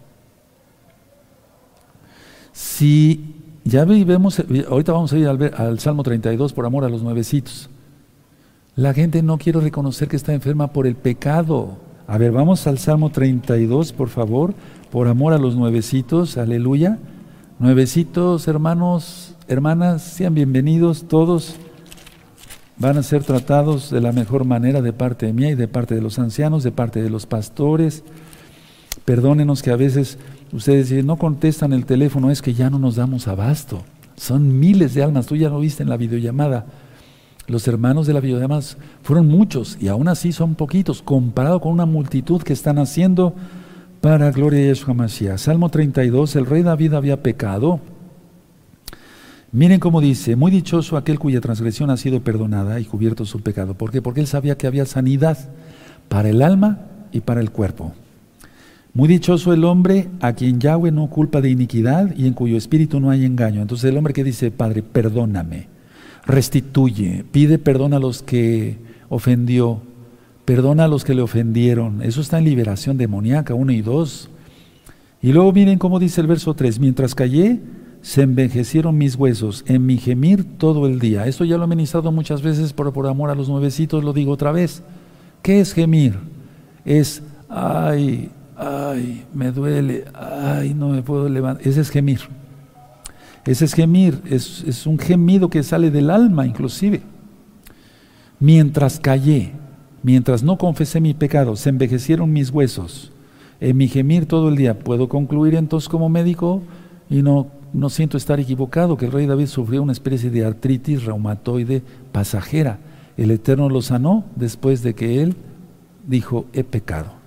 Si 2.53 3.36
ya 3.67 3.85
vemos, 3.85 4.41
ahorita 4.69 4.93
vamos 4.93 5.13
a 5.13 5.19
ir 5.19 5.27
al, 5.27 5.53
al, 5.57 5.79
Salmo 5.81 6.05
32 6.05 6.53
por 6.53 6.67
amor 6.67 6.85
a 6.85 6.89
los 6.89 7.03
nuevecitos. 7.03 7.69
La 8.77 8.95
gente 8.95 9.23
no 9.23 9.39
quiere 9.39 9.61
reconocer 9.61 10.07
que 10.07 10.17
está 10.17 10.33
enferma 10.33 10.69
por 10.69 10.87
el 10.87 10.95
pecado. 10.95 11.77
A 12.07 12.17
ver, 12.17 12.31
vamos 12.31 12.67
al 12.69 12.79
Salmo 12.79 13.11
32, 13.11 13.93
por 13.93 14.09
favor, 14.09 14.55
por 14.93 15.09
amor 15.09 15.33
a 15.33 15.39
los 15.39 15.57
nuevecitos, 15.57 16.37
aleluya. 16.37 16.99
Nuevecitos, 17.59 18.47
hermanos, 18.47 19.35
hermanas, 19.49 20.03
sean 20.03 20.35
bienvenidos 20.35 21.09
todos. 21.09 21.57
Van 22.79 22.99
a 22.99 23.03
ser 23.03 23.25
tratados 23.25 23.91
de 23.91 24.01
la 24.01 24.13
mejor 24.13 24.45
manera 24.45 24.81
de 24.81 24.93
parte 24.93 25.27
de 25.27 25.33
mí 25.33 25.49
y 25.49 25.55
de 25.57 25.67
parte 25.67 25.97
de 25.97 26.03
los 26.03 26.21
ancianos, 26.21 26.63
de 26.63 26.71
parte 26.71 27.03
de 27.03 27.11
los 27.11 27.27
pastores. 27.27 28.05
Perdónenos 29.05 29.63
que 29.63 29.73
a 29.73 29.77
veces 29.77 30.19
Ustedes 30.53 30.89
dicen, 30.89 31.07
no 31.07 31.17
contestan 31.17 31.73
el 31.73 31.87
teléfono, 31.87 32.31
es 32.31 32.41
que 32.41 32.55
ya 32.55 32.71
no 32.71 32.79
nos 32.79 32.97
damos 32.97 33.29
abasto. 33.29 33.83
Son 34.17 34.59
miles 34.59 34.95
de 34.95 35.03
almas, 35.03 35.27
tú 35.27 35.37
ya 35.37 35.49
lo 35.49 35.61
viste 35.61 35.83
en 35.83 35.89
la 35.89 35.97
videollamada. 35.97 36.67
Los 37.49 37.69
hermanos 37.69 38.07
de 38.07 38.15
la 38.15 38.21
videollamada 38.21 38.63
fueron 39.03 39.29
muchos 39.29 39.77
y 39.81 39.89
aún 39.89 40.09
así 40.09 40.33
son 40.33 40.55
poquitos, 40.55 41.03
comparado 41.03 41.61
con 41.61 41.73
una 41.73 41.87
multitud 41.87 42.43
que 42.43 42.53
están 42.53 42.79
haciendo 42.79 43.35
para 44.01 44.31
gloria 44.31 44.61
de 44.61 44.67
Yeshua 44.69 44.95
Mashiach. 44.95 45.39
Salmo 45.39 45.69
32, 45.69 46.37
el 46.37 46.47
rey 46.47 46.63
David 46.63 46.95
había 46.95 47.23
pecado. 47.23 47.81
Miren 49.53 49.81
cómo 49.81 50.01
dice, 50.01 50.37
muy 50.37 50.51
dichoso 50.51 50.97
aquel 50.97 51.19
cuya 51.19 51.41
transgresión 51.41 51.91
ha 51.91 51.97
sido 51.97 52.21
perdonada 52.21 52.81
y 52.81 52.85
cubierto 52.85 53.25
su 53.25 53.41
pecado. 53.41 53.75
¿Por 53.75 53.91
qué? 53.91 54.03
Porque 54.03 54.21
él 54.21 54.27
sabía 54.27 54.59
que 54.59 54.67
había 54.67 54.87
sanidad 54.87 55.39
para 56.09 56.29
el 56.29 56.43
alma 56.43 56.81
y 57.13 57.21
para 57.21 57.41
el 57.41 57.51
cuerpo. 57.51 57.95
Muy 58.97 59.09
dichoso 59.09 59.53
el 59.53 59.65
hombre 59.65 60.09
a 60.23 60.33
quien 60.33 60.59
Yahweh 60.59 60.91
no 60.91 61.11
culpa 61.11 61.43
de 61.43 61.51
iniquidad 61.51 62.17
y 62.17 62.27
en 62.27 62.33
cuyo 62.33 62.57
espíritu 62.57 62.99
no 62.99 63.11
hay 63.11 63.27
engaño. 63.27 63.61
Entonces 63.61 63.91
el 63.91 63.99
hombre 63.99 64.15
que 64.15 64.25
dice, 64.25 64.51
Padre, 64.51 64.83
perdóname, 64.83 65.69
restituye, 66.25 67.23
pide 67.31 67.59
perdón 67.59 67.93
a 67.93 67.99
los 67.99 68.23
que 68.23 68.79
ofendió, 69.11 69.83
perdona 70.47 70.85
a 70.85 70.89
los 70.89 71.05
que 71.05 71.15
le 71.15 71.21
ofendieron. 71.21 72.01
Eso 72.01 72.23
está 72.23 72.39
en 72.39 72.47
liberación 72.47 72.97
demoníaca 72.97 73.53
1 73.53 73.73
y 73.73 73.83
2. 73.83 74.31
Y 75.21 75.33
luego 75.35 75.53
miren 75.53 75.79
cómo 75.79 75.99
dice 75.99 76.23
el 76.23 76.27
verso 76.27 76.55
3, 76.55 76.81
mientras 76.81 77.15
callé, 77.15 77.61
se 78.01 78.23
envejecieron 78.23 78.97
mis 78.97 79.15
huesos, 79.17 79.63
en 79.69 79.85
mi 79.85 79.99
gemir 79.99 80.43
todo 80.57 80.87
el 80.87 81.01
día. 81.01 81.27
Esto 81.27 81.45
ya 81.45 81.59
lo 81.59 81.65
he 81.65 81.69
ministrado 81.69 82.11
muchas 82.13 82.41
veces, 82.41 82.73
pero 82.73 82.95
por 82.95 83.07
amor 83.09 83.29
a 83.29 83.35
los 83.35 83.51
nuevecitos 83.51 84.03
lo 84.03 84.15
digo 84.15 84.33
otra 84.33 84.53
vez. 84.53 84.83
¿Qué 85.43 85.61
es 85.61 85.75
gemir? 85.75 86.15
Es, 86.87 87.23
ay, 87.51 88.31
ay, 88.57 89.25
me 89.35 89.53
duele, 89.53 90.05
ay, 90.15 90.75
no 90.75 90.89
me 90.89 91.03
puedo 91.03 91.29
levantar. 91.29 91.67
Ese 91.67 91.81
es 91.81 91.91
gemir. 91.91 92.21
Ese 93.45 93.65
es 93.65 93.75
gemir, 93.75 94.21
es, 94.29 94.65
es 94.67 94.87
un 94.87 94.99
gemido 94.99 95.49
que 95.49 95.63
sale 95.63 95.91
del 95.91 96.11
alma 96.11 96.47
inclusive. 96.47 97.03
Mientras 98.41 98.99
callé, 98.99 99.53
mientras 100.03 100.43
no 100.43 100.59
confesé 100.59 101.01
mi 101.01 101.15
pecado, 101.15 101.55
se 101.55 101.69
envejecieron 101.69 102.33
mis 102.33 102.51
huesos. 102.51 103.13
En 103.61 103.77
mi 103.77 103.89
gemir 103.89 104.27
todo 104.27 104.49
el 104.49 104.57
día, 104.57 104.79
puedo 104.79 105.09
concluir 105.09 105.55
entonces 105.55 105.89
como 105.89 106.09
médico 106.09 106.63
y 107.09 107.23
no, 107.23 107.47
no 107.73 107.89
siento 107.89 108.17
estar 108.17 108.41
equivocado, 108.41 108.97
que 108.97 109.07
el 109.07 109.13
rey 109.13 109.27
David 109.27 109.47
sufrió 109.47 109.83
una 109.83 109.93
especie 109.93 110.29
de 110.31 110.45
artritis 110.45 111.05
reumatoide 111.05 111.83
pasajera. 112.13 112.79
El 113.17 113.31
Eterno 113.31 113.71
lo 113.71 113.81
sanó 113.81 114.25
después 114.35 114.83
de 114.83 114.95
que 114.95 115.23
él 115.23 115.37
dijo, 116.07 116.47
he 116.53 116.65
pecado 116.65 117.26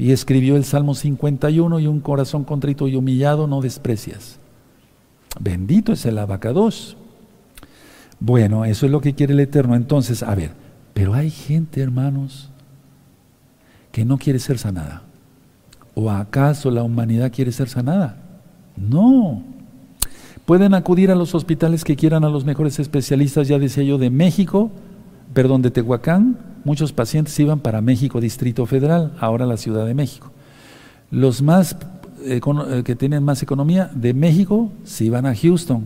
y 0.00 0.12
escribió 0.12 0.56
el 0.56 0.64
Salmo 0.64 0.94
51 0.94 1.78
y 1.78 1.86
un 1.86 2.00
corazón 2.00 2.44
contrito 2.44 2.88
y 2.88 2.96
humillado 2.96 3.46
no 3.46 3.60
desprecias. 3.60 4.38
Bendito 5.38 5.92
es 5.92 6.06
el 6.06 6.16
abacados. 6.16 6.96
Bueno, 8.18 8.64
eso 8.64 8.86
es 8.86 8.92
lo 8.92 9.02
que 9.02 9.12
quiere 9.14 9.34
el 9.34 9.40
Eterno. 9.40 9.76
Entonces, 9.76 10.22
a 10.22 10.34
ver, 10.34 10.52
pero 10.94 11.12
hay 11.12 11.30
gente, 11.30 11.82
hermanos, 11.82 12.48
que 13.92 14.06
no 14.06 14.16
quiere 14.16 14.38
ser 14.38 14.56
sanada. 14.56 15.02
¿O 15.94 16.10
acaso 16.10 16.70
la 16.70 16.82
humanidad 16.82 17.30
quiere 17.30 17.52
ser 17.52 17.68
sanada? 17.68 18.16
No. 18.78 19.42
Pueden 20.46 20.72
acudir 20.72 21.10
a 21.10 21.14
los 21.14 21.34
hospitales 21.34 21.84
que 21.84 21.96
quieran 21.96 22.24
a 22.24 22.30
los 22.30 22.46
mejores 22.46 22.78
especialistas, 22.78 23.48
ya 23.48 23.58
decía 23.58 23.84
yo, 23.84 23.98
de 23.98 24.08
México, 24.08 24.70
perdón, 25.34 25.60
de 25.60 25.70
Tehuacán, 25.70 26.49
muchos 26.64 26.92
pacientes 26.92 27.38
iban 27.38 27.60
para 27.60 27.80
México, 27.80 28.20
Distrito 28.20 28.66
Federal, 28.66 29.12
ahora 29.20 29.46
la 29.46 29.56
Ciudad 29.56 29.86
de 29.86 29.94
México. 29.94 30.30
Los 31.10 31.42
más 31.42 31.76
eh, 32.24 32.40
que 32.84 32.96
tienen 32.96 33.24
más 33.24 33.42
economía 33.42 33.90
de 33.94 34.14
México 34.14 34.70
se 34.84 35.04
iban 35.04 35.26
a 35.26 35.34
Houston. 35.34 35.84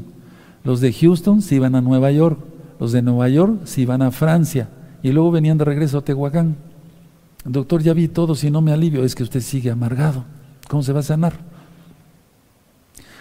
Los 0.64 0.80
de 0.80 0.92
Houston 0.92 1.42
se 1.42 1.54
iban 1.56 1.74
a 1.74 1.80
Nueva 1.80 2.10
York. 2.10 2.38
los 2.80 2.92
de 2.92 3.02
Nueva 3.02 3.28
York 3.28 3.60
se 3.64 3.82
iban 3.82 4.02
a 4.02 4.10
Francia 4.10 4.68
y 5.02 5.12
luego 5.12 5.30
venían 5.30 5.58
de 5.58 5.64
regreso 5.64 5.98
a 5.98 6.04
Tehuacán. 6.04 6.56
Doctor, 7.44 7.82
ya 7.82 7.92
vi 7.92 8.08
todo, 8.08 8.34
si 8.34 8.50
no 8.50 8.62
me 8.62 8.72
alivio, 8.72 9.04
es 9.04 9.14
que 9.14 9.22
usted 9.22 9.40
sigue 9.40 9.70
amargado. 9.70 10.24
¿Cómo 10.68 10.82
se 10.82 10.92
va 10.92 11.00
a 11.00 11.04
sanar? 11.04 11.34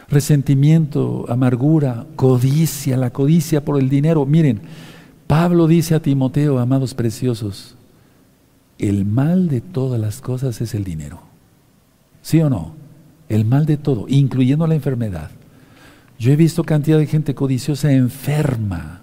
Resentimiento, 0.08 1.26
amargura, 1.28 2.06
codicia, 2.16 2.95
la 2.97 3.12
codicia 3.12 3.66
por 3.66 3.80
el 3.80 3.89
dinero. 3.89 4.26
Miren, 4.26 4.62
Pablo 5.34 5.66
dice 5.66 5.96
a 5.96 6.00
Timoteo, 6.00 6.60
amados 6.60 6.94
preciosos, 6.94 7.74
el 8.78 9.04
mal 9.04 9.48
de 9.48 9.62
todas 9.62 10.00
las 10.00 10.22
cosas 10.22 10.62
es 10.62 10.76
el 10.76 10.84
dinero. 10.84 11.22
¿Sí 12.22 12.40
o 12.40 12.52
no? 12.52 12.76
El 13.30 13.44
mal 13.44 13.66
de 13.66 13.78
todo, 13.78 14.06
incluyendo 14.08 14.68
la 14.68 14.76
enfermedad. 14.76 15.32
Yo 16.20 16.32
he 16.32 16.36
visto 16.36 16.64
cantidad 16.64 17.00
de 17.00 17.08
gente 17.08 17.34
codiciosa 17.34 17.92
enferma 17.92 19.02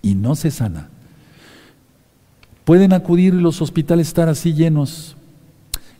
y 0.00 0.14
no 0.14 0.34
se 0.34 0.50
sana. 0.50 0.88
Pueden 2.64 2.94
acudir 2.94 3.34
y 3.34 3.40
los 3.42 3.60
hospitales 3.60 4.08
estar 4.08 4.30
así 4.30 4.54
llenos, 4.54 5.14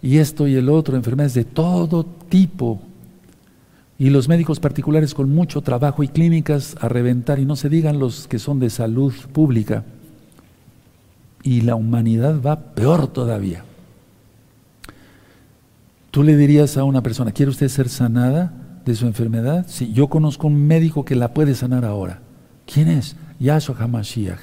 y 0.01 0.17
esto 0.17 0.49
y 0.49 0.55
el 0.55 0.71
otro, 0.71 0.97
enfermedades 0.97 1.35
de 1.35 1.45
todo 1.45 2.07
tipo, 2.31 2.81
y 4.01 4.09
los 4.09 4.29
médicos 4.29 4.61
particulares 4.61 5.13
con 5.13 5.29
mucho 5.29 5.61
trabajo 5.61 6.03
y 6.03 6.09
clínicas 6.09 6.75
a 6.81 6.89
reventar, 6.89 7.39
y 7.39 7.45
no 7.45 7.55
se 7.55 7.69
digan 7.69 7.99
los 7.99 8.27
que 8.27 8.39
son 8.39 8.59
de 8.59 8.71
salud 8.71 9.13
pública. 9.31 9.85
Y 11.43 11.61
la 11.61 11.75
humanidad 11.75 12.41
va 12.41 12.75
peor 12.75 13.09
todavía. 13.09 13.63
Tú 16.11 16.23
le 16.23 16.35
dirías 16.39 16.79
a 16.79 16.85
una 16.85 17.03
persona, 17.03 17.33
¿quiere 17.33 17.51
usted 17.51 17.69
ser 17.69 17.91
sanada 17.91 18.81
de 18.87 18.95
su 18.95 19.07
enfermedad? 19.07 19.67
Sí, 19.69 19.93
yo 19.93 20.09
conozco 20.09 20.47
un 20.47 20.67
médico 20.67 21.05
que 21.05 21.15
la 21.15 21.35
puede 21.35 21.55
sanar 21.55 21.85
ahora. 21.85 22.23
¿Quién 22.65 22.89
es? 22.89 23.17
Yahshua 23.39 23.77
HaMashiach. 23.79 24.41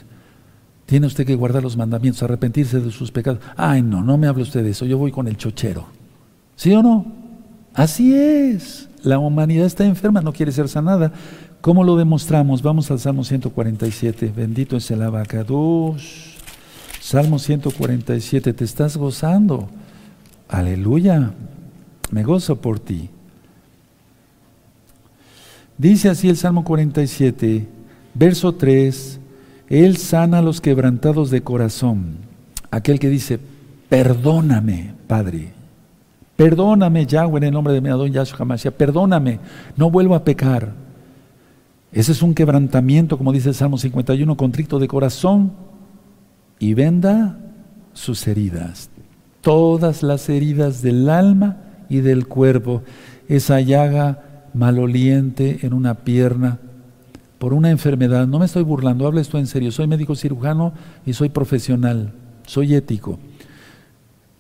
Tiene 0.85 1.07
usted 1.07 1.25
que 1.25 1.33
guardar 1.33 1.63
los 1.63 1.75
mandamientos, 1.75 2.21
arrepentirse 2.21 2.79
de 2.79 2.91
sus 2.91 3.11
pecados. 3.11 3.41
Ay, 3.55 3.81
no, 3.81 4.03
no 4.03 4.19
me 4.19 4.27
hable 4.27 4.43
usted 4.43 4.63
de 4.63 4.69
eso, 4.69 4.85
yo 4.85 4.99
voy 4.99 5.11
con 5.11 5.27
el 5.27 5.35
chochero. 5.35 5.87
¿Sí 6.55 6.71
o 6.75 6.83
no? 6.83 7.07
Así 7.73 8.13
es. 8.13 8.87
La 9.07 9.19
humanidad 9.19 9.65
está 9.65 9.85
enferma, 9.85 10.19
no 10.19 10.33
quiere 10.33 10.51
ser 10.51 10.67
sanada. 10.67 11.13
¿Cómo 11.61 11.85
lo 11.85 11.95
demostramos? 11.95 12.61
Vamos 12.61 12.91
al 12.91 12.99
Salmo 12.99 13.23
147. 13.23 14.33
Bendito 14.35 14.75
es 14.75 14.91
el 14.91 15.01
abacados. 15.01 16.35
Salmo 16.99 17.39
147. 17.39 18.51
Te 18.51 18.65
estás 18.65 18.97
gozando. 18.97 19.69
Aleluya. 20.49 21.31
Me 22.11 22.23
gozo 22.23 22.57
por 22.57 22.81
ti. 22.81 23.09
Dice 25.77 26.09
así 26.09 26.27
el 26.27 26.35
Salmo 26.35 26.65
47, 26.65 27.65
verso 28.13 28.55
3. 28.55 29.21
Él 29.69 29.95
sana 29.95 30.39
a 30.39 30.41
los 30.41 30.59
quebrantados 30.59 31.31
de 31.31 31.43
corazón. 31.43 32.17
Aquel 32.71 32.99
que 32.99 33.07
dice, 33.07 33.39
perdóname, 33.87 34.91
Padre. 35.07 35.56
Perdóname, 36.38 37.05
Yahweh, 37.05 37.39
en 37.39 37.43
el 37.43 37.51
nombre 37.51 37.73
de 37.73 37.81
mi 37.81 37.89
Adón 37.89 38.13
Yahshua 38.13 38.38
Hamashiach. 38.39 38.73
Perdóname, 38.75 39.39
no 39.75 39.91
vuelvo 39.91 40.15
a 40.15 40.23
pecar. 40.23 40.71
Ese 41.91 42.13
es 42.13 42.21
un 42.21 42.33
quebrantamiento, 42.33 43.17
como 43.17 43.33
dice 43.33 43.49
el 43.49 43.55
Salmo 43.55 43.77
51, 43.77 44.38
contrito 44.38 44.79
de 44.79 44.88
corazón 44.88 45.51
y 46.59 46.73
venda 46.73 47.39
sus 47.93 48.25
heridas. 48.27 48.89
Todas 49.41 50.03
las 50.03 50.29
heridas 50.29 50.81
del 50.81 51.09
alma 51.09 51.57
y 51.89 52.01
del 52.01 52.27
cuerpo. 52.27 52.83
Esa 53.27 53.59
llaga 53.59 54.49
maloliente 54.53 55.65
en 55.65 55.73
una 55.73 55.95
pierna 55.95 56.59
por 57.38 57.53
una 57.53 57.69
enfermedad, 57.69 58.27
no 58.27 58.39
me 58.39 58.45
estoy 58.45 58.63
burlando, 58.63 59.05
habla 59.05 59.21
esto 59.21 59.38
en 59.38 59.47
serio, 59.47 59.71
soy 59.71 59.88
médico 59.88 60.15
cirujano 60.15 60.73
y 61.05 61.13
soy 61.13 61.29
profesional, 61.29 62.13
soy 62.45 62.73
ético. 62.73 63.19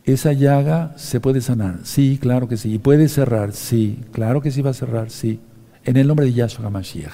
¿Esa 0.07 0.31
llaga 0.31 0.93
se 0.95 1.19
puede 1.19 1.41
sanar? 1.41 1.81
Sí, 1.83 2.17
claro 2.19 2.47
que 2.47 2.55
sí. 2.55 2.73
¿Y 2.73 2.79
puede 2.79 3.09
cerrar? 3.09 3.51
Sí, 3.51 3.99
claro 4.13 4.41
que 4.41 4.51
sí 4.51 4.61
va 4.61 4.69
a 4.69 4.73
cerrar, 4.73 5.09
sí. 5.09 5.41
En 5.83 5.97
el 5.97 6.07
nombre 6.07 6.25
de 6.25 6.31
Yahshua 6.31 6.65
HaMashiach. 6.65 7.13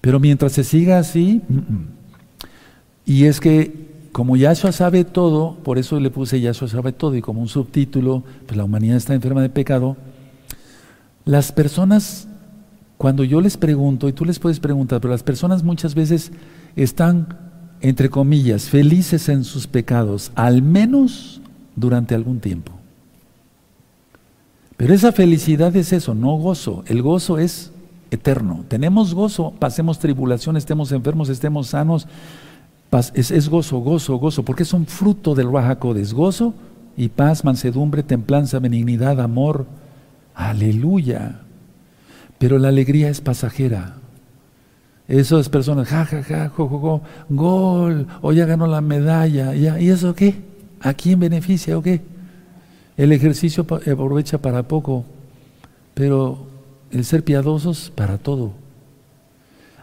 Pero 0.00 0.20
mientras 0.20 0.52
se 0.52 0.64
siga 0.64 0.98
así, 0.98 1.42
y 3.04 3.24
es 3.24 3.40
que 3.40 3.88
como 4.10 4.36
Yahshua 4.36 4.72
sabe 4.72 5.04
todo, 5.04 5.56
por 5.56 5.76
eso 5.76 6.00
le 6.00 6.10
puse 6.10 6.40
Yahshua 6.40 6.66
sabe 6.66 6.92
todo, 6.92 7.14
y 7.14 7.20
como 7.20 7.42
un 7.42 7.48
subtítulo, 7.48 8.24
pues 8.46 8.56
la 8.56 8.64
humanidad 8.64 8.96
está 8.96 9.14
enferma 9.14 9.42
de 9.42 9.50
pecado, 9.50 9.98
las 11.26 11.52
personas 11.52 12.26
cuando 12.96 13.22
yo 13.22 13.42
les 13.42 13.58
pregunto, 13.58 14.08
y 14.08 14.14
tú 14.14 14.24
les 14.24 14.38
puedes 14.38 14.60
preguntar, 14.60 15.02
pero 15.02 15.12
las 15.12 15.22
personas 15.22 15.62
muchas 15.62 15.94
veces 15.94 16.32
están, 16.74 17.47
entre 17.80 18.10
comillas, 18.10 18.68
felices 18.68 19.28
en 19.28 19.44
sus 19.44 19.66
pecados, 19.66 20.32
al 20.34 20.62
menos 20.62 21.40
durante 21.76 22.14
algún 22.14 22.40
tiempo. 22.40 22.72
Pero 24.76 24.94
esa 24.94 25.12
felicidad 25.12 25.74
es 25.74 25.92
eso, 25.92 26.14
no 26.14 26.36
gozo. 26.36 26.84
El 26.86 27.02
gozo 27.02 27.38
es 27.38 27.72
eterno. 28.10 28.64
Tenemos 28.68 29.12
gozo, 29.14 29.52
pasemos 29.58 29.98
tribulación, 29.98 30.56
estemos 30.56 30.92
enfermos, 30.92 31.28
estemos 31.28 31.68
sanos. 31.68 32.06
Es, 33.12 33.48
gozo, 33.48 33.78
gozo, 33.78 34.16
gozo, 34.16 34.44
porque 34.44 34.62
es 34.62 34.72
un 34.72 34.86
fruto 34.86 35.34
del 35.34 35.52
Rahakodes. 35.52 36.14
Gozo 36.14 36.54
y 36.96 37.08
paz, 37.08 37.44
mansedumbre, 37.44 38.02
templanza, 38.02 38.60
benignidad, 38.60 39.20
amor. 39.20 39.66
Aleluya. 40.34 41.40
Pero 42.38 42.58
la 42.58 42.68
alegría 42.68 43.10
es 43.10 43.20
pasajera. 43.20 43.96
Esas 45.08 45.48
personas, 45.48 45.88
ja, 45.88 46.04
ja, 46.04 46.22
ja, 46.22 46.48
jo, 46.50 46.68
jo, 46.68 47.00
gol, 47.30 48.06
o 48.20 48.32
ya 48.32 48.44
ganó 48.44 48.66
la 48.66 48.82
medalla, 48.82 49.54
¿y 49.54 49.88
eso 49.88 50.14
qué? 50.14 50.34
¿A 50.80 50.92
quién 50.92 51.18
beneficia 51.18 51.78
o 51.78 51.82
qué? 51.82 52.02
El 52.98 53.12
ejercicio 53.12 53.64
aprovecha 53.64 54.36
para 54.38 54.64
poco, 54.64 55.04
pero 55.94 56.46
el 56.90 57.06
ser 57.06 57.24
piadosos 57.24 57.90
para 57.94 58.18
todo. 58.18 58.52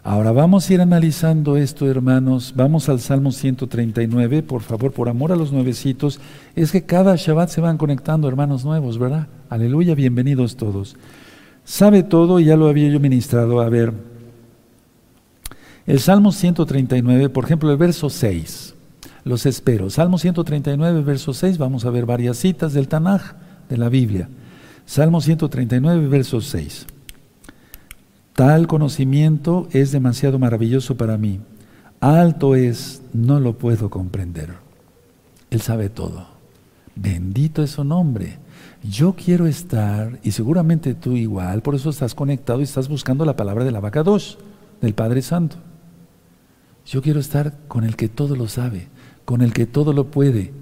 Ahora 0.04 0.32
vamos 0.32 0.70
a 0.70 0.74
ir 0.76 0.82
analizando 0.82 1.58
esto, 1.58 1.90
hermanos. 1.90 2.54
Vamos 2.56 2.90
al 2.90 3.00
Salmo 3.00 3.32
139, 3.32 4.44
por 4.44 4.62
favor, 4.62 4.92
por 4.92 5.10
amor 5.10 5.32
a 5.32 5.36
los 5.36 5.52
nuevecitos. 5.52 6.20
Es 6.56 6.72
que 6.72 6.84
cada 6.84 7.16
Shabbat 7.16 7.50
se 7.50 7.62
van 7.62 7.80
conectando 7.80 8.28
hermanos 8.28 8.64
nuevos, 8.64 9.00
¿verdad? 9.00 9.28
Aleluya, 9.50 9.96
bienvenidos 9.96 10.58
todos. 10.58 10.96
Sabe 11.64 12.04
todo 12.04 12.40
y 12.40 12.46
ya 12.46 12.56
lo 12.56 12.68
había 12.68 12.90
yo 12.90 13.00
ministrado. 13.00 13.62
A 13.62 13.70
ver, 13.70 13.94
el 15.88 16.00
Salmo 16.00 16.32
139, 16.32 17.30
por 17.30 17.46
ejemplo, 17.46 17.72
el 17.72 17.78
verso 17.78 18.10
6. 18.10 18.74
Los 19.24 19.46
espero. 19.46 19.90
Salmo 19.90 20.18
139, 20.18 21.02
verso 21.02 21.34
6. 21.34 21.58
Vamos 21.58 21.86
a 21.86 21.90
ver 21.90 22.06
varias 22.06 22.38
citas 22.38 22.74
del 22.74 22.88
Tanaj, 22.88 23.34
de 23.70 23.78
la 23.78 23.90
Biblia. 23.90 24.30
Salmo 24.86 25.22
139, 25.22 26.08
verso 26.08 26.42
6. 26.42 26.88
Tal 28.34 28.68
conocimiento 28.68 29.68
es 29.72 29.92
demasiado 29.92 30.40
maravilloso 30.40 30.96
para 30.98 31.18
mí. 31.18 31.40
Alto 32.02 32.56
es, 32.56 33.02
no 33.14 33.40
lo 33.40 33.58
puedo 33.58 33.90
comprender. 33.90 34.54
Él 35.50 35.62
sabe 35.62 35.90
todo. 35.90 36.28
Bendito 36.96 37.64
es 37.64 37.72
su 37.72 37.84
nombre. 37.84 38.38
Yo 38.84 39.14
quiero 39.14 39.48
estar, 39.48 40.20
y 40.24 40.32
seguramente 40.32 40.94
tú 40.94 41.14
igual, 41.14 41.62
por 41.62 41.76
eso 41.76 41.90
estás 41.90 42.14
conectado 42.14 42.60
y 42.60 42.64
estás 42.64 42.88
buscando 42.88 43.26
la 43.26 43.36
palabra 43.36 43.66
de 43.66 43.72
la 43.72 43.80
vaca 43.80 44.04
2, 44.04 44.38
del 44.82 44.94
Padre 44.94 45.22
Santo. 45.22 45.58
Yo 46.86 47.02
quiero 47.02 47.20
estar 47.20 47.58
con 47.68 47.84
el 47.84 47.96
que 47.96 48.10
todo 48.10 48.36
lo 48.36 48.48
sabe, 48.48 48.88
con 49.26 49.42
el 49.42 49.54
que 49.54 49.66
todo 49.66 49.92
lo 49.92 50.12
puede. 50.12 50.54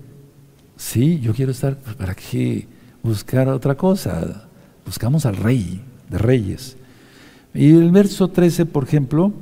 Sí, 0.78 1.20
yo 1.20 1.34
quiero 1.34 1.52
estar, 1.52 1.78
pues, 1.78 1.96
¿para 1.96 2.16
qué 2.16 2.68
buscar 3.04 3.50
otra 3.50 3.76
cosa? 3.76 4.48
Buscamos 4.86 5.26
al 5.26 5.36
Rey 5.36 5.82
de 6.10 6.18
Reyes. 6.18 6.78
Y 7.54 7.72
el 7.72 7.92
verso 7.92 8.30
13, 8.30 8.66
por 8.66 8.86
ejemplo, 8.86 9.34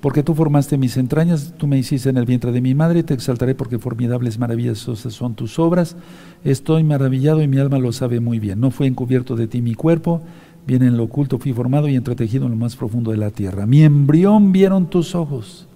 porque 0.00 0.22
tú 0.22 0.34
formaste 0.34 0.78
mis 0.78 0.96
entrañas, 0.96 1.52
tú 1.58 1.66
me 1.66 1.78
hiciste 1.78 2.08
en 2.08 2.16
el 2.16 2.24
vientre 2.24 2.52
de 2.52 2.60
mi 2.60 2.74
madre, 2.74 3.02
te 3.02 3.12
exaltaré 3.12 3.54
porque 3.54 3.78
formidables 3.78 4.38
maravillosas 4.38 5.00
son 5.12 5.34
tus 5.34 5.58
obras. 5.58 5.96
Estoy 6.42 6.84
maravillado 6.84 7.42
y 7.42 7.48
mi 7.48 7.58
alma 7.58 7.78
lo 7.78 7.92
sabe 7.92 8.20
muy 8.20 8.38
bien. 8.38 8.60
No 8.60 8.70
fue 8.70 8.86
encubierto 8.86 9.36
de 9.36 9.46
ti 9.46 9.60
mi 9.60 9.74
cuerpo, 9.74 10.22
bien 10.66 10.82
en 10.82 10.96
lo 10.96 11.04
oculto 11.04 11.38
fui 11.38 11.52
formado 11.52 11.88
y 11.88 11.96
entretejido 11.96 12.46
en 12.46 12.52
lo 12.52 12.56
más 12.56 12.76
profundo 12.76 13.10
de 13.10 13.18
la 13.18 13.30
tierra. 13.30 13.66
Mi 13.66 13.82
embrión 13.82 14.52
vieron 14.52 14.88
tus 14.88 15.14
ojos, 15.14 15.66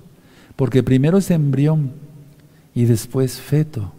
porque 0.57 0.83
primero 0.83 1.19
es 1.19 1.31
embrión 1.31 1.93
y 2.75 2.85
después 2.85 3.41
feto. 3.41 3.93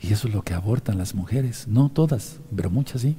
Y 0.00 0.12
eso 0.12 0.28
es 0.28 0.34
lo 0.34 0.42
que 0.42 0.54
abortan 0.54 0.98
las 0.98 1.14
mujeres, 1.14 1.66
no 1.66 1.88
todas, 1.88 2.40
pero 2.54 2.70
muchas 2.70 3.02
sí. 3.02 3.16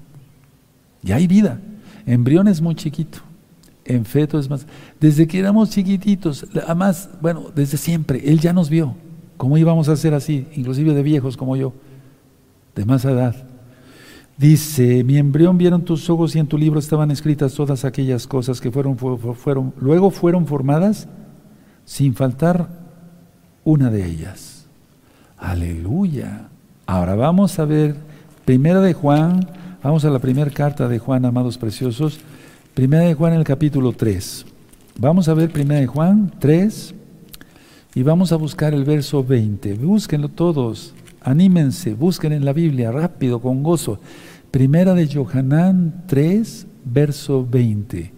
Y 1.03 1.11
hay 1.11 1.27
vida. 1.27 1.59
Embrión 2.05 2.47
es 2.47 2.61
muy 2.61 2.75
chiquito 2.75 3.19
en 3.85 4.03
feto 4.03 4.39
es 4.39 4.49
más. 4.49 4.65
Desde 4.99 5.27
que 5.27 5.39
éramos 5.39 5.69
chiquititos, 5.69 6.45
además, 6.65 7.09
bueno, 7.21 7.45
desde 7.55 7.77
siempre, 7.77 8.21
Él 8.25 8.39
ya 8.39 8.51
nos 8.51 8.69
vio. 8.69 8.95
¿Cómo 9.37 9.57
íbamos 9.57 9.87
a 9.89 9.95
ser 9.95 10.13
así? 10.13 10.47
Inclusive 10.55 10.93
de 10.93 11.03
viejos 11.03 11.37
como 11.37 11.55
yo, 11.55 11.73
de 12.75 12.85
más 12.85 13.05
edad. 13.05 13.35
Dice, 14.37 15.03
mi 15.03 15.17
embrión 15.17 15.57
vieron 15.57 15.85
tus 15.85 16.09
ojos 16.09 16.35
y 16.35 16.39
en 16.39 16.47
tu 16.47 16.57
libro 16.57 16.79
estaban 16.79 17.11
escritas 17.11 17.53
todas 17.53 17.85
aquellas 17.85 18.27
cosas 18.27 18.59
que 18.59 18.71
fueron, 18.71 18.97
fueron, 18.97 19.73
luego 19.79 20.09
fueron 20.09 20.45
formadas 20.45 21.07
sin 21.85 22.15
faltar 22.15 22.67
una 23.63 23.89
de 23.89 24.05
ellas. 24.05 24.65
Aleluya. 25.37 26.49
Ahora 26.87 27.15
vamos 27.15 27.57
a 27.59 27.65
ver, 27.65 27.95
primera 28.43 28.81
de 28.81 28.93
Juan, 28.93 29.47
vamos 29.81 30.03
a 30.05 30.09
la 30.09 30.19
primera 30.19 30.51
carta 30.51 30.87
de 30.87 30.99
Juan, 30.99 31.25
amados 31.25 31.57
preciosos, 31.57 32.19
primera 32.73 33.03
de 33.03 33.13
Juan 33.13 33.33
el 33.33 33.43
capítulo 33.43 33.91
3. 33.93 34.45
Vamos 34.97 35.27
a 35.27 35.33
ver 35.33 35.51
primera 35.51 35.79
de 35.79 35.87
Juan 35.87 36.31
3 36.39 36.93
y 37.95 38.03
vamos 38.03 38.31
a 38.31 38.35
buscar 38.35 38.73
el 38.73 38.83
verso 38.83 39.23
20. 39.23 39.73
Búsquenlo 39.75 40.29
todos, 40.29 40.93
anímense, 41.21 41.93
busquen 41.93 42.33
en 42.33 42.45
la 42.45 42.53
Biblia 42.53 42.91
rápido, 42.91 43.39
con 43.39 43.63
gozo. 43.63 43.99
Primera 44.51 44.93
de 44.93 45.13
Johanán 45.13 46.03
3, 46.07 46.67
verso 46.85 47.45
20. 47.45 48.13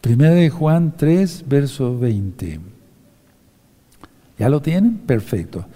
Primera 0.00 0.34
de 0.34 0.48
Juan 0.50 0.94
3, 0.96 1.44
verso 1.46 1.98
20. 1.98 2.77
¿Ya 4.38 4.48
lo 4.48 4.62
tienen? 4.62 4.98
Perfecto. 4.98 5.66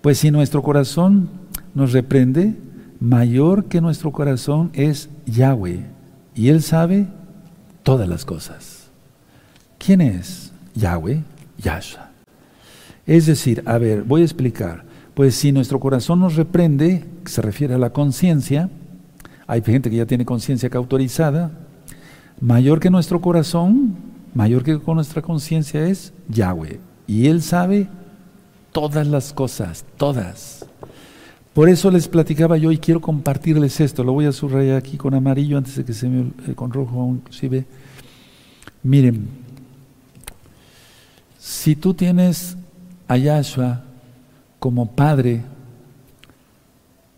Pues 0.00 0.18
si 0.18 0.30
nuestro 0.30 0.62
corazón 0.62 1.28
nos 1.74 1.92
reprende, 1.92 2.54
mayor 3.00 3.66
que 3.66 3.80
nuestro 3.80 4.12
corazón 4.12 4.70
es 4.72 5.08
Yahweh. 5.26 5.84
Y 6.34 6.48
Él 6.48 6.62
sabe 6.62 7.06
todas 7.82 8.08
las 8.08 8.24
cosas. 8.24 8.88
¿Quién 9.78 10.00
es 10.00 10.52
Yahweh? 10.74 11.22
Yahshua. 11.58 12.10
Es 13.06 13.26
decir, 13.26 13.62
a 13.66 13.78
ver, 13.78 14.02
voy 14.02 14.22
a 14.22 14.24
explicar. 14.24 14.84
Pues 15.14 15.34
si 15.34 15.52
nuestro 15.52 15.78
corazón 15.78 16.20
nos 16.20 16.36
reprende, 16.36 17.04
se 17.24 17.42
refiere 17.42 17.74
a 17.74 17.78
la 17.78 17.90
conciencia, 17.90 18.70
hay 19.46 19.62
gente 19.62 19.90
que 19.90 19.96
ya 19.96 20.06
tiene 20.06 20.24
conciencia 20.24 20.70
cautorizada, 20.70 21.50
mayor 22.40 22.80
que 22.80 22.90
nuestro 22.90 23.20
corazón, 23.20 23.94
mayor 24.34 24.64
que 24.64 24.78
con 24.80 24.96
nuestra 24.96 25.22
conciencia 25.22 25.86
es 25.86 26.12
Yahweh. 26.28 26.80
Y 27.06 27.26
Él 27.28 27.42
sabe 27.42 27.88
todas 28.74 29.06
las 29.06 29.32
cosas, 29.32 29.84
todas. 29.96 30.66
Por 31.54 31.68
eso 31.68 31.92
les 31.92 32.08
platicaba 32.08 32.58
yo 32.58 32.72
y 32.72 32.78
quiero 32.78 33.00
compartirles 33.00 33.78
esto. 33.80 34.02
Lo 34.02 34.12
voy 34.12 34.26
a 34.26 34.32
subrayar 34.32 34.76
aquí 34.76 34.96
con 34.96 35.14
amarillo 35.14 35.56
antes 35.56 35.76
de 35.76 35.84
que 35.84 35.92
se 35.92 36.08
me 36.08 36.32
eh, 36.48 36.54
con 36.56 36.72
rojo 36.72 37.08
inclusive. 37.08 37.64
Miren, 38.82 39.28
si 41.38 41.76
tú 41.76 41.94
tienes 41.94 42.56
a 43.06 43.16
Yahshua 43.16 43.84
como 44.58 44.90
padre, 44.90 45.42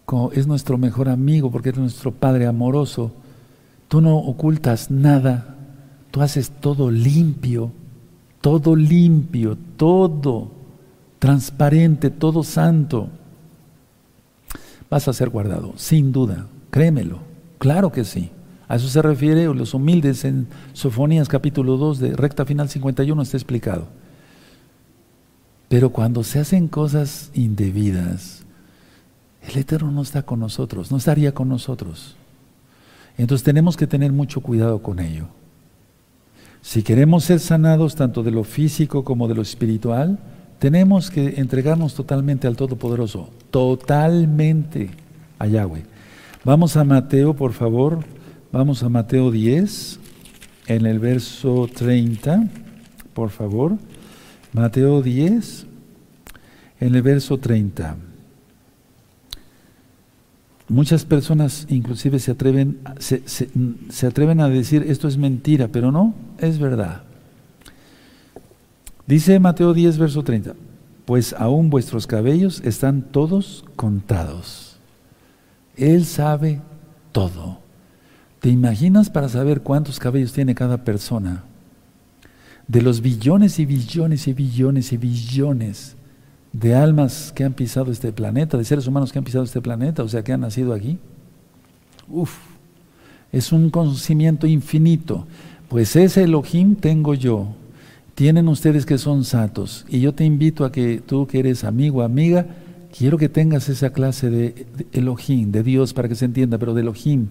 como 0.05 0.33
es 0.33 0.47
nuestro 0.47 0.77
mejor 0.77 1.09
amigo 1.09 1.51
porque 1.51 1.71
es 1.71 1.79
nuestro 1.79 2.13
padre 2.13 2.47
amoroso, 2.47 3.13
tú 3.89 4.03
no 4.03 4.19
ocultas 4.19 4.91
nada, 4.91 5.57
tú 6.11 6.21
haces 6.21 6.51
todo 6.61 6.91
limpio, 6.91 7.73
todo 8.43 8.77
limpio, 8.77 9.57
todo 9.79 10.56
transparente, 11.19 12.11
todo 12.11 12.43
santo. 12.43 13.09
Vas 14.91 15.09
a 15.09 15.13
ser 15.13 15.31
guardado, 15.31 15.73
sin 15.77 16.13
duda, 16.13 16.47
créemelo, 16.71 17.21
claro 17.59 17.91
que 17.91 18.05
sí. 18.05 18.31
A 18.69 18.77
eso 18.77 18.89
se 18.89 19.01
refiere 19.01 19.45
los 19.45 19.75
humildes 19.75 20.25
en 20.25 20.49
Sofonías 20.73 21.29
capítulo 21.29 21.77
2 21.77 21.99
de 22.01 22.17
recta 22.17 22.45
final 22.45 22.69
51 22.69 23.23
está 23.23 23.37
explicado. 23.37 23.87
Pero 25.69 25.91
cuando 25.91 26.25
se 26.25 26.41
hacen 26.41 26.69
cosas 26.69 27.31
indebidas, 27.35 28.45
el 29.49 29.59
Eterno 29.59 29.91
no 29.91 30.03
está 30.03 30.23
con 30.23 30.41
nosotros, 30.41 30.91
no 30.91 30.97
estaría 30.97 31.33
con 31.33 31.49
nosotros. 31.49 32.17
Entonces 33.19 33.45
tenemos 33.45 33.77
que 33.77 33.87
tener 33.87 34.13
mucho 34.13 34.41
cuidado 34.41 34.83
con 34.83 34.99
ello. 34.99 35.29
Si 36.61 36.83
queremos 36.83 37.25
ser 37.25 37.39
sanados 37.39 37.95
tanto 37.95 38.23
de 38.23 38.33
lo 38.33 38.43
físico 38.43 39.05
como 39.05 39.29
de 39.29 39.35
lo 39.35 39.43
espiritual, 39.43 40.19
tenemos 40.59 41.11
que 41.11 41.41
entregarnos 41.41 41.95
totalmente 41.95 42.47
al 42.47 42.57
Todopoderoso, 42.57 43.31
totalmente 43.51 44.91
a 45.39 45.47
Yahweh. 45.47 45.85
Vamos 46.45 46.77
a 46.77 46.85
Mateo, 46.85 47.35
por 47.35 47.53
favor, 47.53 48.01
vamos 48.53 48.83
a 48.83 48.89
Mateo 48.89 49.31
10, 49.31 49.99
en 50.69 50.87
el 50.87 50.99
verso 50.99 51.69
30, 51.75 52.49
por 53.15 53.31
favor. 53.31 53.77
Mateo 54.53 55.03
10, 55.03 55.67
en 56.81 56.95
el 56.95 57.03
verso 57.03 57.39
30. 57.39 57.97
Muchas 60.69 61.05
personas 61.05 61.67
inclusive 61.69 62.19
se 62.19 62.33
atreven, 62.33 62.79
se, 62.99 63.23
se, 63.27 64.07
atreven 64.07 64.41
a 64.41 64.49
decir 64.49 64.85
esto 64.89 65.07
es 65.07 65.17
mentira, 65.17 65.69
pero 65.69 65.93
no, 65.93 66.15
es 66.39 66.59
verdad. 66.59 67.06
Dice 69.07 69.39
Mateo 69.39 69.73
10, 69.73 69.99
verso 69.99 70.23
30, 70.25 70.55
pues 71.05 71.33
aún 71.39 71.71
vuestros 71.71 72.07
cabellos 72.07 72.61
están 72.65 73.03
todos 73.03 73.65
contados. 73.77 74.79
Él 75.77 76.05
sabe 76.05 76.61
todo. 77.13 77.61
¿Te 78.41 78.49
imaginas 78.49 79.09
para 79.09 79.29
saber 79.29 79.63
cuántos 79.63 79.99
cabellos 79.99 80.33
tiene 80.33 80.55
cada 80.55 80.85
persona? 80.85 81.45
De 82.67 82.83
los 82.83 83.01
billones 83.01 83.61
y 83.61 83.67
billones 83.67 84.27
y 84.27 84.33
billones 84.33 84.93
y 84.93 84.97
billones 84.97 85.97
de 86.53 86.75
almas 86.75 87.33
que 87.33 87.45
han 87.45 87.53
pisado 87.53 87.93
este 87.93 88.13
planeta, 88.13 88.57
de 88.57 88.65
seres 88.65 88.87
humanos 88.89 89.13
que 89.13 89.19
han 89.19 89.25
pisado 89.25 89.45
este 89.45 89.61
planeta, 89.61 90.03
o 90.03 90.09
sea, 90.09 90.25
que 90.25 90.33
han 90.33 90.41
nacido 90.41 90.73
aquí. 90.73 90.99
Uf, 92.09 92.37
es 93.31 93.53
un 93.53 93.71
conocimiento 93.71 94.47
infinito. 94.47 95.27
Pues 95.69 95.95
ese 95.95 96.25
Elohim 96.25 96.75
tengo 96.75 97.15
yo. 97.15 97.55
Tienen 98.17 98.49
ustedes 98.49 98.85
que 98.85 98.99
son 98.99 99.23
santos. 99.23 99.87
Y 99.89 100.01
yo 100.01 100.13
te 100.13 100.25
invito 100.25 100.65
a 100.65 100.73
que 100.73 101.01
tú 101.01 101.29
que 101.29 101.39
eres 101.39 101.63
amigo, 101.63 102.03
amiga, 102.03 102.47
quiero 102.97 103.17
que 103.17 103.29
tengas 103.29 103.69
esa 103.69 103.91
clase 103.91 104.29
de, 104.29 104.67
de 104.77 104.87
Elohim, 104.93 105.53
de 105.53 105.63
Dios, 105.63 105.95
para 105.95 106.09
que 106.09 106.17
se 106.17 106.25
entienda, 106.25 106.59
pero 106.59 106.75
de 106.75 106.81
Elohim, 106.81 107.29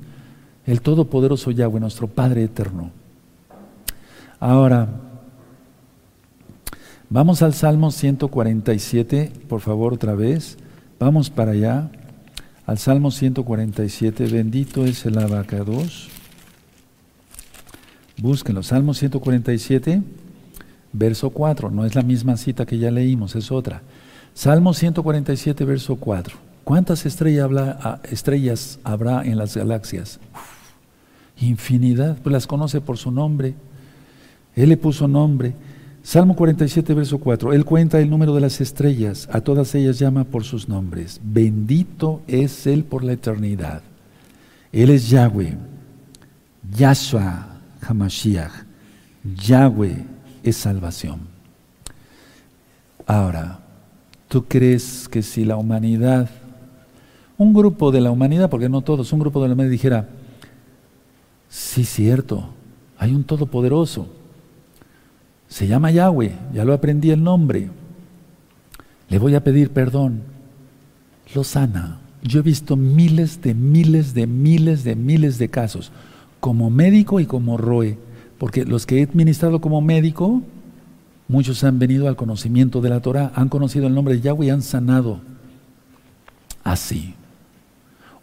el 0.66 0.80
Todopoderoso 0.80 1.52
Yahweh, 1.52 1.82
nuestro 1.82 2.08
Padre 2.08 2.44
eterno. 2.44 2.92
Ahora, 4.40 4.88
Vamos 7.10 7.44
al 7.44 7.54
Salmo 7.54 7.92
147, 7.92 9.32
por 9.48 9.62
favor, 9.62 9.94
otra 9.94 10.16
vez. 10.16 10.58
Vamos 11.00 11.30
para 11.30 11.52
allá. 11.52 11.92
Al 12.66 12.80
Salmo 12.80 13.12
147. 13.12 14.26
Bendito 14.26 14.86
es 14.86 15.06
el 15.06 15.18
abacados. 15.20 16.10
Búsquenlo. 18.18 18.64
Salmo 18.64 18.96
147, 18.96 20.02
verso 20.98 21.30
4. 21.30 21.72
No 21.72 21.86
es 21.86 21.96
la 21.96 22.02
misma 22.02 22.38
cita 22.38 22.66
que 22.66 22.78
ya 22.78 22.92
leímos, 22.92 23.36
es 23.36 23.52
otra. 23.52 23.82
Salmo 24.34 24.74
147, 24.74 25.64
verso 25.66 25.96
4. 25.96 26.38
¿Cuántas 26.64 27.06
estrellas, 27.06 27.50
ah, 27.54 28.00
estrellas 28.10 28.80
habrá 28.84 29.24
en 29.24 29.38
las 29.38 29.56
galaxias? 29.56 30.20
infinidad, 31.38 32.18
pues 32.24 32.32
las 32.32 32.48
conoce 32.48 32.82
por 32.82 32.98
su 32.98 33.12
nombre. 33.12 33.56
Él 34.56 34.70
le 34.70 34.78
puso 34.78 35.08
nombre. 35.08 35.54
Salmo 36.02 36.36
47, 36.36 36.94
verso 36.94 37.18
4. 37.18 37.54
Él 37.54 37.66
cuenta 37.66 38.00
el 38.00 38.10
número 38.10 38.34
de 38.34 38.42
las 38.42 38.62
estrellas, 38.62 39.28
a 39.32 39.42
todas 39.42 39.74
ellas 39.76 40.00
llama 40.00 40.24
por 40.24 40.44
sus 40.44 40.70
nombres. 40.70 41.20
Bendito 41.24 42.22
es 42.28 42.68
Él 42.68 42.84
por 42.84 43.04
la 43.04 43.14
eternidad. 43.14 43.82
Él 44.72 44.92
es 44.92 45.10
Yahweh, 45.10 45.58
Yahshua 46.76 47.48
Hamashiach. 47.82 48.66
Yahweh 49.24 50.15
es 50.46 50.58
salvación. 50.58 51.20
Ahora, 53.06 53.60
¿tú 54.28 54.46
crees 54.46 55.08
que 55.10 55.22
si 55.22 55.44
la 55.46 55.58
humanidad, 55.58 56.30
un 57.38 57.54
grupo 57.54 57.92
de 57.92 58.02
la 58.02 58.12
humanidad, 58.12 58.50
porque 58.50 58.70
no 58.70 58.82
todos, 58.82 59.12
un 59.12 59.20
grupo 59.20 59.42
de 59.42 59.50
la 59.50 59.54
humanidad 59.54 59.72
dijera, 59.72 60.10
sí, 61.50 61.84
cierto, 61.84 62.50
hay 62.98 63.14
un 63.14 63.24
todopoderoso, 63.24 64.08
se 65.48 65.68
llama 65.68 65.92
Yahweh, 65.92 66.36
ya 66.54 66.66
lo 66.66 66.74
aprendí 66.74 67.12
el 67.12 67.24
nombre. 67.24 67.70
Le 69.10 69.20
voy 69.20 69.36
a 69.36 69.44
pedir 69.44 69.70
perdón. 69.70 70.24
Lo 71.34 71.44
sana. 71.44 72.00
Yo 72.24 72.40
he 72.40 72.44
visto 72.44 72.76
miles 72.76 73.42
de 73.42 73.54
miles 73.54 74.14
de 74.14 74.26
miles 74.26 74.84
de 74.84 74.96
miles 74.96 75.38
de 75.38 75.50
casos, 75.50 75.92
como 76.40 76.70
médico 76.70 77.20
y 77.20 77.26
como 77.26 77.58
roe, 77.58 77.98
porque 78.38 78.66
los 78.66 78.86
que 78.86 79.00
he 79.00 79.04
administrado 79.04 79.62
como 79.62 79.82
médico, 79.82 80.42
muchos 81.28 81.64
han 81.64 81.80
venido 81.80 82.08
al 82.08 82.16
conocimiento 82.16 82.82
de 82.82 82.90
la 82.90 83.00
Torah, 83.00 83.32
han 83.36 83.50
conocido 83.50 83.88
el 83.88 83.96
nombre 83.96 84.16
de 84.16 84.22
Yahweh 84.22 84.48
y 84.48 84.50
han 84.50 84.62
sanado. 84.62 85.20
Así. 86.64 87.16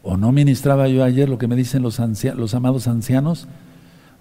¿O 0.03 0.17
no 0.17 0.33
ministraba 0.33 0.89
yo 0.89 1.05
ayer 1.05 1.29
lo 1.29 1.39
que 1.39 1.47
me 1.47 1.57
dicen 1.57 1.83
los, 1.83 2.01
los 2.37 2.55
amados 2.55 2.89
ancianos? 2.89 3.47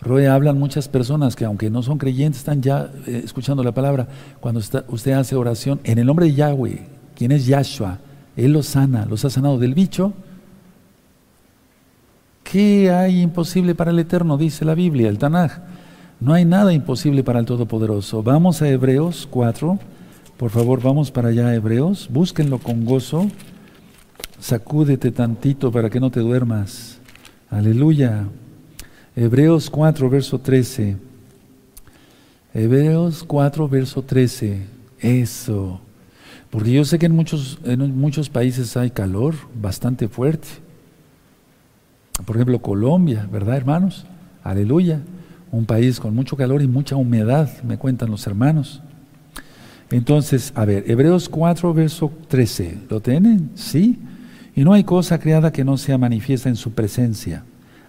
Roe 0.02 0.28
hablan 0.28 0.58
muchas 0.58 0.88
personas 0.88 1.36
que 1.36 1.46
aunque 1.46 1.70
no 1.70 1.84
son 1.84 1.98
creyentes 1.98 2.40
están 2.40 2.62
ya 2.62 2.92
eh, 3.06 3.22
escuchando 3.24 3.64
la 3.64 3.72
palabra. 3.72 4.08
Cuando 4.40 4.60
usted 4.60 5.12
hace 5.12 5.36
oración 5.36 5.80
en 5.84 6.00
el 6.00 6.08
nombre 6.08 6.26
de 6.28 6.34
Yahweh, 6.34 6.88
quien 7.16 7.32
es 7.32 7.46
Yahshua, 7.46 8.00
Él 8.36 8.54
los 8.54 8.68
sana, 8.68 9.06
los 9.06 9.26
ha 9.26 9.30
sanado 9.30 9.60
del 9.60 9.76
bicho. 9.76 10.14
¿Qué 12.44 12.92
hay 12.92 13.22
imposible 13.22 13.76
para 13.76 13.92
el 13.92 14.00
Eterno? 14.00 14.38
Dice 14.38 14.66
la 14.66 14.76
Biblia, 14.76 15.08
el 15.08 15.20
Tanaj. 15.20 15.71
No 16.22 16.34
hay 16.36 16.46
nada 16.46 16.72
imposible 16.72 17.24
para 17.24 17.40
el 17.40 17.48
Todopoderoso. 17.48 18.22
Vamos 18.22 18.62
a 18.62 18.70
Hebreos 18.70 19.28
4. 19.32 19.80
Por 20.38 20.52
favor, 20.52 20.80
vamos 20.80 21.10
para 21.10 21.30
allá, 21.30 21.52
Hebreos. 21.56 22.08
Búsquenlo 22.12 22.60
con 22.60 22.86
gozo. 22.86 23.28
Sacúdete 24.40 25.10
tantito 25.10 25.72
para 25.72 25.90
que 25.90 26.00
no 26.00 26.12
te 26.12 26.20
duermas. 26.20 27.00
Aleluya. 27.50 28.28
Hebreos 29.16 29.72
4, 29.72 30.12
verso 30.12 30.38
13. 30.38 30.96
Hebreos 32.54 33.24
4, 33.24 33.68
verso 33.68 34.04
13. 34.04 34.62
Eso. 35.00 35.82
Porque 36.52 36.72
yo 36.72 36.86
sé 36.86 37.00
que 37.00 37.08
en 37.08 37.16
muchos, 37.16 37.58
en 37.64 37.98
muchos 37.98 38.30
países 38.30 38.78
hay 38.78 38.92
calor 38.92 39.34
bastante 39.60 40.08
fuerte. 40.08 40.50
Por 42.28 42.36
ejemplo, 42.36 42.62
Colombia, 42.62 43.28
¿verdad, 43.32 43.58
hermanos? 43.58 44.06
Aleluya. 44.44 45.02
Un 45.52 45.66
país 45.66 46.00
con 46.00 46.16
mucho 46.16 46.38
calor 46.38 46.62
y 46.62 46.68
mucha 46.68 46.96
humedad, 46.96 47.50
me 47.64 47.78
cuentan 47.78 48.10
los 48.10 48.26
hermanos. 48.26 48.82
Entonces, 49.90 50.54
a 50.56 50.64
ver, 50.64 50.86
Hebreos 50.88 51.28
4, 51.28 51.74
verso 51.74 52.12
13. 52.30 52.78
¿Lo 52.90 53.02
tienen? 53.02 53.52
Sí. 53.56 54.00
Y 54.56 54.64
no 54.64 54.74
hay 54.74 54.84
cosa 54.84 55.20
creada 55.20 55.52
que 55.52 55.66
no 55.66 55.78
sea 55.78 55.98
manifiesta 55.98 56.48
en 56.50 56.56
su 56.56 56.72
presencia. 56.72 57.44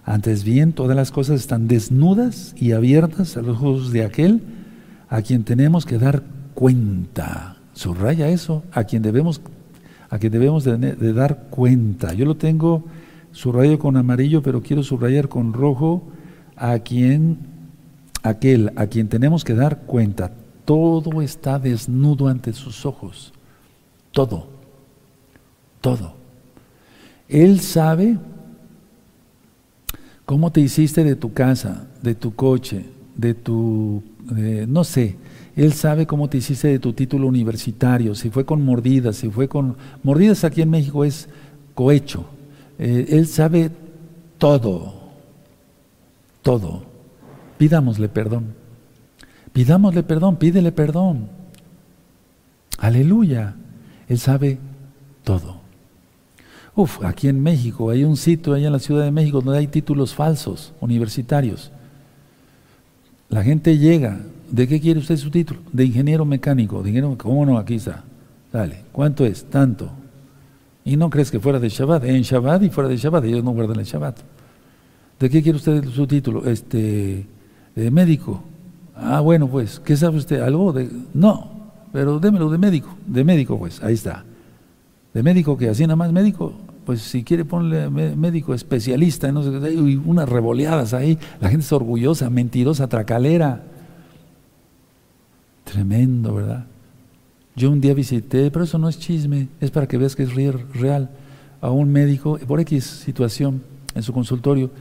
Antes 0.05 0.43
bien, 0.43 0.73
todas 0.73 0.97
las 0.97 1.11
cosas 1.11 1.39
están 1.39 1.67
desnudas 1.67 2.53
y 2.57 2.73
abiertas 2.73 3.37
a 3.37 3.41
los 3.41 3.57
ojos 3.57 3.93
de 3.93 4.03
aquel 4.03 4.41
a 5.07 5.21
quien 5.21 5.43
tenemos 5.43 5.85
que 5.85 5.97
dar 5.97 6.23
cuenta. 6.53 7.57
Subraya 7.73 8.27
eso, 8.27 8.63
a 8.73 8.83
quien 8.83 9.01
debemos, 9.01 9.41
a 10.09 10.19
quien 10.19 10.33
debemos 10.33 10.65
de, 10.65 10.77
de 10.77 11.13
dar 11.13 11.45
cuenta. 11.49 12.13
Yo 12.13 12.25
lo 12.25 12.35
tengo 12.35 12.83
subrayo 13.31 13.79
con 13.79 13.95
amarillo, 13.95 14.43
pero 14.43 14.61
quiero 14.61 14.83
subrayar 14.83 15.29
con 15.29 15.53
rojo 15.53 16.03
a 16.55 16.79
quien, 16.79 17.37
aquel 18.23 18.71
a 18.75 18.87
quien 18.87 19.09
tenemos 19.09 19.43
que 19.43 19.53
dar 19.53 19.81
cuenta. 19.81 20.31
Todo 20.65 21.21
está 21.21 21.59
desnudo 21.59 22.27
ante 22.27 22.53
sus 22.53 22.85
ojos. 22.85 23.33
Todo. 24.11 24.47
Todo. 25.81 26.15
Él 27.27 27.59
sabe 27.59 28.17
cómo 30.25 30.51
te 30.51 30.61
hiciste 30.61 31.03
de 31.03 31.15
tu 31.15 31.33
casa, 31.33 31.87
de 32.01 32.15
tu 32.15 32.33
coche, 32.33 32.85
de 33.15 33.33
tu, 33.33 34.01
no 34.67 34.83
sé, 34.83 35.17
Él 35.55 35.73
sabe 35.73 36.07
cómo 36.07 36.29
te 36.29 36.37
hiciste 36.37 36.69
de 36.69 36.79
tu 36.79 36.93
título 36.93 37.27
universitario, 37.27 38.15
si 38.15 38.29
fue 38.29 38.45
con 38.45 38.63
mordidas, 38.63 39.17
si 39.17 39.29
fue 39.29 39.47
con... 39.47 39.77
Mordidas 40.01 40.43
aquí 40.43 40.61
en 40.61 40.69
México 40.69 41.03
es 41.03 41.27
cohecho. 41.75 42.25
Eh, 42.79 43.05
él 43.09 43.27
sabe 43.27 43.69
todo, 44.37 44.93
todo. 46.41 46.92
Pidámosle 47.57 48.09
perdón. 48.09 48.55
Pidámosle 49.53 50.03
perdón, 50.03 50.37
pídele 50.37 50.71
perdón. 50.71 51.29
Aleluya. 52.79 53.55
Él 54.07 54.19
sabe 54.19 54.57
todo. 55.23 55.61
Uf, 56.75 57.03
aquí 57.03 57.27
en 57.27 57.41
México 57.41 57.89
hay 57.89 58.03
un 58.03 58.17
sitio, 58.17 58.53
allá 58.53 58.67
en 58.67 58.73
la 58.73 58.79
Ciudad 58.79 59.05
de 59.05 59.11
México, 59.11 59.41
donde 59.41 59.59
hay 59.59 59.67
títulos 59.67 60.15
falsos, 60.15 60.73
universitarios. 60.81 61.71
La 63.29 63.43
gente 63.43 63.77
llega, 63.77 64.19
¿de 64.49 64.67
qué 64.67 64.81
quiere 64.81 64.99
usted 64.99 65.17
su 65.17 65.29
título? 65.29 65.59
De 65.71 65.85
ingeniero 65.85 66.25
mecánico. 66.25 66.81
De 66.81 66.89
ingeniero, 66.89 67.17
¿Cómo 67.17 67.45
no? 67.45 67.57
Aquí 67.57 67.75
está. 67.75 68.03
Dale, 68.51 68.83
¿cuánto 68.91 69.25
es? 69.25 69.45
Tanto. 69.45 69.91
Y 70.85 70.97
no 70.97 71.09
crees 71.09 71.31
que 71.31 71.39
fuera 71.39 71.59
de 71.59 71.69
Shabbat, 71.69 72.03
en 72.05 72.21
Shabbat 72.21 72.63
y 72.63 72.69
fuera 72.69 72.89
de 72.89 72.97
Shabbat, 72.97 73.23
ellos 73.25 73.43
no 73.43 73.51
guardan 73.51 73.79
el 73.79 73.85
Shabbat. 73.85 74.19
¿De 75.19 75.29
qué 75.29 75.41
quiere 75.41 75.57
usted 75.57 75.85
su 75.85 76.05
título? 76.05 76.45
Este, 76.45 77.25
de 77.75 77.91
médico. 77.91 78.43
Ah, 78.95 79.19
bueno, 79.19 79.47
pues, 79.47 79.79
¿qué 79.79 79.97
sabe 79.97 80.17
usted? 80.17 80.41
¿Algo 80.41 80.73
de.? 80.73 80.89
No, 81.13 81.51
pero 81.91 82.19
démelo 82.19 82.49
de 82.49 82.57
médico. 82.57 82.95
De 83.05 83.23
médico, 83.23 83.57
pues, 83.57 83.81
ahí 83.83 83.93
está. 83.93 84.23
De 85.13 85.23
médico 85.23 85.57
que 85.57 85.69
así 85.69 85.83
nada 85.83 85.95
más 85.95 86.11
médico, 86.11 86.53
pues 86.85 87.01
si 87.01 87.23
quiere 87.23 87.45
ponle 87.45 87.89
médico 87.89 88.53
especialista, 88.53 89.31
no 89.31 89.43
sé, 89.43 89.65
hay 89.65 90.01
unas 90.03 90.27
revoleadas 90.27 90.93
ahí, 90.93 91.17
la 91.39 91.49
gente 91.49 91.65
es 91.65 91.71
orgullosa, 91.71 92.29
mentirosa, 92.29 92.87
tracalera. 92.87 93.63
Tremendo, 95.63 96.33
¿verdad? 96.33 96.65
Yo 97.55 97.69
un 97.69 97.79
día 97.79 97.93
visité, 97.93 98.49
pero 98.49 98.65
eso 98.65 98.79
no 98.79 98.89
es 98.89 98.99
chisme, 98.99 99.47
es 99.61 99.69
para 99.69 99.87
que 99.87 99.97
veas 99.97 100.15
que 100.15 100.23
es 100.23 100.33
real, 100.33 101.09
a 101.61 101.69
un 101.69 101.91
médico 101.91 102.37
por 102.47 102.59
X 102.59 102.83
situación 102.83 103.61
en 103.93 104.03
su 104.03 104.11
consultorio. 104.11 104.71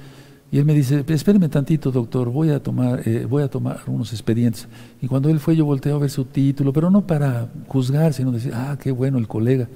Y 0.52 0.58
él 0.58 0.66
me 0.66 0.74
dice, 0.74 1.02
espéreme 1.08 1.48
tantito, 1.48 1.90
doctor, 1.90 2.28
voy 2.28 2.50
a 2.50 2.62
tomar, 2.62 3.08
eh, 3.08 3.24
voy 3.24 3.42
a 3.42 3.48
tomar 3.48 3.80
unos 3.86 4.12
expedientes. 4.12 4.68
Y 5.00 5.06
cuando 5.06 5.30
él 5.30 5.40
fue, 5.40 5.56
yo 5.56 5.64
volteé 5.64 5.92
a 5.92 5.96
ver 5.96 6.10
su 6.10 6.26
título, 6.26 6.74
pero 6.74 6.90
no 6.90 7.06
para 7.06 7.48
juzgar, 7.68 8.12
sino 8.12 8.30
decir, 8.30 8.52
ah, 8.54 8.76
qué 8.78 8.90
bueno 8.90 9.16
el 9.16 9.26
colega. 9.26 9.66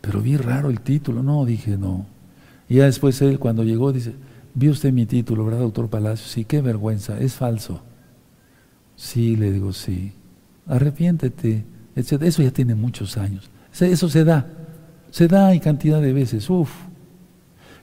Pero 0.00 0.20
vi 0.20 0.36
raro 0.36 0.68
el 0.68 0.80
título, 0.80 1.22
no, 1.22 1.44
dije 1.44 1.78
no. 1.78 2.06
Y 2.68 2.76
ya 2.76 2.86
después 2.86 3.22
él 3.22 3.38
cuando 3.38 3.62
llegó 3.62 3.92
dice, 3.92 4.14
vio 4.52 4.72
usted 4.72 4.92
mi 4.92 5.06
título, 5.06 5.44
¿verdad, 5.44 5.60
doctor 5.60 5.88
Palacio? 5.88 6.26
Sí, 6.26 6.44
qué 6.44 6.60
vergüenza, 6.60 7.16
es 7.20 7.34
falso. 7.34 7.80
Sí, 8.96 9.36
le 9.36 9.52
digo, 9.52 9.72
sí. 9.72 10.12
Arrepiéntete, 10.66 11.64
etc. 11.94 12.22
Eso 12.22 12.42
ya 12.42 12.50
tiene 12.50 12.74
muchos 12.74 13.16
años. 13.16 13.48
Eso 13.78 14.08
se 14.08 14.24
da, 14.24 14.44
se 15.12 15.28
da 15.28 15.54
y 15.54 15.60
cantidad 15.60 16.02
de 16.02 16.12
veces, 16.12 16.50
uff. 16.50 16.89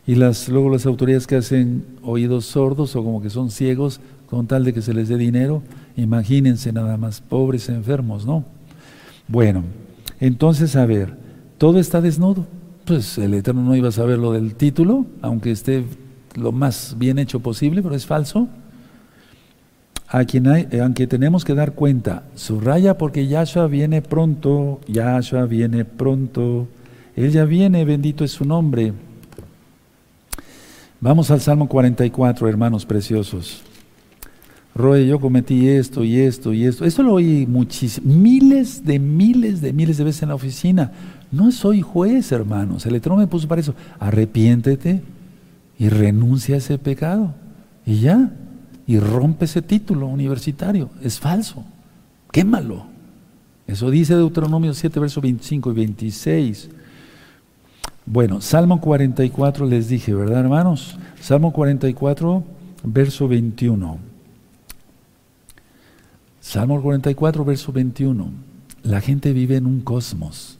Y 0.07 0.15
las, 0.15 0.47
luego 0.47 0.69
las 0.69 0.85
autoridades 0.85 1.27
que 1.27 1.35
hacen 1.35 1.85
oídos 2.01 2.45
sordos 2.45 2.95
o 2.95 3.03
como 3.03 3.21
que 3.21 3.29
son 3.29 3.51
ciegos 3.51 3.99
con 4.25 4.47
tal 4.47 4.63
de 4.63 4.73
que 4.73 4.81
se 4.81 4.93
les 4.93 5.09
dé 5.09 5.17
dinero, 5.17 5.61
imagínense 5.97 6.71
nada 6.71 6.95
más, 6.95 7.21
pobres 7.21 7.67
enfermos, 7.67 8.25
¿no? 8.25 8.45
Bueno, 9.27 9.63
entonces 10.21 10.77
a 10.77 10.85
ver, 10.85 11.13
todo 11.57 11.79
está 11.79 12.01
desnudo. 12.01 12.45
Pues 12.85 13.17
el 13.17 13.33
Eterno 13.33 13.63
no 13.63 13.75
iba 13.75 13.89
a 13.89 13.91
saber 13.91 14.17
lo 14.17 14.31
del 14.31 14.55
título, 14.55 15.05
aunque 15.21 15.51
esté 15.51 15.83
lo 16.35 16.53
más 16.53 16.95
bien 16.97 17.19
hecho 17.19 17.41
posible, 17.41 17.83
pero 17.83 17.93
es 17.93 18.05
falso. 18.05 18.47
A 20.07 20.23
quien 20.23 20.47
hay, 20.47 20.67
eh, 20.71 20.79
aunque 20.79 21.05
tenemos 21.05 21.43
que 21.43 21.53
dar 21.53 21.73
cuenta, 21.73 22.23
subraya 22.35 22.97
porque 22.97 23.27
Yahshua 23.27 23.67
viene 23.67 24.01
pronto, 24.01 24.79
Yahshua 24.87 25.45
viene 25.47 25.83
pronto, 25.83 26.69
Él 27.17 27.31
ya 27.31 27.43
viene, 27.43 27.83
bendito 27.83 28.23
es 28.23 28.31
su 28.31 28.45
nombre. 28.45 28.93
Vamos 30.99 31.29
al 31.29 31.41
Salmo 31.41 31.67
44, 31.67 32.49
hermanos 32.49 32.85
preciosos. 32.85 33.61
Roy, 34.73 35.07
yo 35.07 35.19
cometí 35.19 35.67
esto 35.67 36.03
y 36.03 36.17
esto 36.17 36.53
y 36.53 36.65
esto. 36.65 36.85
Esto 36.85 37.03
lo 37.03 37.13
oí 37.13 37.45
muchísimo, 37.47 38.13
miles 38.13 38.83
de 38.83 38.97
miles 38.97 39.61
de 39.61 39.73
miles 39.73 39.97
de 39.97 40.03
veces 40.03 40.23
en 40.23 40.29
la 40.29 40.35
oficina. 40.35 40.91
No 41.31 41.51
soy 41.51 41.81
juez, 41.81 42.31
hermanos. 42.31 42.85
El 42.85 42.95
Eterno 42.95 43.17
me 43.17 43.27
puso 43.27 43.47
para 43.47 43.61
eso. 43.61 43.75
Arrepiéntete 43.99 45.01
y 45.77 45.89
renuncia 45.89 46.55
a 46.55 46.57
ese 46.59 46.77
pecado. 46.79 47.35
Y 47.85 47.99
ya. 47.99 48.31
Y 48.87 48.99
rompe 48.99 49.45
ese 49.45 49.61
título 49.61 50.07
universitario. 50.07 50.89
Es 51.03 51.19
falso. 51.19 51.63
Quémalo. 52.31 52.85
Eso 53.67 53.91
dice 53.91 54.15
Deuteronomio 54.15 54.73
7, 54.73 54.99
versos 54.99 55.21
25 55.21 55.71
y 55.71 55.75
26. 55.75 56.69
Bueno, 58.07 58.41
Salmo 58.41 58.81
44 58.81 59.67
les 59.67 59.89
dije, 59.89 60.15
¿verdad, 60.15 60.39
hermanos? 60.39 60.97
Salmo 61.21 61.53
44, 61.53 62.43
verso 62.83 63.27
21. 63.27 63.99
Salmo 66.39 66.81
44, 66.81 67.45
verso 67.45 67.71
21. 67.71 68.31
La 68.83 69.01
gente 69.01 69.33
vive 69.33 69.57
en 69.57 69.65
un 69.65 69.81
cosmos 69.81 70.57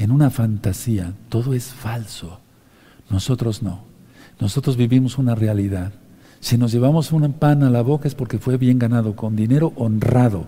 en 0.00 0.12
una 0.12 0.30
fantasía, 0.30 1.12
todo 1.28 1.52
es 1.52 1.66
falso. 1.66 2.40
Nosotros 3.10 3.62
no. 3.62 3.82
Nosotros 4.40 4.78
vivimos 4.78 5.18
una 5.18 5.34
realidad. 5.34 5.92
Si 6.40 6.56
nos 6.56 6.72
llevamos 6.72 7.12
un 7.12 7.30
pan 7.34 7.62
a 7.64 7.68
la 7.68 7.82
boca 7.82 8.08
es 8.08 8.14
porque 8.14 8.38
fue 8.38 8.56
bien 8.56 8.78
ganado, 8.78 9.14
con 9.14 9.36
dinero 9.36 9.74
honrado. 9.76 10.46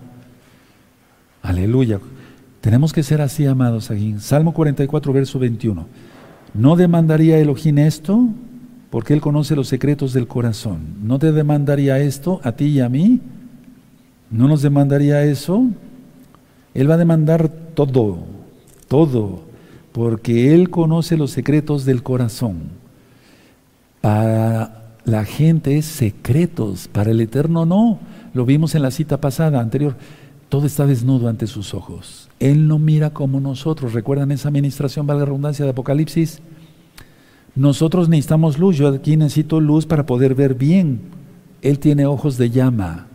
Aleluya. 1.43 1.99
Tenemos 2.61 2.93
que 2.93 3.03
ser 3.03 3.21
así, 3.21 3.45
amados 3.45 3.91
aquí. 3.91 4.15
Salmo 4.17 4.55
44, 4.55 5.13
verso 5.13 5.37
21. 5.37 5.85
¿No 6.53 6.75
demandaría 6.75 7.39
Elohim 7.39 7.79
esto? 7.79 8.27
Porque 8.89 9.13
Él 9.13 9.21
conoce 9.21 9.55
los 9.55 9.67
secretos 9.67 10.13
del 10.13 10.27
corazón. 10.27 10.81
¿No 11.03 11.17
te 11.17 11.31
demandaría 11.31 11.99
esto 11.99 12.39
a 12.43 12.51
ti 12.51 12.65
y 12.65 12.79
a 12.79 12.89
mí? 12.89 13.21
¿No 14.29 14.47
nos 14.47 14.61
demandaría 14.61 15.23
eso? 15.23 15.65
Él 16.73 16.89
va 16.89 16.95
a 16.95 16.97
demandar 16.97 17.49
todo, 17.49 18.19
todo, 18.87 19.43
porque 19.91 20.53
Él 20.53 20.69
conoce 20.69 21.17
los 21.17 21.31
secretos 21.31 21.85
del 21.85 22.03
corazón. 22.03 22.83
Para 24.01 24.83
la 25.05 25.25
gente 25.25 25.77
es 25.77 25.85
secretos, 25.85 26.87
para 26.87 27.11
el 27.11 27.21
Eterno 27.21 27.65
no. 27.65 27.99
Lo 28.33 28.45
vimos 28.45 28.75
en 28.75 28.81
la 28.81 28.91
cita 28.91 29.19
pasada, 29.19 29.59
anterior. 29.59 29.95
Todo 30.49 30.65
está 30.65 30.85
desnudo 30.85 31.27
ante 31.29 31.47
sus 31.47 31.73
ojos. 31.73 32.22
Él 32.43 32.67
no 32.67 32.77
mira 32.77 33.11
como 33.11 33.39
nosotros. 33.39 33.93
¿Recuerdan 33.93 34.33
esa 34.33 34.49
administración, 34.49 35.07
valga 35.07 35.21
la 35.21 35.27
redundancia, 35.27 35.63
de 35.63 35.71
Apocalipsis? 35.71 36.41
Nosotros 37.55 38.09
necesitamos 38.09 38.59
luz. 38.59 38.75
Yo 38.75 38.89
aquí 38.89 39.15
necesito 39.15 39.61
luz 39.61 39.85
para 39.85 40.05
poder 40.05 40.35
ver 40.35 40.53
bien. 40.53 40.99
Él 41.61 41.79
tiene 41.79 42.05
ojos 42.05 42.37
de 42.37 42.49
llama. 42.49 43.07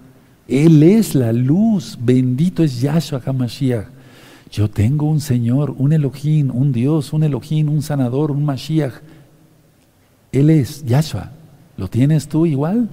Él 0.48 0.82
es 0.82 1.14
la 1.14 1.34
luz, 1.34 1.98
bendito 2.00 2.62
es 2.62 2.80
Yahshua 2.80 3.20
HaMashiach. 3.22 3.88
Yo 4.50 4.70
tengo 4.70 5.04
un 5.04 5.20
Señor, 5.20 5.74
un 5.76 5.92
Elohim, 5.92 6.50
un 6.50 6.72
Dios, 6.72 7.12
un 7.12 7.22
Elohim, 7.22 7.68
un 7.68 7.82
sanador, 7.82 8.30
un 8.30 8.46
Mashiach. 8.46 8.94
Él 10.32 10.48
es 10.48 10.86
Yahshua. 10.86 11.32
¿Lo 11.76 11.88
tienes 11.88 12.28
tú 12.28 12.46
igual? 12.46 12.88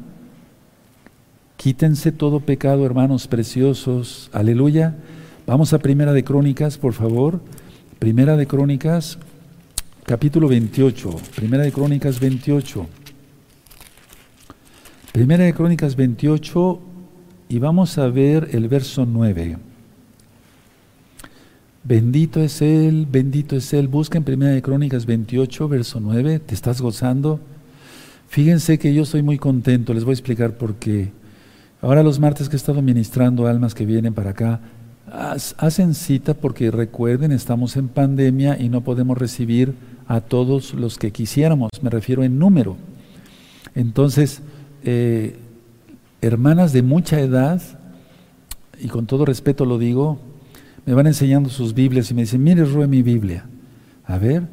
Quítense 1.55 2.11
todo 2.11 2.41
pecado, 2.41 2.85
hermanos 2.85 3.25
preciosos. 3.25 4.29
Aleluya. 4.33 4.95
Vamos 5.47 5.73
a 5.73 5.79
Primera 5.79 6.11
de 6.11 6.23
Crónicas, 6.23 6.79
por 6.79 6.93
favor. 6.93 7.39
Primera 7.99 8.35
de 8.35 8.47
Crónicas, 8.47 9.19
capítulo 10.03 10.47
28. 10.47 11.17
Primera 11.35 11.63
de 11.63 11.71
Crónicas 11.71 12.19
28. 12.19 12.87
Primera 15.11 15.43
de 15.43 15.53
Crónicas 15.53 15.95
28 15.95 16.79
y 17.47 17.59
vamos 17.59 17.99
a 17.99 18.07
ver 18.07 18.49
el 18.53 18.67
verso 18.67 19.05
9. 19.05 19.57
Bendito 21.83 22.41
es 22.41 22.63
Él, 22.63 23.07
bendito 23.07 23.55
es 23.55 23.71
Él. 23.71 23.87
Busca 23.87 24.17
en 24.17 24.23
Primera 24.23 24.51
de 24.51 24.63
Crónicas 24.63 25.05
28, 25.05 25.69
verso 25.69 25.99
9. 25.99 26.39
¿Te 26.39 26.55
estás 26.55 26.81
gozando? 26.81 27.39
Fíjense 28.27 28.79
que 28.79 28.95
yo 28.95 29.05
soy 29.05 29.21
muy 29.21 29.37
contento. 29.37 29.93
Les 29.93 30.05
voy 30.05 30.13
a 30.13 30.15
explicar 30.15 30.57
por 30.57 30.77
qué. 30.77 31.11
Ahora 31.83 32.01
los 32.01 32.19
martes 32.19 32.49
que 32.49 32.55
he 32.55 32.57
estado 32.57 32.81
ministrando 32.81 33.45
almas 33.45 33.75
que 33.75 33.85
vienen 33.85 34.15
para 34.15 34.31
acá, 34.31 34.59
hacen 35.11 35.93
cita 35.93 36.33
porque 36.33 36.71
recuerden, 36.71 37.31
estamos 37.31 37.77
en 37.77 37.87
pandemia 37.87 38.59
y 38.59 38.69
no 38.69 38.81
podemos 38.81 39.17
recibir 39.17 39.73
a 40.07 40.21
todos 40.21 40.73
los 40.73 40.97
que 40.97 41.11
quisiéramos. 41.11 41.69
Me 41.81 41.89
refiero 41.89 42.23
en 42.23 42.39
número. 42.39 42.77
Entonces, 43.75 44.41
eh, 44.83 45.35
hermanas 46.21 46.73
de 46.73 46.81
mucha 46.81 47.19
edad, 47.19 47.61
y 48.79 48.87
con 48.87 49.05
todo 49.05 49.25
respeto 49.25 49.65
lo 49.65 49.77
digo, 49.77 50.19
me 50.85 50.93
van 50.93 51.07
enseñando 51.07 51.49
sus 51.49 51.73
Biblias 51.73 52.11
y 52.11 52.13
me 52.13 52.21
dicen, 52.21 52.43
mire, 52.43 52.65
Rue, 52.65 52.87
mi 52.87 53.01
Biblia. 53.01 53.45
A 54.05 54.17
ver, 54.17 54.43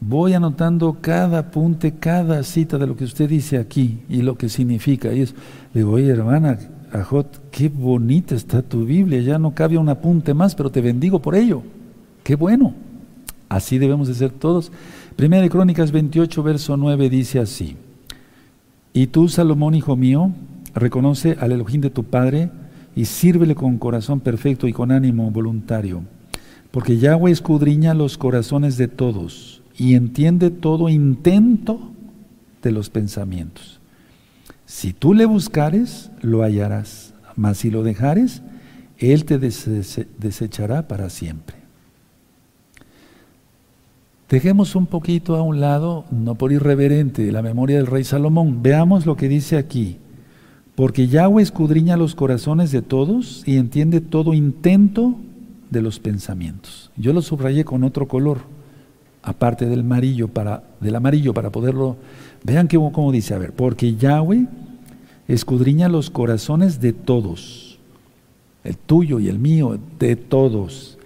voy 0.00 0.34
anotando 0.34 0.98
cada 1.00 1.38
apunte, 1.38 1.94
cada 1.94 2.42
cita 2.42 2.78
de 2.78 2.86
lo 2.86 2.96
que 2.96 3.04
usted 3.04 3.28
dice 3.28 3.58
aquí 3.58 4.00
y 4.08 4.22
lo 4.22 4.36
que 4.36 4.48
significa. 4.48 5.12
Y 5.12 5.22
es, 5.22 5.34
le 5.72 5.80
digo, 5.80 5.92
oye, 5.92 6.08
hermana, 6.08 6.58
Ajot, 6.92 7.50
qué 7.50 7.68
bonita 7.68 8.34
está 8.34 8.62
tu 8.62 8.84
Biblia, 8.84 9.20
ya 9.20 9.38
no 9.38 9.54
cabe 9.54 9.78
un 9.78 9.88
apunte 9.88 10.34
más, 10.34 10.54
pero 10.54 10.70
te 10.70 10.80
bendigo 10.80 11.20
por 11.20 11.34
ello. 11.34 11.62
Qué 12.22 12.34
bueno. 12.34 12.74
Así 13.48 13.78
debemos 13.78 14.08
de 14.08 14.14
ser 14.14 14.30
todos. 14.30 14.70
Primera 15.16 15.42
de 15.42 15.50
Crónicas 15.50 15.92
28, 15.92 16.42
verso 16.42 16.76
9 16.76 17.08
dice 17.08 17.38
así. 17.38 17.76
Y 18.92 19.08
tú, 19.08 19.28
Salomón, 19.28 19.74
hijo 19.74 19.96
mío, 19.96 20.32
reconoce 20.74 21.36
al 21.40 21.52
Elohim 21.52 21.80
de 21.80 21.90
tu 21.90 22.04
Padre 22.04 22.50
y 22.94 23.04
sírvele 23.04 23.54
con 23.54 23.78
corazón 23.78 24.20
perfecto 24.20 24.66
y 24.66 24.72
con 24.72 24.90
ánimo 24.90 25.30
voluntario. 25.30 26.02
Porque 26.70 26.98
Yahweh 26.98 27.30
escudriña 27.30 27.94
los 27.94 28.18
corazones 28.18 28.76
de 28.76 28.88
todos 28.88 29.62
y 29.76 29.94
entiende 29.94 30.50
todo 30.50 30.88
intento 30.88 31.92
de 32.62 32.72
los 32.72 32.90
pensamientos. 32.90 33.77
Si 34.68 34.92
tú 34.92 35.14
le 35.14 35.24
buscares, 35.24 36.10
lo 36.20 36.42
hallarás, 36.42 37.14
mas 37.36 37.56
si 37.56 37.70
lo 37.70 37.82
dejares, 37.82 38.42
Él 38.98 39.24
te 39.24 39.38
desechará 39.38 40.86
para 40.86 41.08
siempre. 41.08 41.56
Dejemos 44.28 44.76
un 44.76 44.84
poquito 44.84 45.36
a 45.36 45.42
un 45.42 45.58
lado, 45.58 46.04
no 46.10 46.34
por 46.34 46.52
irreverente, 46.52 47.32
la 47.32 47.40
memoria 47.40 47.78
del 47.78 47.86
rey 47.86 48.04
Salomón. 48.04 48.62
Veamos 48.62 49.06
lo 49.06 49.16
que 49.16 49.26
dice 49.26 49.56
aquí. 49.56 49.96
Porque 50.74 51.08
Yahweh 51.08 51.42
escudriña 51.42 51.96
los 51.96 52.14
corazones 52.14 52.70
de 52.70 52.82
todos 52.82 53.44
y 53.46 53.56
entiende 53.56 54.02
todo 54.02 54.34
intento 54.34 55.16
de 55.70 55.80
los 55.80 55.98
pensamientos. 55.98 56.90
Yo 56.94 57.14
lo 57.14 57.22
subrayé 57.22 57.64
con 57.64 57.84
otro 57.84 58.06
color, 58.06 58.40
aparte 59.22 59.64
del 59.64 59.80
amarillo 59.80 60.28
del 60.78 60.94
amarillo 60.94 61.32
para 61.32 61.48
poderlo. 61.48 61.96
Vean 62.44 62.68
que, 62.68 62.76
cómo 62.76 63.12
dice, 63.12 63.34
a 63.34 63.38
ver, 63.38 63.52
porque 63.52 63.96
Yahweh 63.96 64.46
escudriña 65.26 65.88
los 65.88 66.10
corazones 66.10 66.80
de 66.80 66.92
todos, 66.92 67.78
el 68.64 68.76
tuyo 68.76 69.20
y 69.20 69.28
el 69.28 69.38
mío, 69.38 69.78
de 69.98 70.16
todos, 70.16 70.98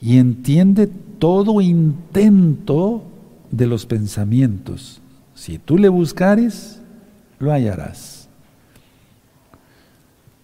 y 0.00 0.18
entiende 0.18 0.88
todo 1.18 1.60
intento 1.60 3.02
de 3.50 3.66
los 3.66 3.86
pensamientos. 3.86 5.00
Si 5.34 5.58
tú 5.58 5.78
le 5.78 5.88
buscares, 5.88 6.80
lo 7.38 7.52
hallarás. 7.52 8.28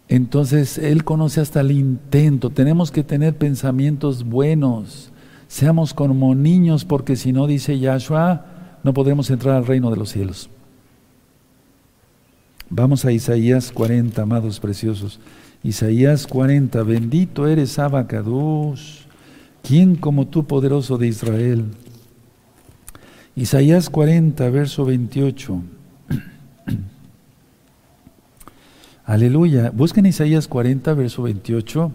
Entonces 0.08 0.76
Él 0.76 1.04
conoce 1.04 1.40
hasta 1.40 1.60
el 1.60 1.70
intento. 1.70 2.50
Tenemos 2.50 2.90
que 2.90 3.02
tener 3.02 3.34
pensamientos 3.36 4.24
buenos. 4.24 5.10
Seamos 5.48 5.94
como 5.94 6.34
niños 6.34 6.84
porque 6.84 7.16
si 7.16 7.32
no, 7.32 7.46
dice 7.46 7.78
Yahshua, 7.78 8.51
no 8.82 8.92
podremos 8.94 9.30
entrar 9.30 9.56
al 9.56 9.66
reino 9.66 9.90
de 9.90 9.96
los 9.96 10.10
cielos. 10.10 10.50
Vamos 12.68 13.04
a 13.04 13.12
Isaías 13.12 13.70
40, 13.70 14.22
amados 14.22 14.58
preciosos. 14.58 15.20
Isaías 15.62 16.26
40, 16.26 16.82
bendito 16.82 17.46
eres 17.46 17.78
Abacados. 17.78 19.06
¿Quién 19.62 19.94
como 19.94 20.26
tú, 20.26 20.46
poderoso 20.46 20.98
de 20.98 21.06
Israel? 21.06 21.66
Isaías 23.36 23.88
40, 23.88 24.50
verso 24.50 24.84
28. 24.84 25.62
Aleluya. 29.04 29.70
Busquen 29.70 30.06
Isaías 30.06 30.48
40, 30.48 30.94
verso 30.94 31.22
28. 31.22 31.92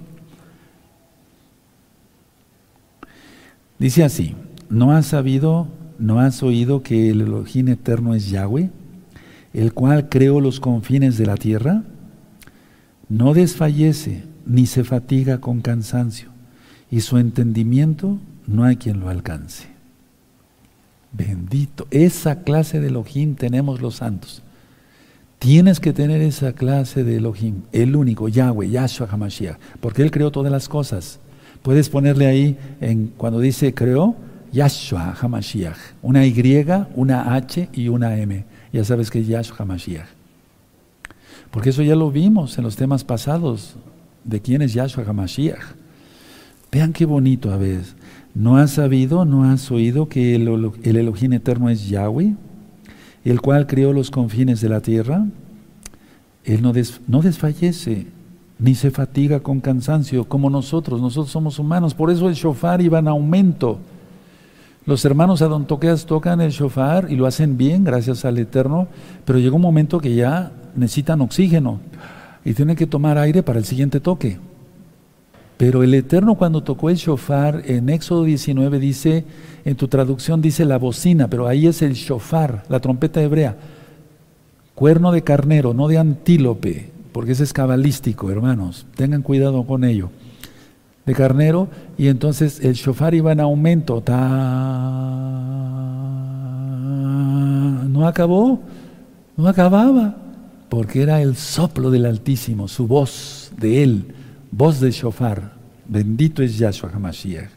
Dice 3.79 4.03
así, 4.03 4.35
¿no 4.69 4.91
has 4.91 5.07
sabido, 5.07 5.67
no 5.99 6.19
has 6.19 6.43
oído 6.43 6.83
que 6.83 7.09
el 7.09 7.21
Elohim 7.21 7.69
eterno 7.69 8.13
es 8.13 8.29
Yahweh, 8.29 8.69
el 9.53 9.73
cual 9.73 10.09
creó 10.09 10.39
los 10.39 10.59
confines 10.59 11.17
de 11.17 11.25
la 11.25 11.35
tierra? 11.37 11.83
No 13.09 13.33
desfallece 13.33 14.23
ni 14.45 14.65
se 14.65 14.83
fatiga 14.83 15.39
con 15.39 15.61
cansancio 15.61 16.29
y 16.89 17.01
su 17.01 17.17
entendimiento 17.17 18.19
no 18.45 18.63
hay 18.63 18.77
quien 18.77 18.99
lo 18.99 19.09
alcance. 19.09 19.67
Bendito. 21.11 21.87
Esa 21.91 22.43
clase 22.43 22.79
de 22.79 22.87
Elohim 22.87 23.35
tenemos 23.35 23.81
los 23.81 23.95
santos. 23.95 24.43
Tienes 25.39 25.79
que 25.79 25.93
tener 25.93 26.21
esa 26.21 26.53
clase 26.53 27.03
de 27.03 27.17
Elohim, 27.17 27.61
el 27.71 27.95
único, 27.95 28.27
Yahweh, 28.27 28.69
Yahshua 28.69 29.07
HaMashiach, 29.09 29.57
porque 29.79 30.01
Él 30.01 30.11
creó 30.11 30.31
todas 30.31 30.51
las 30.51 30.67
cosas. 30.67 31.19
Puedes 31.61 31.89
ponerle 31.89 32.25
ahí, 32.25 32.57
en, 32.81 33.07
cuando 33.17 33.39
dice 33.39 33.73
creó, 33.73 34.15
Yahshua 34.51 35.15
HaMashiach, 35.19 35.77
una 36.01 36.25
Y, 36.25 36.35
una 36.95 37.35
H 37.35 37.69
y 37.73 37.87
una 37.87 38.17
M. 38.17 38.45
Ya 38.71 38.83
sabes 38.83 39.11
que 39.11 39.19
es 39.19 39.27
Yahshua 39.27 39.57
HaMashiach. 39.59 40.07
Porque 41.51 41.69
eso 41.69 41.81
ya 41.81 41.95
lo 41.95 42.11
vimos 42.11 42.57
en 42.57 42.63
los 42.63 42.75
temas 42.75 43.03
pasados, 43.03 43.75
de 44.23 44.41
quién 44.41 44.61
es 44.61 44.73
Yahshua 44.73 45.03
HaMashiach. 45.05 45.75
Vean 46.71 46.93
qué 46.93 47.05
bonito 47.05 47.51
a 47.51 47.57
veces. 47.57 47.95
¿No 48.33 48.57
has 48.57 48.71
sabido, 48.71 49.25
no 49.25 49.45
has 49.45 49.71
oído 49.71 50.09
que 50.09 50.35
el, 50.35 50.71
el 50.83 50.95
Elohim 50.95 51.33
eterno 51.33 51.69
es 51.69 51.89
Yahweh, 51.89 52.35
el 53.23 53.41
cual 53.41 53.65
creó 53.65 53.93
los 53.93 54.11
confines 54.11 54.61
de 54.61 54.69
la 54.69 54.81
tierra? 54.81 55.25
Él 56.43 56.61
no, 56.61 56.71
no 57.07 57.21
desfallece, 57.21 58.07
ni 58.59 58.75
se 58.75 58.91
fatiga 58.91 59.39
con 59.41 59.59
cansancio 59.59 60.25
como 60.25 60.49
nosotros. 60.49 61.01
Nosotros 61.01 61.31
somos 61.31 61.59
humanos. 61.59 61.93
Por 61.93 62.09
eso 62.09 62.29
el 62.29 62.35
shofar 62.35 62.81
iba 62.81 62.99
en 62.99 63.07
aumento. 63.07 63.79
Los 64.88 65.03
hermanos 65.03 65.41
adontoqueas 65.41 66.05
tocan 66.05 66.39
el 66.39 66.51
shofar 66.51 67.07
y 67.09 67.17
lo 67.17 67.25
hacen 67.25 67.57
bien, 67.57 67.83
gracias 67.83 68.23
al 68.23 68.38
Eterno, 68.38 68.88
pero 69.25 69.38
llega 69.38 69.57
un 69.57 69.61
momento 69.61 69.99
que 69.99 70.15
ya 70.15 70.53
necesitan 70.77 71.19
oxígeno 71.19 71.81
y 72.45 72.53
tienen 72.53 72.77
que 72.77 72.88
tomar 72.88 73.17
aire 73.17 73.43
para 73.43 73.59
el 73.59 73.65
siguiente 73.65 73.99
toque. 73.99 74.38
Pero 75.57 75.83
el 75.83 75.93
Eterno 75.93 76.35
cuando 76.35 76.63
tocó 76.63 76.89
el 76.89 76.95
shofar, 76.95 77.63
en 77.65 77.89
Éxodo 77.89 78.23
19 78.23 78.79
dice, 78.79 79.25
en 79.65 79.75
tu 79.75 79.89
traducción 79.89 80.41
dice 80.41 80.63
la 80.63 80.77
bocina, 80.77 81.27
pero 81.27 81.47
ahí 81.47 81.67
es 81.67 81.81
el 81.81 81.91
shofar, 81.91 82.63
la 82.69 82.79
trompeta 82.79 83.21
hebrea. 83.21 83.57
Cuerno 84.73 85.11
de 85.11 85.21
carnero, 85.21 85.73
no 85.73 85.89
de 85.89 85.97
antílope, 85.97 86.91
porque 87.11 87.33
ese 87.33 87.43
es 87.43 87.51
cabalístico, 87.51 88.31
hermanos. 88.31 88.85
Tengan 88.95 89.21
cuidado 89.21 89.65
con 89.65 89.83
ello. 89.83 90.11
De 91.08 91.16
carnero, 91.16 91.68
y 91.97 92.08
entonces 92.08 92.60
el 92.60 92.74
shofar 92.74 93.16
iba 93.16 93.32
en 93.32 93.39
aumento. 93.39 94.03
No 97.89 98.08
acabó, 98.08 98.60
no 99.36 99.47
acababa, 99.47 100.16
porque 100.70 101.01
era 101.01 101.22
el 101.22 101.36
soplo 101.36 101.89
del 101.89 102.05
Altísimo, 102.05 102.68
su 102.68 102.86
voz 102.88 103.51
de 103.58 103.82
él 103.84 104.14
voz 104.51 104.80
de 104.80 104.91
shofar, 104.91 105.53
bendito 105.88 106.41
es 106.41 106.58
Yahshua 106.58 106.89
HaMashiach, 106.93 107.49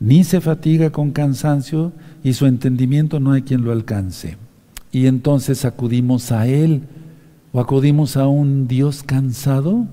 ni 0.00 0.24
se 0.24 0.40
fatiga 0.40 0.90
con 0.90 1.10
cansancio 1.10 1.92
y 2.22 2.32
su 2.32 2.46
entendimiento 2.46 3.20
no 3.20 3.32
hay 3.32 3.42
quien 3.42 3.64
lo 3.64 3.72
alcance. 3.72 4.36
Y 4.90 5.06
entonces 5.06 5.64
acudimos 5.64 6.32
a 6.32 6.46
Él 6.46 6.82
¿O 7.52 7.60
acudimos 7.60 8.16
a 8.16 8.26
un 8.26 8.68
Dios 8.68 9.02
cansado? 9.02 9.86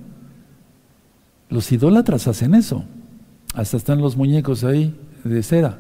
Los 1.49 1.71
idólatras 1.71 2.27
hacen 2.27 2.55
eso. 2.55 2.83
Hasta 3.53 3.77
están 3.77 4.01
los 4.01 4.17
muñecos 4.17 4.63
ahí 4.63 4.93
de 5.23 5.43
cera. 5.43 5.79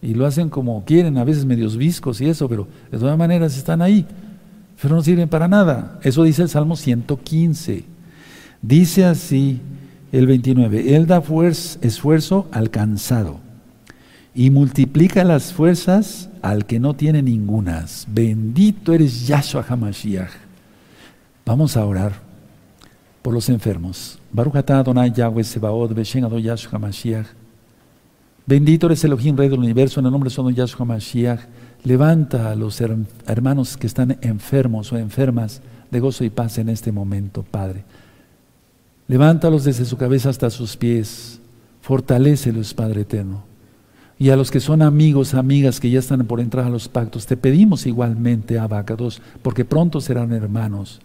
Y 0.00 0.14
lo 0.14 0.26
hacen 0.26 0.48
como 0.48 0.84
quieren, 0.84 1.18
a 1.18 1.24
veces 1.24 1.44
medios 1.44 1.76
viscos 1.76 2.20
y 2.20 2.26
eso, 2.26 2.48
pero 2.48 2.68
de 2.90 2.98
todas 2.98 3.18
maneras 3.18 3.56
están 3.56 3.82
ahí. 3.82 4.06
Pero 4.80 4.94
no 4.94 5.02
sirven 5.02 5.28
para 5.28 5.48
nada. 5.48 5.98
Eso 6.02 6.22
dice 6.22 6.42
el 6.42 6.48
Salmo 6.48 6.76
115. 6.76 7.84
Dice 8.62 9.04
así 9.04 9.60
el 10.12 10.26
29. 10.26 10.96
Él 10.96 11.06
da 11.06 11.22
esfuerzo 11.80 12.46
al 12.52 12.70
cansado 12.70 13.40
y 14.34 14.50
multiplica 14.50 15.24
las 15.24 15.52
fuerzas 15.52 16.30
al 16.42 16.64
que 16.64 16.78
no 16.78 16.94
tiene 16.94 17.22
ningunas. 17.22 18.06
Bendito 18.08 18.92
eres 18.92 19.26
Yahshua 19.26 19.64
HaMashiach. 19.68 20.30
Vamos 21.44 21.76
a 21.76 21.84
orar 21.84 22.27
por 23.28 23.34
los 23.34 23.50
enfermos. 23.50 24.18
Bendito 28.46 28.86
eres 28.86 29.04
Elohim, 29.04 29.36
Rey 29.36 29.50
del 29.50 29.58
Universo, 29.58 30.00
en 30.00 30.06
el 30.06 30.12
nombre 30.12 30.30
de 30.30 30.34
Son 30.34 30.54
Yahshua 30.54 30.86
HaMashiach. 30.86 31.40
Levanta 31.84 32.50
a 32.50 32.54
los 32.54 32.80
hermanos 32.80 33.76
que 33.76 33.86
están 33.86 34.16
enfermos 34.22 34.94
o 34.94 34.96
enfermas 34.96 35.60
de 35.90 36.00
gozo 36.00 36.24
y 36.24 36.30
paz 36.30 36.56
en 36.56 36.70
este 36.70 36.90
momento, 36.90 37.42
Padre. 37.42 37.84
Levántalos 39.08 39.64
desde 39.64 39.84
su 39.84 39.98
cabeza 39.98 40.30
hasta 40.30 40.48
sus 40.48 40.78
pies. 40.78 41.38
Fortalécelos, 41.82 42.72
Padre 42.72 43.02
eterno. 43.02 43.42
Y 44.18 44.30
a 44.30 44.36
los 44.36 44.50
que 44.50 44.60
son 44.60 44.80
amigos, 44.80 45.34
amigas 45.34 45.80
que 45.80 45.90
ya 45.90 45.98
están 45.98 46.24
por 46.24 46.40
entrar 46.40 46.64
a 46.64 46.70
los 46.70 46.88
pactos, 46.88 47.26
te 47.26 47.36
pedimos 47.36 47.84
igualmente, 47.84 48.58
Abacados, 48.58 49.20
porque 49.42 49.66
pronto 49.66 50.00
serán 50.00 50.32
hermanos. 50.32 51.02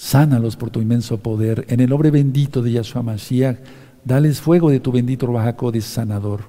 Sánalos 0.00 0.56
por 0.56 0.70
tu 0.70 0.80
inmenso 0.80 1.18
poder. 1.18 1.66
En 1.68 1.78
el 1.78 1.90
nombre 1.90 2.10
bendito 2.10 2.62
de 2.62 2.72
Yahshua 2.72 3.02
Mashiach, 3.02 3.58
dales 4.02 4.40
fuego 4.40 4.70
de 4.70 4.80
tu 4.80 4.92
bendito 4.92 5.26
Ruajacodes 5.26 5.84
sanador. 5.84 6.44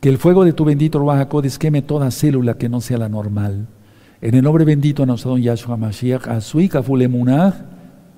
Que 0.00 0.10
el 0.10 0.18
fuego 0.18 0.44
de 0.44 0.52
tu 0.52 0.66
bendito 0.66 0.98
Ruajacodes 0.98 1.58
queme 1.58 1.80
toda 1.80 2.10
célula 2.10 2.58
que 2.58 2.68
no 2.68 2.82
sea 2.82 2.98
la 2.98 3.08
normal. 3.08 3.68
En 4.20 4.34
el 4.34 4.44
nombre 4.44 4.66
bendito 4.66 5.00
de 5.02 5.06
nuestro 5.06 5.38
Yahshua 5.38 5.78
Mashiach, 5.78 6.28
Asui 6.28 6.68
Kafulemunah, 6.68 7.54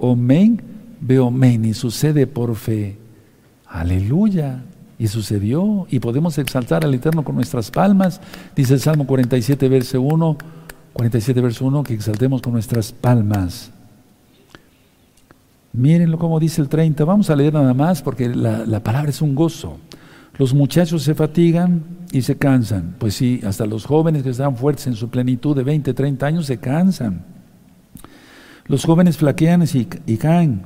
Omen, 0.01 0.61
Beomen, 1.01 1.67
y 1.67 1.73
sucede 1.73 2.27
por 2.27 2.57
fe. 2.57 2.99
Aleluya. 3.69 4.65
Y 4.99 5.07
sucedió, 5.07 5.87
y 5.91 6.01
podemos 6.01 6.39
exaltar 6.39 6.85
al 6.85 6.93
Eterno 6.93 7.23
con 7.23 7.37
nuestras 7.37 7.71
palmas. 7.71 8.21
Dice 8.57 8.75
el 8.75 8.81
Salmo 8.81 9.07
47, 9.07 9.69
verso 9.69 10.03
1, 10.03 10.39
47, 10.93 11.41
verso 11.41 11.67
1, 11.67 11.85
que 11.85 11.95
exaltemos 11.95 12.43
con 12.43 12.53
nuestras 12.53 12.91
palmas. 12.91 13.71
Mírenlo 15.75 16.19
como 16.19 16.39
dice 16.39 16.63
el 16.63 16.69
30, 16.69 17.05
vamos 17.05 17.31
a 17.31 17.37
leer 17.37 17.53
nada 17.53 17.75
más 17.75 18.01
porque 18.01 18.29
la, 18.29 18.65
la 18.65 18.81
palabra 18.81 19.11
es 19.11 19.21
un 19.21 19.35
gozo. 19.35 19.79
Los 20.39 20.55
muchachos 20.55 21.03
se 21.03 21.15
fatigan 21.15 21.83
y 22.13 22.23
se 22.23 22.37
cansan. 22.37 22.95
Pues 22.99 23.15
sí, 23.15 23.41
hasta 23.45 23.67
los 23.67 23.85
jóvenes 23.85 24.23
que 24.23 24.31
están 24.31 24.57
fuertes 24.57 24.87
en 24.87 24.95
su 24.95 25.11
plenitud 25.11 25.57
de 25.57 25.65
20, 25.65 25.93
30 25.93 26.27
años 26.27 26.47
se 26.47 26.59
cansan. 26.59 27.25
Los 28.67 28.85
jóvenes 28.85 29.17
flaquean 29.17 29.63
y, 29.63 29.89
y 30.07 30.17
caen. 30.17 30.63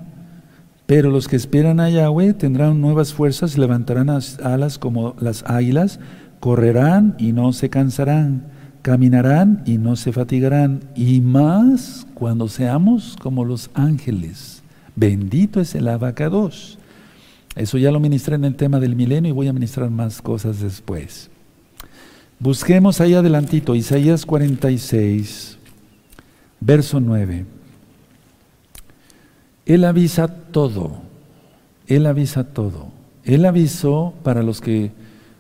Pero 0.85 1.11
los 1.11 1.27
que 1.27 1.37
esperan 1.37 1.81
a 1.81 1.91
Yahweh 1.91 2.35
tendrán 2.35 2.81
nuevas 2.81 3.13
fuerzas, 3.13 3.59
levantarán 3.59 4.09
alas 4.09 4.79
como 4.79 5.17
las 5.21 5.43
águilas, 5.47 6.01
correrán 6.41 7.15
y 7.19 7.33
no 7.33 7.53
se 7.53 7.69
cansarán, 7.69 8.47
caminarán 8.83 9.63
y 9.67 9.77
no 9.77 9.97
se 9.97 10.13
fatigarán, 10.13 10.81
y 10.95 11.21
más 11.21 12.07
cuando 12.15 12.49
seamos 12.49 13.17
como 13.21 13.45
los 13.45 13.71
ángeles. 13.75 14.58
Bendito 14.99 15.61
es 15.61 15.77
el 15.77 15.87
abacados. 15.87 16.77
Eso 17.55 17.79
ya 17.79 17.93
lo 17.93 18.01
ministré 18.01 18.35
en 18.35 18.45
el 18.45 18.57
tema 18.57 18.81
del 18.81 18.97
milenio 18.97 19.31
y 19.31 19.33
voy 19.33 19.47
a 19.47 19.53
ministrar 19.53 19.89
más 19.91 20.21
cosas 20.21 20.61
después. 20.61 21.31
Busquemos 22.41 23.01
ahí 23.01 23.15
adelantito, 23.15 23.77
Isaías 23.77 24.27
46, 24.27 25.57
verso 26.59 26.99
9. 26.99 27.47
Él 29.67 29.85
avisa 29.85 30.27
todo. 30.27 31.01
Él 31.87 32.05
avisa 32.05 32.43
todo. 32.43 32.89
Él 33.23 33.45
avisó 33.45 34.15
para 34.25 34.43
los 34.43 34.61
que 34.61 34.91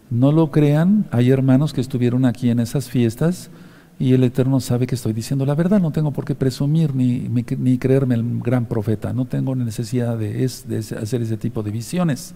no 0.08 0.30
lo 0.30 0.52
crean. 0.52 1.08
Hay 1.10 1.30
hermanos 1.30 1.72
que 1.72 1.80
estuvieron 1.80 2.26
aquí 2.26 2.50
en 2.50 2.60
esas 2.60 2.88
fiestas 2.88 3.50
y 3.98 4.12
el 4.14 4.24
Eterno 4.24 4.60
sabe 4.60 4.86
que 4.86 4.94
estoy 4.94 5.12
diciendo 5.12 5.44
la 5.44 5.54
verdad. 5.54 5.80
No 5.80 5.90
tengo 5.90 6.12
por 6.12 6.24
qué 6.24 6.34
presumir 6.34 6.94
ni, 6.94 7.28
ni 7.58 7.78
creerme 7.78 8.14
el 8.14 8.40
gran 8.40 8.66
profeta. 8.66 9.12
No 9.12 9.24
tengo 9.24 9.54
necesidad 9.56 10.16
de, 10.16 10.44
hacer 10.44 11.22
ese 11.22 11.36
tipo 11.36 11.62
de 11.62 11.70
visiones. 11.70 12.34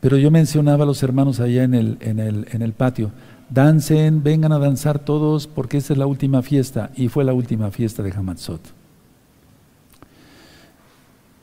Pero 0.00 0.16
yo 0.16 0.30
mencionaba 0.30 0.84
a 0.84 0.86
los 0.86 1.02
hermanos 1.02 1.40
allá 1.40 1.64
en 1.64 1.74
el, 1.74 1.98
en 2.00 2.20
el, 2.20 2.46
en 2.52 2.62
el 2.62 2.72
patio. 2.72 3.10
Dancen, 3.50 4.22
vengan 4.22 4.52
a 4.52 4.58
danzar 4.58 5.00
todos 5.00 5.46
porque 5.46 5.76
esta 5.76 5.92
es 5.92 5.98
la 5.98 6.06
última 6.06 6.42
fiesta. 6.42 6.90
Y 6.96 7.08
fue 7.08 7.24
la 7.24 7.32
última 7.32 7.70
fiesta 7.70 8.02
de 8.02 8.12
Hamatzot 8.12 8.80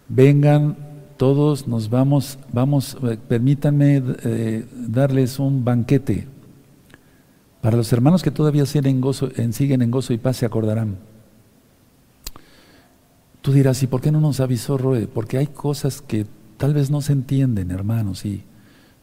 vengan 0.10 0.76
todos, 1.18 1.68
nos 1.68 1.90
vamos, 1.90 2.38
vamos, 2.54 2.98
eh, 3.04 3.18
permítanme 3.28 4.04
eh, 4.24 4.66
darles 4.72 5.40
un 5.40 5.64
banquete. 5.64 6.28
Para 7.62 7.78
los 7.78 7.92
hermanos 7.92 8.24
que 8.24 8.32
todavía 8.32 8.66
siguen 8.66 8.88
en, 8.88 9.02
gozo, 9.02 9.30
siguen 9.52 9.82
en 9.82 9.92
gozo 9.92 10.14
y 10.14 10.18
paz 10.18 10.38
se 10.38 10.46
acordarán. 10.46 10.98
Tú 13.42 13.52
dirás, 13.52 13.82
¿y 13.84 13.88
por 13.88 14.02
qué 14.02 14.12
no 14.12 14.20
nos 14.20 14.40
avisó 14.40 14.78
Roe? 14.78 15.08
Porque 15.08 15.38
hay 15.38 15.48
cosas 15.48 16.02
que 16.02 16.26
tal 16.58 16.74
vez 16.74 16.90
no 16.92 17.02
se 17.02 17.14
entienden, 17.14 17.72
hermanos, 17.72 18.26
y, 18.26 18.44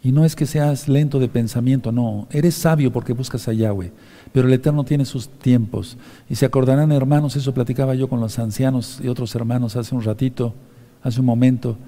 y 0.02 0.12
no 0.12 0.24
es 0.24 0.36
que 0.36 0.44
seas 0.44 0.86
lento 0.86 1.18
de 1.18 1.28
pensamiento, 1.28 1.90
no, 1.90 2.28
eres 2.30 2.55
sabio 2.55 2.92
porque 2.92 3.14
buscas 3.14 3.48
a 3.48 3.55
Yahweh, 3.55 3.90
pero 4.32 4.46
el 4.46 4.52
Eterno 4.52 4.84
tiene 4.84 5.07
sus 5.07 5.28
tiempos. 5.28 5.96
Y 6.28 6.34
se 6.34 6.44
acordarán, 6.44 6.92
hermanos, 6.92 7.36
eso 7.36 7.55
platicaba 7.55 7.94
yo 7.94 8.07
con 8.07 8.20
los 8.20 8.38
ancianos 8.38 9.00
y 9.02 9.09
otros 9.09 9.34
hermanos 9.34 9.76
hace 9.76 9.94
un 9.94 10.02
ratito, 10.02 10.55
hace 11.02 11.20
un 11.20 11.26
momento, 11.26 11.78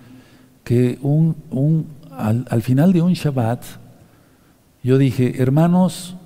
que 0.65 0.99
un, 1.03 1.37
un, 1.51 1.87
al, 2.11 2.63
final 2.63 2.95
de 2.95 3.03
un 3.03 3.13
Shabbat, 3.13 3.63
yo 4.83 4.97
dije, 4.97 5.43
hermanos, 5.43 6.17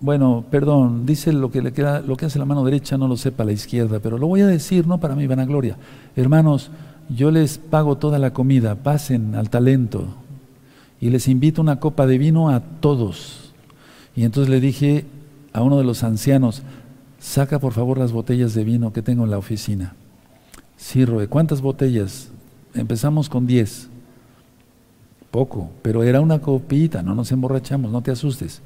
bueno, 0.00 0.44
perdón, 0.50 1.06
dice 1.06 1.32
lo 1.32 1.50
que, 1.50 1.62
le 1.62 1.72
queda, 1.72 2.00
lo 2.00 2.16
que 2.16 2.26
hace 2.26 2.38
la 2.38 2.44
mano 2.44 2.64
derecha 2.64 2.98
no 2.98 3.08
lo 3.08 3.16
sepa 3.16 3.44
la 3.44 3.52
izquierda, 3.52 3.98
pero 4.00 4.18
lo 4.18 4.26
voy 4.26 4.42
a 4.42 4.46
decir 4.46 4.86
no 4.86 4.98
para 4.98 5.16
mi 5.16 5.26
vanagloria. 5.26 5.76
Hermanos, 6.16 6.70
yo 7.08 7.30
les 7.30 7.58
pago 7.58 7.96
toda 7.96 8.18
la 8.18 8.32
comida, 8.32 8.74
pasen 8.74 9.34
al 9.34 9.48
talento 9.48 10.06
y 11.00 11.10
les 11.10 11.28
invito 11.28 11.62
una 11.62 11.80
copa 11.80 12.06
de 12.06 12.18
vino 12.18 12.50
a 12.50 12.60
todos. 12.60 13.52
Y 14.14 14.24
entonces 14.24 14.50
le 14.50 14.60
dije 14.60 15.06
a 15.52 15.62
uno 15.62 15.78
de 15.78 15.84
los 15.84 16.02
ancianos, 16.02 16.62
saca 17.18 17.58
por 17.58 17.72
favor 17.72 17.98
las 17.98 18.12
botellas 18.12 18.54
de 18.54 18.64
vino 18.64 18.92
que 18.92 19.02
tengo 19.02 19.24
en 19.24 19.30
la 19.30 19.38
oficina. 19.38 19.94
Sí, 20.76 21.04
Roe, 21.04 21.28
¿cuántas 21.28 21.62
botellas? 21.62 22.28
Empezamos 22.74 23.30
con 23.30 23.46
10. 23.46 23.88
Poco, 25.30 25.70
pero 25.82 26.02
era 26.02 26.20
una 26.20 26.40
copita, 26.40 27.02
no 27.02 27.14
nos 27.14 27.32
emborrachamos, 27.32 27.90
no 27.90 28.02
te 28.02 28.10
asustes. 28.10 28.62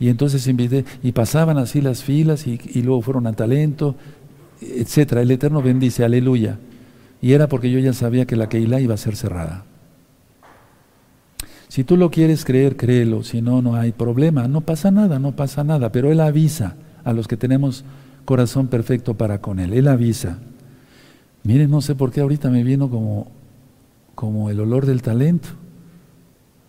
Y 0.00 0.08
entonces 0.08 0.46
invité, 0.46 0.84
y 1.02 1.12
pasaban 1.12 1.58
así 1.58 1.80
las 1.80 2.04
filas, 2.04 2.46
y, 2.46 2.82
luego 2.82 3.02
fueron 3.02 3.26
a 3.26 3.32
talento, 3.32 3.96
etcétera. 4.60 5.22
El 5.22 5.30
Eterno 5.30 5.60
bendice, 5.60 6.04
aleluya. 6.04 6.58
Y 7.20 7.32
era 7.32 7.48
porque 7.48 7.70
yo 7.70 7.78
ya 7.80 7.92
sabía 7.92 8.26
que 8.26 8.36
la 8.36 8.48
Keilah 8.48 8.80
iba 8.80 8.94
a 8.94 8.98
ser 8.98 9.16
cerrada. 9.16 9.64
Si 11.68 11.84
tú 11.84 11.96
lo 11.96 12.10
quieres 12.10 12.44
creer, 12.44 12.76
créelo, 12.76 13.24
si 13.24 13.42
no, 13.42 13.60
no 13.60 13.74
hay 13.74 13.92
problema, 13.92 14.48
no 14.48 14.62
pasa 14.62 14.90
nada, 14.90 15.18
no 15.18 15.32
pasa 15.32 15.64
nada, 15.64 15.92
pero 15.92 16.10
Él 16.10 16.20
avisa 16.20 16.76
a 17.04 17.12
los 17.12 17.28
que 17.28 17.36
tenemos 17.36 17.84
corazón 18.24 18.68
perfecto 18.68 19.14
para 19.14 19.40
con 19.40 19.58
Él, 19.58 19.74
Él 19.74 19.88
avisa. 19.88 20.38
Miren, 21.42 21.70
no 21.70 21.80
sé 21.82 21.94
por 21.94 22.10
qué 22.10 22.20
ahorita 22.20 22.50
me 22.50 22.62
vino 22.62 22.88
como, 22.88 23.28
como 24.14 24.48
el 24.50 24.60
olor 24.60 24.86
del 24.86 25.02
talento. 25.02 25.48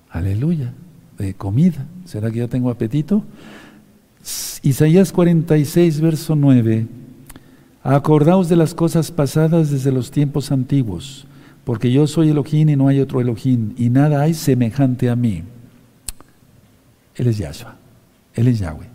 Aleluya, 0.10 0.74
de 1.20 1.34
comida. 1.34 1.86
¿Será 2.06 2.32
que 2.32 2.40
ya 2.40 2.48
tengo 2.48 2.70
apetito? 2.70 3.24
Isaías 4.64 5.12
46, 5.12 6.02
verso 6.02 6.36
9. 6.36 6.88
Acordaos 7.84 8.50
de 8.50 8.56
las 8.56 8.74
cosas 8.74 9.12
pasadas 9.12 9.70
desde 9.70 9.92
los 9.92 10.12
tiempos 10.12 10.52
antiguos, 10.52 11.26
porque 11.64 11.92
yo 11.92 12.08
soy 12.08 12.30
Elohim 12.30 12.70
y 12.70 12.76
no 12.76 12.88
hay 12.88 13.00
otro 13.00 13.22
Elohim, 13.22 13.74
y 13.78 13.90
nada 13.90 14.22
hay 14.22 14.34
semejante 14.34 15.10
a 15.10 15.16
mí. 15.16 15.44
Él 17.16 17.28
es 17.28 17.38
Yahshua, 17.38 17.76
Él 18.34 18.48
es 18.48 18.60
Yahweh. 18.60 18.88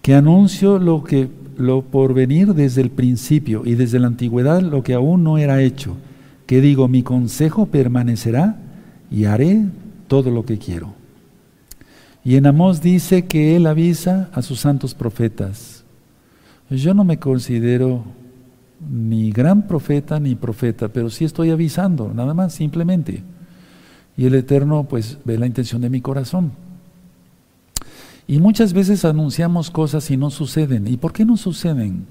Que 0.00 0.14
anuncio 0.14 0.78
lo 0.78 1.04
que 1.04 1.28
lo 1.56 1.82
por 1.82 2.14
venir 2.14 2.54
desde 2.54 2.80
el 2.82 2.90
principio 2.90 3.62
y 3.64 3.74
desde 3.74 3.98
la 3.98 4.08
antigüedad 4.08 4.62
lo 4.62 4.82
que 4.82 4.94
aún 4.94 5.22
no 5.22 5.38
era 5.38 5.62
hecho, 5.62 5.96
que 6.46 6.60
digo, 6.60 6.88
mi 6.88 7.02
consejo 7.02 7.66
permanecerá 7.66 8.56
y 9.10 9.26
haré 9.26 9.66
todo 10.08 10.30
lo 10.30 10.44
que 10.44 10.58
quiero. 10.58 11.01
Y 12.24 12.36
en 12.36 12.46
Amós 12.46 12.80
dice 12.80 13.26
que 13.26 13.56
él 13.56 13.66
avisa 13.66 14.30
a 14.32 14.42
sus 14.42 14.60
santos 14.60 14.94
profetas. 14.94 15.84
Yo 16.70 16.94
no 16.94 17.04
me 17.04 17.18
considero 17.18 18.04
ni 18.90 19.30
gran 19.30 19.66
profeta 19.66 20.18
ni 20.18 20.34
profeta, 20.34 20.88
pero 20.88 21.10
sí 21.10 21.24
estoy 21.24 21.50
avisando, 21.50 22.12
nada 22.14 22.34
más, 22.34 22.54
simplemente. 22.54 23.22
Y 24.16 24.26
el 24.26 24.34
Eterno 24.34 24.84
pues 24.84 25.18
ve 25.24 25.38
la 25.38 25.46
intención 25.46 25.82
de 25.82 25.90
mi 25.90 26.00
corazón. 26.00 26.52
Y 28.26 28.38
muchas 28.38 28.72
veces 28.72 29.04
anunciamos 29.04 29.70
cosas 29.70 30.10
y 30.10 30.16
no 30.16 30.30
suceden. 30.30 30.86
¿Y 30.86 30.96
por 30.96 31.12
qué 31.12 31.24
no 31.24 31.36
suceden? 31.36 32.06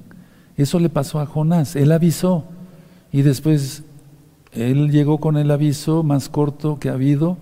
Eso 0.58 0.80
le 0.80 0.90
pasó 0.90 1.20
a 1.20 1.26
Jonás. 1.26 1.76
Él 1.76 1.92
avisó 1.92 2.46
y 3.12 3.22
después 3.22 3.84
él 4.52 4.92
llegó 4.92 5.20
con 5.20 5.38
el 5.38 5.50
aviso 5.52 6.04
más 6.04 6.30
corto 6.30 6.80
que 6.80 6.90
ha 6.90 6.94
habido. 6.94 7.38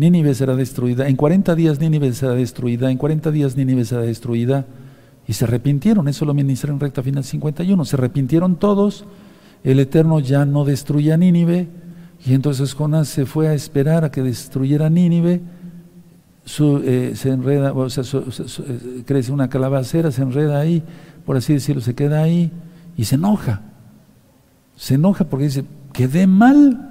Nínive 0.00 0.34
será 0.34 0.56
destruida. 0.56 1.08
En 1.08 1.16
40 1.16 1.54
días 1.54 1.78
Nínive 1.78 2.12
será 2.12 2.34
destruida. 2.34 2.90
En 2.90 2.98
40 2.98 3.30
días 3.30 3.56
Nínive 3.56 3.84
será 3.84 4.02
destruida. 4.02 4.66
Y 5.28 5.34
se 5.34 5.44
arrepintieron. 5.44 6.08
Eso 6.08 6.24
lo 6.24 6.34
ministré 6.34 6.72
en 6.72 6.80
recta 6.80 7.02
final 7.02 7.22
51. 7.22 7.84
Se 7.84 7.96
arrepintieron 7.96 8.56
todos. 8.56 9.04
El 9.62 9.78
Eterno 9.78 10.18
ya 10.18 10.44
no 10.46 10.64
destruye 10.64 11.12
a 11.12 11.16
Nínive. 11.16 11.68
Y 12.26 12.34
entonces 12.34 12.74
Jonás 12.74 13.08
se 13.08 13.26
fue 13.26 13.48
a 13.48 13.54
esperar 13.54 14.04
a 14.04 14.10
que 14.10 14.22
destruyera 14.22 14.90
Nínive 14.90 15.40
eh, 16.58 17.12
se 17.14 17.30
enreda, 17.30 17.72
o 17.72 17.88
sea, 17.90 18.02
eh, 18.02 19.02
crece 19.06 19.30
una 19.30 19.48
calabacera, 19.48 20.10
se 20.10 20.22
enreda 20.22 20.58
ahí, 20.58 20.82
por 21.24 21.36
así 21.36 21.52
decirlo, 21.52 21.80
se 21.80 21.94
queda 21.94 22.22
ahí 22.22 22.50
y 22.96 23.04
se 23.04 23.14
enoja. 23.14 23.62
Se 24.76 24.94
enoja 24.94 25.24
porque 25.24 25.44
dice, 25.44 25.64
quedé 25.92 26.26
mal, 26.26 26.89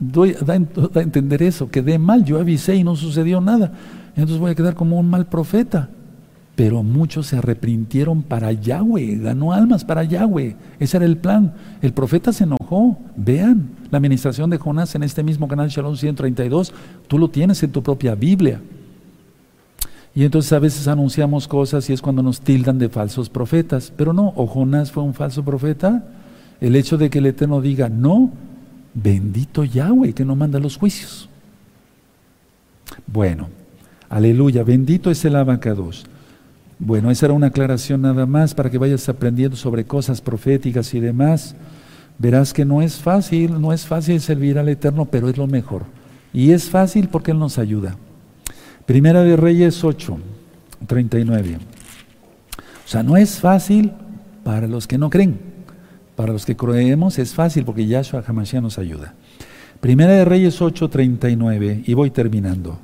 Doy, 0.00 0.32
da, 0.32 0.54
a 0.54 1.02
entender 1.02 1.42
eso, 1.42 1.70
quedé 1.70 1.98
mal, 1.98 2.24
yo 2.24 2.40
avisé 2.40 2.74
y 2.74 2.84
no 2.84 2.96
sucedió 2.96 3.40
nada, 3.40 3.72
entonces 4.10 4.38
voy 4.38 4.50
a 4.50 4.54
quedar 4.54 4.74
como 4.74 4.98
un 4.98 5.08
mal 5.08 5.26
profeta. 5.26 5.90
Pero 6.56 6.82
muchos 6.82 7.28
se 7.28 7.38
arrepintieron 7.38 8.22
para 8.22 8.52
Yahweh, 8.52 9.16
ganó 9.16 9.54
almas 9.54 9.82
para 9.82 10.04
Yahweh. 10.04 10.56
Ese 10.78 10.98
era 10.98 11.06
el 11.06 11.16
plan. 11.16 11.54
El 11.80 11.94
profeta 11.94 12.34
se 12.34 12.44
enojó. 12.44 12.98
Vean 13.16 13.70
la 13.90 13.96
administración 13.96 14.50
de 14.50 14.58
Jonás 14.58 14.94
en 14.94 15.02
este 15.02 15.22
mismo 15.22 15.48
canal 15.48 15.70
Shalom 15.70 15.96
132. 15.96 16.74
Tú 17.08 17.18
lo 17.18 17.30
tienes 17.30 17.62
en 17.62 17.72
tu 17.72 17.82
propia 17.82 18.14
Biblia. 18.14 18.60
Y 20.14 20.24
entonces 20.24 20.52
a 20.52 20.58
veces 20.58 20.86
anunciamos 20.86 21.48
cosas 21.48 21.88
y 21.88 21.94
es 21.94 22.02
cuando 22.02 22.22
nos 22.22 22.42
tildan 22.42 22.78
de 22.78 22.90
falsos 22.90 23.30
profetas. 23.30 23.90
Pero 23.96 24.12
no, 24.12 24.34
o 24.36 24.46
Jonás 24.46 24.92
fue 24.92 25.02
un 25.02 25.14
falso 25.14 25.42
profeta. 25.42 26.04
El 26.60 26.76
hecho 26.76 26.98
de 26.98 27.08
que 27.08 27.20
el 27.20 27.26
Eterno 27.26 27.62
diga, 27.62 27.88
no, 27.88 28.32
bendito 28.94 29.64
Yahweh 29.64 30.12
que 30.12 30.24
no 30.24 30.36
manda 30.36 30.58
los 30.58 30.76
juicios. 30.76 31.28
Bueno, 33.06 33.48
aleluya, 34.08 34.62
bendito 34.62 35.10
es 35.10 35.24
el 35.24 35.36
abacados. 35.36 36.06
Bueno, 36.78 37.10
esa 37.10 37.26
era 37.26 37.34
una 37.34 37.48
aclaración 37.48 38.02
nada 38.02 38.24
más 38.24 38.54
para 38.54 38.70
que 38.70 38.78
vayas 38.78 39.08
aprendiendo 39.08 39.56
sobre 39.56 39.84
cosas 39.84 40.20
proféticas 40.20 40.94
y 40.94 41.00
demás. 41.00 41.54
Verás 42.18 42.52
que 42.52 42.64
no 42.64 42.82
es 42.82 42.96
fácil, 42.96 43.60
no 43.60 43.72
es 43.72 43.86
fácil 43.86 44.20
servir 44.20 44.58
al 44.58 44.68
Eterno, 44.68 45.04
pero 45.04 45.28
es 45.28 45.36
lo 45.36 45.46
mejor. 45.46 45.84
Y 46.32 46.52
es 46.52 46.70
fácil 46.70 47.08
porque 47.08 47.32
Él 47.32 47.38
nos 47.38 47.58
ayuda. 47.58 47.96
Primera 48.86 49.22
de 49.22 49.36
Reyes 49.36 49.84
8, 49.84 50.18
39. 50.86 51.58
O 51.58 52.88
sea, 52.88 53.02
no 53.02 53.16
es 53.16 53.38
fácil 53.38 53.92
para 54.42 54.66
los 54.66 54.86
que 54.86 54.98
no 54.98 55.10
creen. 55.10 55.49
Para 56.20 56.34
los 56.34 56.44
que 56.44 56.54
creemos 56.54 57.18
es 57.18 57.32
fácil 57.32 57.64
porque 57.64 57.86
Yahshua 57.86 58.22
Hamashiach 58.26 58.62
nos 58.62 58.78
ayuda. 58.78 59.14
Primera 59.80 60.12
de 60.12 60.26
Reyes 60.26 60.60
8, 60.60 60.90
39. 60.90 61.84
Y 61.86 61.94
voy 61.94 62.10
terminando. 62.10 62.78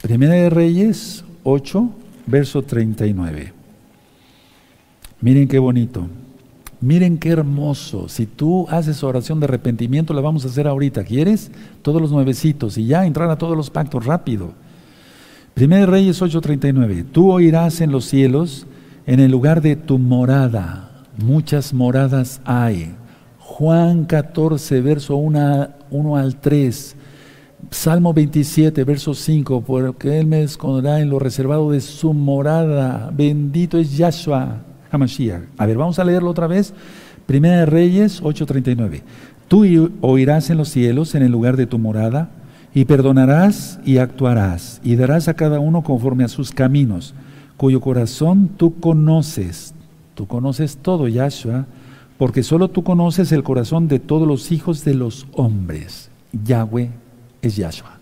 Primera 0.00 0.32
de 0.32 0.48
Reyes 0.48 1.22
8, 1.42 1.90
verso 2.24 2.62
39. 2.62 3.52
Miren 5.20 5.46
qué 5.46 5.58
bonito. 5.58 6.06
Miren 6.80 7.18
qué 7.18 7.28
hermoso. 7.28 8.08
Si 8.08 8.24
tú 8.24 8.66
haces 8.70 9.04
oración 9.04 9.40
de 9.40 9.44
arrepentimiento, 9.44 10.14
la 10.14 10.22
vamos 10.22 10.46
a 10.46 10.48
hacer 10.48 10.66
ahorita. 10.66 11.04
¿Quieres? 11.04 11.50
Todos 11.82 12.00
los 12.00 12.10
nuevecitos 12.10 12.78
y 12.78 12.86
ya 12.86 13.04
entrar 13.04 13.28
a 13.28 13.36
todos 13.36 13.58
los 13.58 13.68
pactos 13.68 14.06
rápido. 14.06 14.54
Primera 15.52 15.84
Reyes 15.84 16.22
8:39. 16.22 17.04
Tú 17.12 17.30
oirás 17.30 17.82
en 17.82 17.92
los 17.92 18.06
cielos, 18.06 18.66
en 19.06 19.20
el 19.20 19.30
lugar 19.30 19.60
de 19.60 19.76
tu 19.76 19.98
morada. 19.98 20.89
Muchas 21.24 21.74
moradas 21.74 22.40
hay. 22.44 22.94
Juan 23.38 24.06
14, 24.06 24.80
verso 24.80 25.16
1, 25.16 25.68
1 25.90 26.16
al 26.16 26.36
3. 26.36 26.96
Salmo 27.70 28.14
27, 28.14 28.84
verso 28.84 29.12
5, 29.12 29.62
porque 29.66 30.18
Él 30.18 30.26
me 30.26 30.42
esconderá 30.42 31.00
en 31.00 31.10
lo 31.10 31.18
reservado 31.18 31.70
de 31.70 31.80
su 31.82 32.14
morada. 32.14 33.10
Bendito 33.14 33.76
es 33.76 33.98
Yahshua 33.98 34.62
Hamashiach. 34.90 35.42
A 35.58 35.66
ver, 35.66 35.76
vamos 35.76 35.98
a 35.98 36.04
leerlo 36.04 36.30
otra 36.30 36.46
vez. 36.46 36.72
Primera 37.26 37.58
de 37.58 37.66
Reyes 37.66 38.22
8:39. 38.22 39.02
Tú 39.46 39.64
oirás 40.00 40.48
en 40.48 40.56
los 40.56 40.70
cielos, 40.70 41.14
en 41.14 41.22
el 41.22 41.32
lugar 41.32 41.56
de 41.56 41.66
tu 41.66 41.78
morada, 41.78 42.30
y 42.72 42.86
perdonarás 42.86 43.78
y 43.84 43.98
actuarás, 43.98 44.80
y 44.82 44.96
darás 44.96 45.28
a 45.28 45.34
cada 45.34 45.60
uno 45.60 45.82
conforme 45.82 46.24
a 46.24 46.28
sus 46.28 46.50
caminos, 46.50 47.14
cuyo 47.56 47.80
corazón 47.80 48.48
tú 48.56 48.80
conoces. 48.80 49.74
Tú 50.20 50.26
conoces 50.26 50.76
todo, 50.76 51.08
Yahshua, 51.08 51.64
porque 52.18 52.42
solo 52.42 52.68
tú 52.68 52.84
conoces 52.84 53.32
el 53.32 53.42
corazón 53.42 53.88
de 53.88 53.98
todos 54.00 54.28
los 54.28 54.52
hijos 54.52 54.84
de 54.84 54.92
los 54.92 55.26
hombres. 55.32 56.10
Yahweh 56.44 56.90
es 57.40 57.56
Yahshua. 57.56 57.98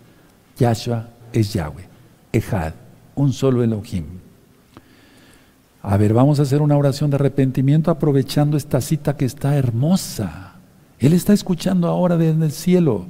Yahshua 0.58 1.10
es 1.32 1.52
Yahweh. 1.52 1.88
Ejad, 2.32 2.72
un 3.14 3.32
solo 3.32 3.62
Elohim. 3.62 4.06
A 5.80 5.96
ver, 5.96 6.12
vamos 6.12 6.40
a 6.40 6.42
hacer 6.42 6.60
una 6.60 6.76
oración 6.76 7.08
de 7.10 7.14
arrepentimiento 7.14 7.92
aprovechando 7.92 8.56
esta 8.56 8.80
cita 8.80 9.16
que 9.16 9.24
está 9.24 9.54
hermosa. 9.54 10.56
Él 10.98 11.12
está 11.12 11.32
escuchando 11.32 11.86
ahora 11.86 12.16
desde 12.16 12.46
el 12.46 12.50
cielo. 12.50 13.06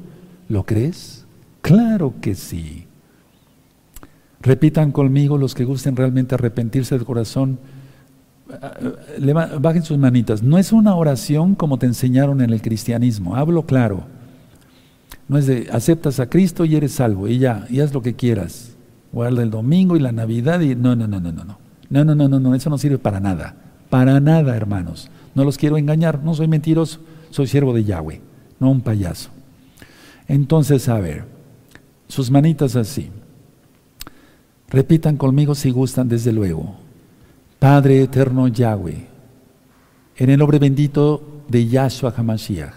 ¿Lo 0.51 0.67
crees? 0.67 1.25
Claro 1.63 2.13
que 2.21 2.35
sí. 2.35 2.85
Repitan 4.43 4.93
conmigo 4.93 5.39
los 5.39 5.55
que 5.55 5.65
gusten 5.65 5.97
realmente 5.97 6.35
arrepentirse 6.35 6.95
del 6.95 7.07
corazón. 7.07 7.59
Bajen 9.61 9.83
sus 9.83 9.99
manitas. 9.99 10.43
No 10.43 10.59
es 10.59 10.73
una 10.73 10.95
oración 10.95 11.55
como 11.55 11.79
te 11.79 11.87
enseñaron 11.87 12.41
en 12.41 12.51
el 12.51 12.63
cristianismo. 12.63 13.37
Hablo 13.37 13.67
claro. 13.67 14.05
No 15.29 15.37
es 15.37 15.47
de 15.47 15.69
aceptas 15.71 16.21
a 16.21 16.29
Cristo 16.29 16.65
y 16.65 16.75
eres 16.75 16.93
salvo 16.93 17.29
y 17.29 17.39
ya, 17.39 17.67
y 17.69 17.81
haz 17.81 17.93
lo 17.93 18.01
que 18.01 18.15
quieras. 18.15 18.77
Guarda 19.13 19.43
el 19.43 19.51
domingo 19.51 19.97
y 19.97 20.01
la 20.01 20.13
Navidad 20.13 20.61
y 20.61 20.75
no, 20.75 20.97
no, 20.97 21.07
no, 21.07 21.21
no, 21.21 21.33
no, 21.33 21.45
no. 21.45 21.59
No, 21.91 22.05
no, 22.05 22.15
no, 22.15 22.29
no, 22.29 22.41
no, 22.41 22.55
eso 22.55 22.71
no 22.71 22.79
sirve 22.79 22.99
para 22.99 23.21
nada. 23.21 23.55
Para 23.91 24.21
nada, 24.21 24.57
hermanos. 24.57 25.11
No 25.35 25.45
los 25.45 25.57
quiero 25.57 25.77
engañar, 25.77 26.23
no 26.23 26.35
soy 26.35 26.49
mentiroso, 26.49 27.01
soy 27.31 27.47
siervo 27.47 27.73
de 27.73 27.85
Yahweh, 27.85 28.21
no 28.59 28.71
un 28.71 28.81
payaso. 28.81 29.31
Entonces, 30.27 30.89
a 30.89 30.99
ver, 30.99 31.25
sus 32.09 32.31
manitas 32.31 32.77
así. 32.77 33.11
Repitan 34.69 35.17
conmigo 35.17 35.55
si 35.55 35.71
gustan, 35.71 36.09
desde 36.09 36.33
luego. 36.33 36.77
Padre 37.59 38.03
eterno 38.03 38.47
Yahweh, 38.47 39.09
en 40.17 40.31
el 40.31 40.39
nombre 40.39 40.61
bendito 40.61 41.43
de 41.49 41.67
Yahshua 41.67 42.15
HaMashiach, 42.17 42.73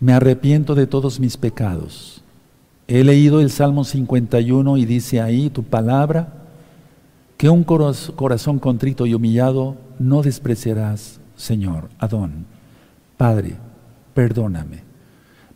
me 0.00 0.12
arrepiento 0.12 0.74
de 0.74 0.88
todos 0.88 1.20
mis 1.20 1.36
pecados. 1.36 2.20
He 2.88 3.04
leído 3.04 3.40
el 3.40 3.48
Salmo 3.48 3.84
51 3.84 4.76
y 4.76 4.86
dice 4.86 5.20
ahí 5.20 5.50
tu 5.50 5.62
palabra, 5.62 6.32
que 7.36 7.48
un 7.48 7.62
corazón 7.62 8.58
contrito 8.58 9.06
y 9.06 9.14
humillado 9.14 9.76
no 10.00 10.22
despreciarás, 10.22 11.20
Señor, 11.36 11.88
Adón. 11.98 12.46
Padre, 13.16 13.54
perdóname. 14.14 14.82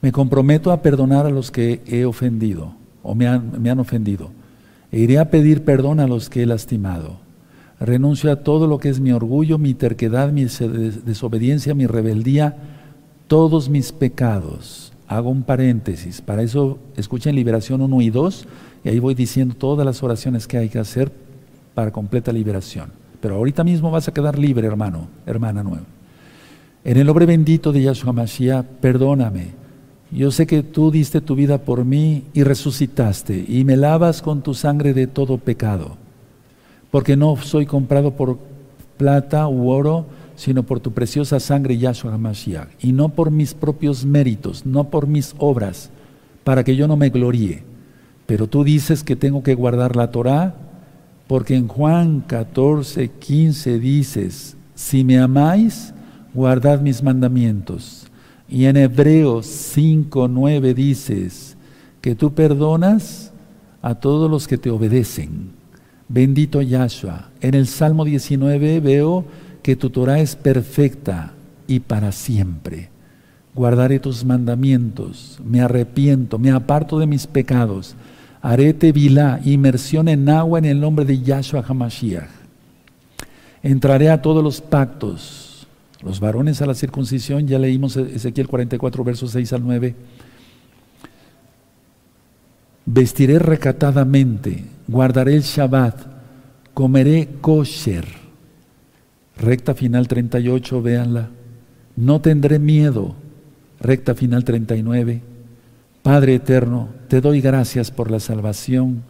Me 0.02 0.12
comprometo 0.12 0.70
a 0.70 0.82
perdonar 0.82 1.26
a 1.26 1.30
los 1.30 1.50
que 1.50 1.82
he 1.84 2.04
ofendido 2.04 2.74
o 3.02 3.16
me 3.16 3.26
han, 3.26 3.60
me 3.60 3.70
han 3.70 3.80
ofendido. 3.80 4.30
E 4.92 5.00
iré 5.00 5.18
a 5.18 5.30
pedir 5.30 5.64
perdón 5.64 5.98
a 5.98 6.06
los 6.06 6.30
que 6.30 6.44
he 6.44 6.46
lastimado. 6.46 7.29
Renuncio 7.80 8.30
a 8.30 8.36
todo 8.36 8.66
lo 8.66 8.78
que 8.78 8.90
es 8.90 9.00
mi 9.00 9.10
orgullo, 9.10 9.58
mi 9.58 9.74
terquedad, 9.74 10.30
mi 10.32 10.44
desobediencia, 10.44 11.74
mi 11.74 11.86
rebeldía, 11.86 12.56
todos 13.26 13.68
mis 13.68 13.90
pecados. 13.90 14.92
Hago 15.08 15.30
un 15.30 15.42
paréntesis. 15.42 16.20
Para 16.20 16.42
eso 16.42 16.78
escuchen 16.96 17.34
Liberación 17.34 17.80
1 17.80 18.02
y 18.02 18.10
2 18.10 18.46
y 18.84 18.88
ahí 18.90 18.98
voy 18.98 19.14
diciendo 19.14 19.54
todas 19.56 19.84
las 19.84 20.02
oraciones 20.02 20.46
que 20.46 20.58
hay 20.58 20.68
que 20.68 20.78
hacer 20.78 21.10
para 21.74 21.90
completa 21.90 22.32
liberación. 22.32 22.92
Pero 23.20 23.36
ahorita 23.36 23.64
mismo 23.64 23.90
vas 23.90 24.08
a 24.08 24.14
quedar 24.14 24.38
libre, 24.38 24.66
hermano, 24.66 25.08
hermana 25.26 25.62
nueva. 25.62 25.86
En 26.84 26.96
el 26.96 27.06
nombre 27.06 27.26
bendito 27.26 27.72
de 27.72 27.82
Yahshua 27.82 28.12
Mashiach, 28.12 28.64
perdóname 28.80 29.60
yo 30.12 30.32
sé 30.32 30.46
que 30.46 30.64
tú 30.64 30.90
diste 30.90 31.20
tu 31.20 31.36
vida 31.36 31.58
por 31.58 31.84
mí 31.84 32.24
y 32.32 32.42
resucitaste 32.42 33.44
y 33.46 33.64
me 33.64 33.76
lavas 33.76 34.22
con 34.22 34.42
tu 34.42 34.54
sangre 34.54 34.92
de 34.92 35.06
todo 35.06 35.38
pecado, 35.38 35.96
porque 36.90 37.16
no 37.16 37.36
soy 37.36 37.66
comprado 37.66 38.12
por 38.12 38.38
plata 38.96 39.48
u 39.48 39.68
oro, 39.68 40.06
sino 40.36 40.62
por 40.62 40.80
tu 40.80 40.92
preciosa 40.92 41.38
sangre 41.38 41.78
Yahshua 41.78 42.14
HaMashiach, 42.14 42.68
y 42.80 42.92
no 42.92 43.10
por 43.10 43.30
mis 43.30 43.54
propios 43.54 44.04
méritos, 44.04 44.64
no 44.66 44.84
por 44.90 45.06
mis 45.06 45.34
obras, 45.38 45.90
para 46.44 46.64
que 46.64 46.76
yo 46.76 46.88
no 46.88 46.96
me 46.96 47.10
gloríe. 47.10 47.62
Pero 48.26 48.46
tú 48.46 48.64
dices 48.64 49.02
que 49.02 49.16
tengo 49.16 49.42
que 49.42 49.54
guardar 49.54 49.96
la 49.96 50.10
Torah, 50.10 50.54
porque 51.26 51.56
en 51.56 51.68
Juan 51.68 52.24
14, 52.26 53.08
15 53.08 53.78
dices, 53.78 54.56
si 54.74 55.04
me 55.04 55.18
amáis, 55.18 55.92
guardad 56.34 56.80
mis 56.80 57.02
mandamientos. 57.02 58.06
Y 58.48 58.64
en 58.64 58.76
Hebreos 58.76 59.46
5, 59.46 60.26
9 60.26 60.74
dices 60.74 61.56
que 62.00 62.14
tú 62.14 62.32
perdonas 62.34 63.32
a 63.82 63.94
todos 63.94 64.30
los 64.30 64.48
que 64.48 64.58
te 64.58 64.70
obedecen. 64.70 65.59
Bendito 66.12 66.60
Yahshua. 66.60 67.30
En 67.40 67.54
el 67.54 67.68
Salmo 67.68 68.04
19 68.04 68.80
veo 68.80 69.24
que 69.62 69.76
tu 69.76 69.90
Torah 69.90 70.18
es 70.18 70.34
perfecta 70.34 71.34
y 71.68 71.78
para 71.78 72.10
siempre. 72.10 72.88
Guardaré 73.54 74.00
tus 74.00 74.24
mandamientos, 74.24 75.38
me 75.44 75.60
arrepiento, 75.60 76.36
me 76.36 76.50
aparto 76.50 76.98
de 76.98 77.06
mis 77.06 77.28
pecados. 77.28 77.94
Haré 78.42 78.74
tevilá, 78.74 79.40
inmersión 79.44 80.08
en 80.08 80.28
agua 80.28 80.58
en 80.58 80.64
el 80.64 80.80
nombre 80.80 81.04
de 81.04 81.20
Yahshua 81.20 81.64
HaMashiach. 81.66 82.28
Entraré 83.62 84.10
a 84.10 84.20
todos 84.20 84.42
los 84.42 84.60
pactos. 84.60 85.68
Los 86.02 86.18
varones 86.18 86.60
a 86.60 86.66
la 86.66 86.74
circuncisión, 86.74 87.46
ya 87.46 87.58
leímos 87.58 87.96
Ezequiel 87.96 88.48
44, 88.48 89.04
versos 89.04 89.30
6 89.30 89.52
al 89.52 89.62
9. 89.62 89.94
Vestiré 92.86 93.38
recatadamente, 93.38 94.64
guardaré 94.90 95.36
el 95.36 95.42
Shabbat, 95.42 95.96
comeré 96.74 97.28
kosher. 97.40 98.04
Recta 99.36 99.74
final 99.74 100.08
38, 100.08 100.82
véanla. 100.82 101.28
No 101.96 102.20
tendré 102.20 102.58
miedo. 102.58 103.14
Recta 103.80 104.14
final 104.14 104.44
39. 104.44 105.22
Padre 106.02 106.34
eterno, 106.34 106.88
te 107.08 107.20
doy 107.20 107.40
gracias 107.40 107.90
por 107.90 108.10
la 108.10 108.20
salvación. 108.20 109.02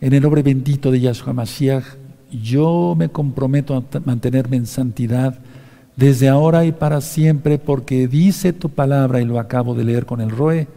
En 0.00 0.14
el 0.14 0.22
nombre 0.22 0.42
bendito 0.42 0.90
de 0.90 1.00
Yahshua 1.00 1.32
Mashiach, 1.32 1.84
yo 2.30 2.94
me 2.96 3.08
comprometo 3.08 3.74
a 3.74 4.00
mantenerme 4.04 4.58
en 4.58 4.66
santidad 4.66 5.38
desde 5.96 6.28
ahora 6.28 6.64
y 6.64 6.72
para 6.72 7.00
siempre, 7.00 7.58
porque 7.58 8.06
dice 8.06 8.52
tu 8.52 8.70
palabra, 8.70 9.20
y 9.20 9.24
lo 9.24 9.40
acabo 9.40 9.74
de 9.74 9.84
leer 9.84 10.06
con 10.06 10.20
el 10.20 10.30
Roe, 10.30 10.68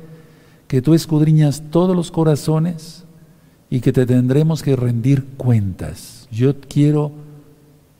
que 0.67 0.81
tú 0.81 0.93
escudriñas 0.95 1.63
todos 1.69 1.95
los 1.95 2.09
corazones 2.09 3.03
y 3.73 3.81
que 3.81 3.91
te 3.91 4.05
tendremos 4.05 4.61
que 4.61 4.75
rendir 4.75 5.25
cuentas. 5.35 6.27
Yo 6.31 6.61
quiero 6.61 7.11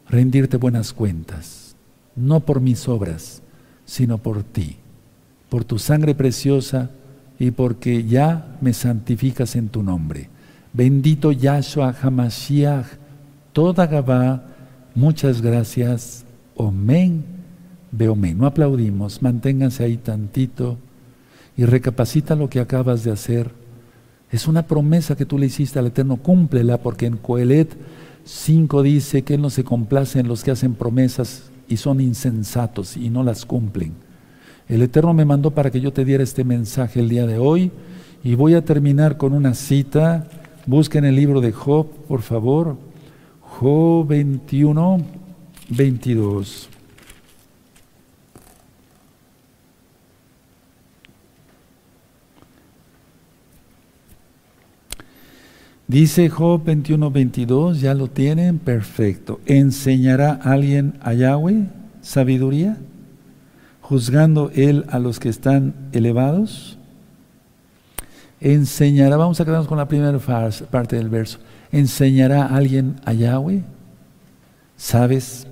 rendirte 0.07 0.57
buenas 0.57 0.93
cuentas, 0.93 1.75
no 2.15 2.41
por 2.41 2.61
mis 2.61 2.87
obras, 2.87 3.41
sino 3.83 4.19
por 4.19 4.43
ti, 4.43 4.75
por 5.49 5.65
tu 5.65 5.79
sangre 5.79 6.13
preciosa 6.13 6.91
y 7.39 7.49
porque 7.49 8.03
ya 8.03 8.55
me 8.61 8.71
santificas 8.71 9.55
en 9.55 9.69
tu 9.69 9.81
nombre. 9.81 10.29
Bendito 10.73 11.31
Yahshua 11.31 11.95
Hamashiach, 11.99 12.85
toda 13.51 13.87
Gabá, 13.87 14.43
muchas 14.93 15.41
gracias. 15.41 16.23
Omen, 16.53 17.23
omen. 17.99 18.37
No 18.37 18.45
aplaudimos, 18.45 19.23
manténganse 19.23 19.85
ahí 19.85 19.97
tantito 19.97 20.77
y 21.57 21.65
recapacita 21.65 22.35
lo 22.35 22.47
que 22.47 22.59
acabas 22.59 23.03
de 23.03 23.09
hacer. 23.09 23.62
Es 24.34 24.47
una 24.47 24.65
promesa 24.65 25.15
que 25.15 25.27
tú 25.27 25.38
le 25.38 25.45
hiciste 25.45 25.77
al 25.77 25.85
Eterno, 25.85 26.18
cúmplela, 26.18 26.80
porque 26.80 27.05
en 27.05 27.18
Coelet 27.18 27.77
5 28.23 28.81
dice 28.81 29.22
que 29.22 29.35
Él 29.35 29.43
no 29.43 29.51
se 29.51 29.64
complace 29.64 30.19
en 30.19 30.27
los 30.27 30.43
que 30.43 30.49
hacen 30.49 30.73
promesas 30.73 31.51
y 31.68 31.77
son 31.77 32.01
insensatos 32.01 32.97
y 32.97 33.11
no 33.11 33.22
las 33.22 33.45
cumplen. 33.45 33.93
El 34.68 34.81
Eterno 34.81 35.14
me 35.14 35.23
mandó 35.23 35.51
para 35.51 35.69
que 35.69 35.81
yo 35.81 35.93
te 35.93 36.03
diera 36.03 36.23
este 36.23 36.43
mensaje 36.43 36.99
el 36.99 37.10
día 37.10 37.27
de 37.27 37.38
hoy 37.38 37.72
y 38.23 38.34
voy 38.34 38.55
a 38.55 38.65
terminar 38.65 39.18
con 39.18 39.34
una 39.34 39.53
cita. 39.53 40.27
Busquen 40.65 41.05
el 41.05 41.15
libro 41.15 41.39
de 41.39 41.51
Job, 41.51 41.85
por 42.07 42.23
favor. 42.23 42.76
Job 43.39 44.07
21, 44.07 44.97
22. 45.69 46.69
Dice 55.88 56.30
Job 56.30 56.64
21, 56.64 57.11
22, 57.11 57.81
ya 57.81 57.93
lo 57.93 58.07
tienen, 58.07 58.57
perfecto. 58.57 59.41
¿Enseñará 59.45 60.31
alguien 60.31 60.97
a 61.01 61.14
Yahweh 61.14 61.68
sabiduría? 62.01 62.77
¿Juzgando 63.81 64.49
él 64.55 64.85
a 64.89 64.99
los 64.99 65.19
que 65.19 65.30
están 65.30 65.73
elevados? 65.91 66.77
¿Enseñará, 68.39 69.18
vamos 69.18 69.39
a 69.39 69.45
quedarnos 69.45 69.68
con 69.68 69.77
la 69.77 69.88
primera 69.88 70.18
parte 70.69 70.95
del 70.95 71.10
verso, 71.10 71.39
¿enseñará 71.72 72.45
alguien 72.45 72.95
a 73.05 73.14
Yahweh? 73.14 73.64
¿Sabes? 74.76 75.47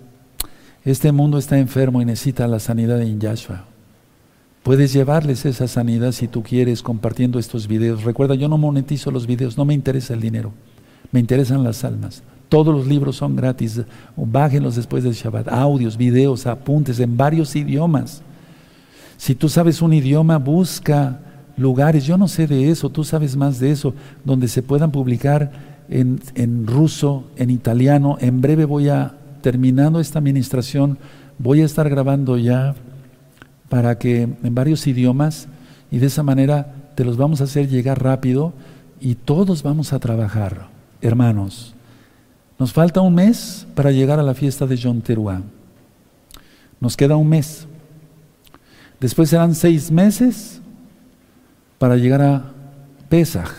Este 0.83 1.11
mundo 1.11 1.37
está 1.37 1.57
enfermo 1.57 2.01
y 2.01 2.05
necesita 2.05 2.47
la 2.47 2.59
sanidad 2.59 3.01
en 3.01 3.19
Yahshua. 3.19 3.70
Puedes 4.63 4.93
llevarles 4.93 5.45
esa 5.45 5.67
sanidad 5.67 6.11
si 6.11 6.27
tú 6.27 6.43
quieres 6.43 6.83
compartiendo 6.83 7.39
estos 7.39 7.67
videos. 7.67 8.03
Recuerda, 8.03 8.35
yo 8.35 8.47
no 8.47 8.59
monetizo 8.59 9.09
los 9.09 9.25
videos, 9.25 9.57
no 9.57 9.65
me 9.65 9.73
interesa 9.73 10.13
el 10.13 10.21
dinero, 10.21 10.53
me 11.11 11.19
interesan 11.19 11.63
las 11.63 11.83
almas. 11.83 12.21
Todos 12.47 12.75
los 12.75 12.85
libros 12.85 13.15
son 13.15 13.35
gratis, 13.35 13.81
bájenlos 14.15 14.75
después 14.75 15.03
del 15.03 15.13
Shabbat, 15.13 15.47
audios, 15.47 15.97
videos, 15.97 16.45
apuntes 16.45 16.99
en 16.99 17.17
varios 17.17 17.55
idiomas. 17.55 18.21
Si 19.17 19.33
tú 19.33 19.49
sabes 19.49 19.81
un 19.81 19.93
idioma, 19.93 20.37
busca 20.37 21.21
lugares, 21.57 22.05
yo 22.05 22.17
no 22.17 22.27
sé 22.27 22.45
de 22.45 22.69
eso, 22.69 22.89
tú 22.89 23.03
sabes 23.03 23.35
más 23.35 23.59
de 23.59 23.71
eso, 23.71 23.95
donde 24.23 24.47
se 24.47 24.61
puedan 24.61 24.91
publicar 24.91 25.51
en, 25.89 26.19
en 26.35 26.67
ruso, 26.67 27.23
en 27.35 27.49
italiano. 27.49 28.17
En 28.19 28.41
breve 28.41 28.65
voy 28.65 28.89
a, 28.89 29.15
terminando 29.41 29.99
esta 29.99 30.19
administración, 30.19 30.99
voy 31.39 31.61
a 31.61 31.65
estar 31.65 31.89
grabando 31.89 32.37
ya 32.37 32.75
para 33.71 33.97
que 33.97 34.23
en 34.23 34.53
varios 34.53 34.85
idiomas 34.85 35.47
y 35.89 35.99
de 35.99 36.07
esa 36.07 36.23
manera 36.23 36.75
te 36.93 37.05
los 37.05 37.15
vamos 37.15 37.39
a 37.39 37.45
hacer 37.45 37.69
llegar 37.69 38.03
rápido 38.03 38.51
y 38.99 39.15
todos 39.15 39.63
vamos 39.63 39.93
a 39.93 39.99
trabajar, 39.99 40.67
hermanos. 41.01 41.73
Nos 42.59 42.73
falta 42.73 42.99
un 42.99 43.15
mes 43.15 43.65
para 43.73 43.91
llegar 43.91 44.19
a 44.19 44.23
la 44.23 44.33
fiesta 44.33 44.67
de 44.67 44.77
John 44.77 45.01
Teruá. 45.01 45.41
Nos 46.81 46.97
queda 46.97 47.15
un 47.15 47.29
mes. 47.29 47.65
Después 48.99 49.29
serán 49.29 49.55
seis 49.55 49.89
meses 49.89 50.61
para 51.77 51.95
llegar 51.95 52.21
a 52.21 52.51
Pesach. 53.07 53.53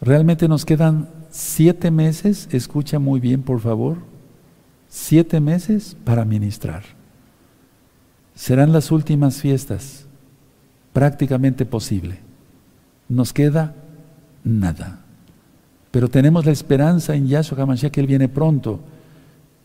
Realmente 0.00 0.48
nos 0.48 0.64
quedan 0.64 1.08
siete 1.30 1.92
meses, 1.92 2.48
escucha 2.50 2.98
muy 2.98 3.20
bien 3.20 3.42
por 3.42 3.60
favor, 3.60 3.98
siete 4.88 5.38
meses 5.38 5.96
para 6.04 6.24
ministrar 6.24 7.00
serán 8.34 8.72
las 8.72 8.90
últimas 8.90 9.40
fiestas, 9.40 10.06
prácticamente 10.92 11.64
posible. 11.66 12.18
Nos 13.08 13.32
queda 13.32 13.74
nada. 14.44 15.00
Pero 15.90 16.08
tenemos 16.08 16.46
la 16.46 16.52
esperanza 16.52 17.14
en 17.14 17.28
Yahshua 17.28 17.62
HaMashiach 17.62 17.92
que 17.92 18.00
Él 18.00 18.06
viene 18.06 18.28
pronto. 18.28 18.80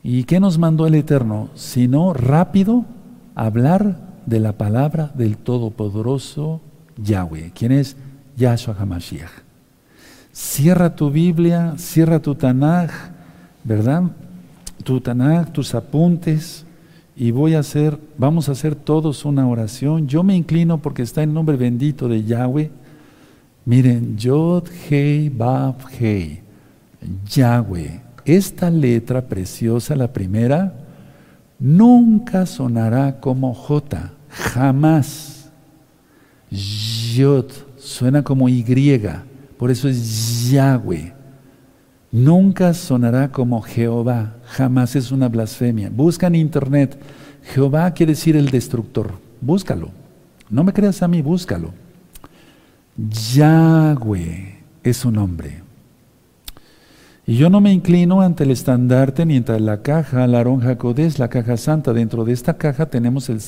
¿Y 0.04 0.26
qué 0.26 0.40
nos 0.40 0.58
mandó 0.58 0.86
el 0.86 0.96
Eterno? 0.96 1.50
Sino 1.56 2.14
rápido 2.14 2.86
hablar 3.34 3.98
de 4.26 4.40
la 4.42 4.54
palabra 4.54 5.12
del 5.16 5.38
Todopoderoso 5.38 6.62
Yahweh, 6.98 7.52
quien 7.56 7.72
es 7.72 7.96
Yahshua 8.36 8.76
HaMashiach. 8.78 9.32
Cierra 10.34 10.96
tu 10.96 11.10
Biblia, 11.10 11.74
cierra 11.78 12.20
tu 12.20 12.36
Tanaj, 12.36 12.92
¿verdad? 13.64 14.04
Tu 14.84 15.00
Tanaj, 15.02 15.52
tus 15.52 15.74
apuntes, 15.74 16.67
y 17.18 17.32
voy 17.32 17.56
a 17.56 17.60
hacer, 17.60 17.98
vamos 18.18 18.48
a 18.48 18.52
hacer 18.52 18.76
todos 18.76 19.26
una 19.26 19.48
oración. 19.48 20.08
Yo 20.08 20.22
me 20.22 20.36
inclino 20.36 20.78
porque 20.78 21.02
está 21.02 21.24
el 21.24 21.34
nombre 21.34 21.58
bendito 21.58 22.08
de 22.08 22.24
Yahweh. 22.24 22.70
Miren, 23.66 24.16
Yod 24.18 24.68
Hei 24.88 25.30
Bab 25.30 25.78
Hei, 26.00 26.42
Yahweh. 27.28 28.02
Esta 28.24 28.70
letra 28.70 29.22
preciosa, 29.22 29.96
la 29.96 30.14
primera, 30.14 30.76
nunca 31.58 32.46
sonará 32.46 33.20
como 33.20 33.54
J, 33.56 34.12
jamás. 34.30 35.50
Yod 36.52 37.48
suena 37.78 38.22
como 38.22 38.48
Y, 38.48 38.64
por 39.58 39.72
eso 39.72 39.90
es 39.90 40.52
Yahweh. 40.52 41.14
Nunca 42.12 42.74
sonará 42.76 43.32
como 43.32 43.62
Jehová, 43.62 44.36
jamás 44.48 44.96
es 44.96 45.12
una 45.12 45.30
blasfemia. 45.30 45.90
Busca 45.90 46.28
en 46.28 46.36
internet, 46.36 46.98
Jehová 47.54 47.92
quiere 47.92 48.14
decir 48.14 48.36
el 48.36 48.50
destructor, 48.50 49.14
búscalo. 49.42 49.90
No 50.50 50.64
me 50.64 50.74
creas 50.74 51.02
a 51.04 51.08
mí, 51.08 51.22
búscalo. 51.22 51.74
Yahweh 52.98 54.64
es 54.84 54.98
su 54.98 55.12
nombre. 55.12 55.62
Y 57.26 57.36
yo 57.36 57.50
no 57.50 57.60
me 57.60 57.74
inclino 57.74 58.22
ante 58.22 58.46
el 58.46 58.52
estandarte 58.52 59.26
ni 59.26 59.36
ante 59.36 59.60
la 59.60 59.82
caja, 59.82 60.26
la 60.28 60.40
aronja 60.40 60.78
Codés, 60.78 61.20
la 61.20 61.28
caja 61.28 61.58
santa. 61.58 61.92
Dentro 61.92 62.24
de 62.24 62.32
esta 62.32 62.58
caja 62.58 62.86
tenemos 62.86 63.28
el, 63.28 63.42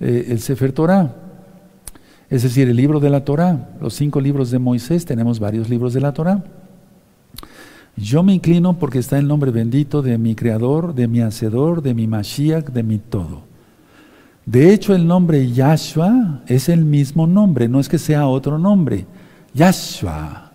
eh, 0.00 0.28
el 0.30 0.40
Sefer 0.40 0.72
Torah, 0.72 1.14
es 2.30 2.42
decir, 2.42 2.68
el 2.68 2.76
libro 2.76 3.00
de 3.00 3.10
la 3.10 3.24
Torah. 3.24 3.68
Los 3.82 3.94
cinco 3.94 4.22
libros 4.22 4.50
de 4.50 4.58
Moisés, 4.58 5.04
tenemos 5.04 5.40
varios 5.40 5.68
libros 5.68 5.92
de 5.92 6.00
la 6.00 6.12
Torah. 6.12 6.42
Yo 7.98 8.22
me 8.22 8.32
inclino 8.32 8.78
porque 8.78 9.00
está 9.00 9.18
el 9.18 9.26
nombre 9.26 9.50
bendito 9.50 10.02
de 10.02 10.18
mi 10.18 10.36
Creador, 10.36 10.94
de 10.94 11.08
mi 11.08 11.20
Hacedor, 11.20 11.82
de 11.82 11.94
mi 11.94 12.06
Mashiach, 12.06 12.66
de 12.66 12.84
mi 12.84 12.98
todo. 12.98 13.42
De 14.46 14.72
hecho, 14.72 14.94
el 14.94 15.06
nombre 15.06 15.50
Yahshua 15.50 16.42
es 16.46 16.68
el 16.68 16.84
mismo 16.84 17.26
nombre, 17.26 17.68
no 17.68 17.80
es 17.80 17.88
que 17.88 17.98
sea 17.98 18.28
otro 18.28 18.56
nombre. 18.56 19.04
Yahshua, 19.52 20.52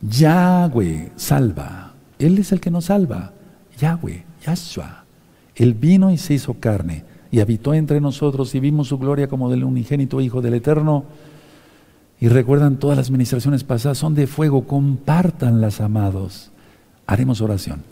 Yahweh, 0.00 1.12
salva. 1.16 1.92
Él 2.18 2.38
es 2.38 2.52
el 2.52 2.60
que 2.60 2.70
nos 2.70 2.86
salva. 2.86 3.32
Yahweh, 3.78 4.24
Yahshua. 4.44 5.04
Él 5.54 5.74
vino 5.74 6.10
y 6.10 6.16
se 6.16 6.32
hizo 6.34 6.54
carne 6.54 7.04
y 7.30 7.40
habitó 7.40 7.74
entre 7.74 8.00
nosotros 8.00 8.54
y 8.54 8.60
vimos 8.60 8.88
su 8.88 8.96
gloria 8.96 9.28
como 9.28 9.50
del 9.50 9.64
unigénito 9.64 10.22
Hijo 10.22 10.40
del 10.40 10.54
Eterno. 10.54 11.04
Y 12.18 12.28
recuerdan 12.28 12.78
todas 12.78 12.96
las 12.96 13.10
ministraciones 13.10 13.64
pasadas, 13.64 13.98
son 13.98 14.14
de 14.14 14.26
fuego, 14.26 14.66
compártanlas, 14.66 15.82
amados. 15.82 16.52
Haremos 17.06 17.40
oración. 17.40 17.82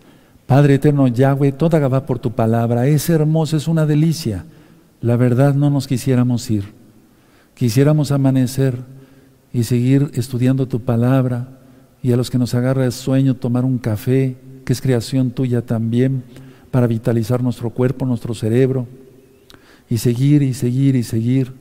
Padre 0.47 0.74
eterno 0.74 1.09
Yahweh, 1.09 1.53
toda 1.53 1.78
Gabá 1.78 2.05
por 2.05 2.19
tu 2.19 2.32
palabra, 2.32 2.86
es 2.86 3.09
hermosa, 3.09 3.57
es 3.57 3.69
una 3.69 3.86
delicia. 3.86 4.45
La 5.01 5.16
verdad 5.16 5.55
no 5.55 5.70
nos 5.70 5.86
quisiéramos 5.86 6.51
ir. 6.51 6.73
Quisiéramos 7.55 8.11
amanecer 8.11 8.78
y 9.53 9.65
seguir 9.65 10.11
estudiando 10.15 10.66
tu 10.66 10.81
palabra 10.81 11.49
y 12.03 12.12
a 12.12 12.16
los 12.16 12.31
que 12.31 12.39
nos 12.39 12.55
agarra 12.55 12.85
el 12.85 12.93
sueño 12.93 13.36
tomar 13.36 13.65
un 13.65 13.78
café, 13.78 14.36
que 14.65 14.73
es 14.73 14.81
creación 14.82 15.31
tuya 15.31 15.62
también, 15.62 16.24
para 16.70 16.86
vitalizar 16.86 17.43
nuestro 17.43 17.70
cuerpo, 17.70 18.05
nuestro 18.05 18.35
cerebro, 18.35 18.86
y 19.89 19.99
seguir 19.99 20.43
y 20.43 20.53
seguir 20.53 20.97
y 20.97 21.03
seguir. 21.03 21.53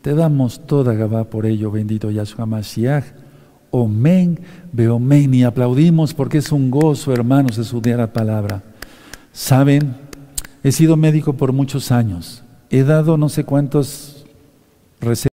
Te 0.00 0.14
damos 0.14 0.66
toda 0.66 0.94
Gabá 0.94 1.24
por 1.24 1.46
ello, 1.46 1.70
bendito 1.70 2.10
Yahshua 2.10 2.46
Mashiach. 2.46 3.21
Omen, 3.72 4.38
Beomen, 4.70 5.34
y 5.34 5.44
aplaudimos 5.44 6.14
porque 6.14 6.38
es 6.38 6.52
un 6.52 6.70
gozo, 6.70 7.12
hermanos, 7.12 7.58
estudiar 7.58 7.98
la 7.98 8.12
palabra. 8.12 8.62
Saben, 9.32 9.96
he 10.62 10.70
sido 10.70 10.96
médico 10.96 11.32
por 11.32 11.52
muchos 11.52 11.90
años, 11.90 12.44
he 12.70 12.84
dado 12.84 13.16
no 13.16 13.28
sé 13.28 13.44
cuántos 13.44 14.26
recetas 15.00 15.20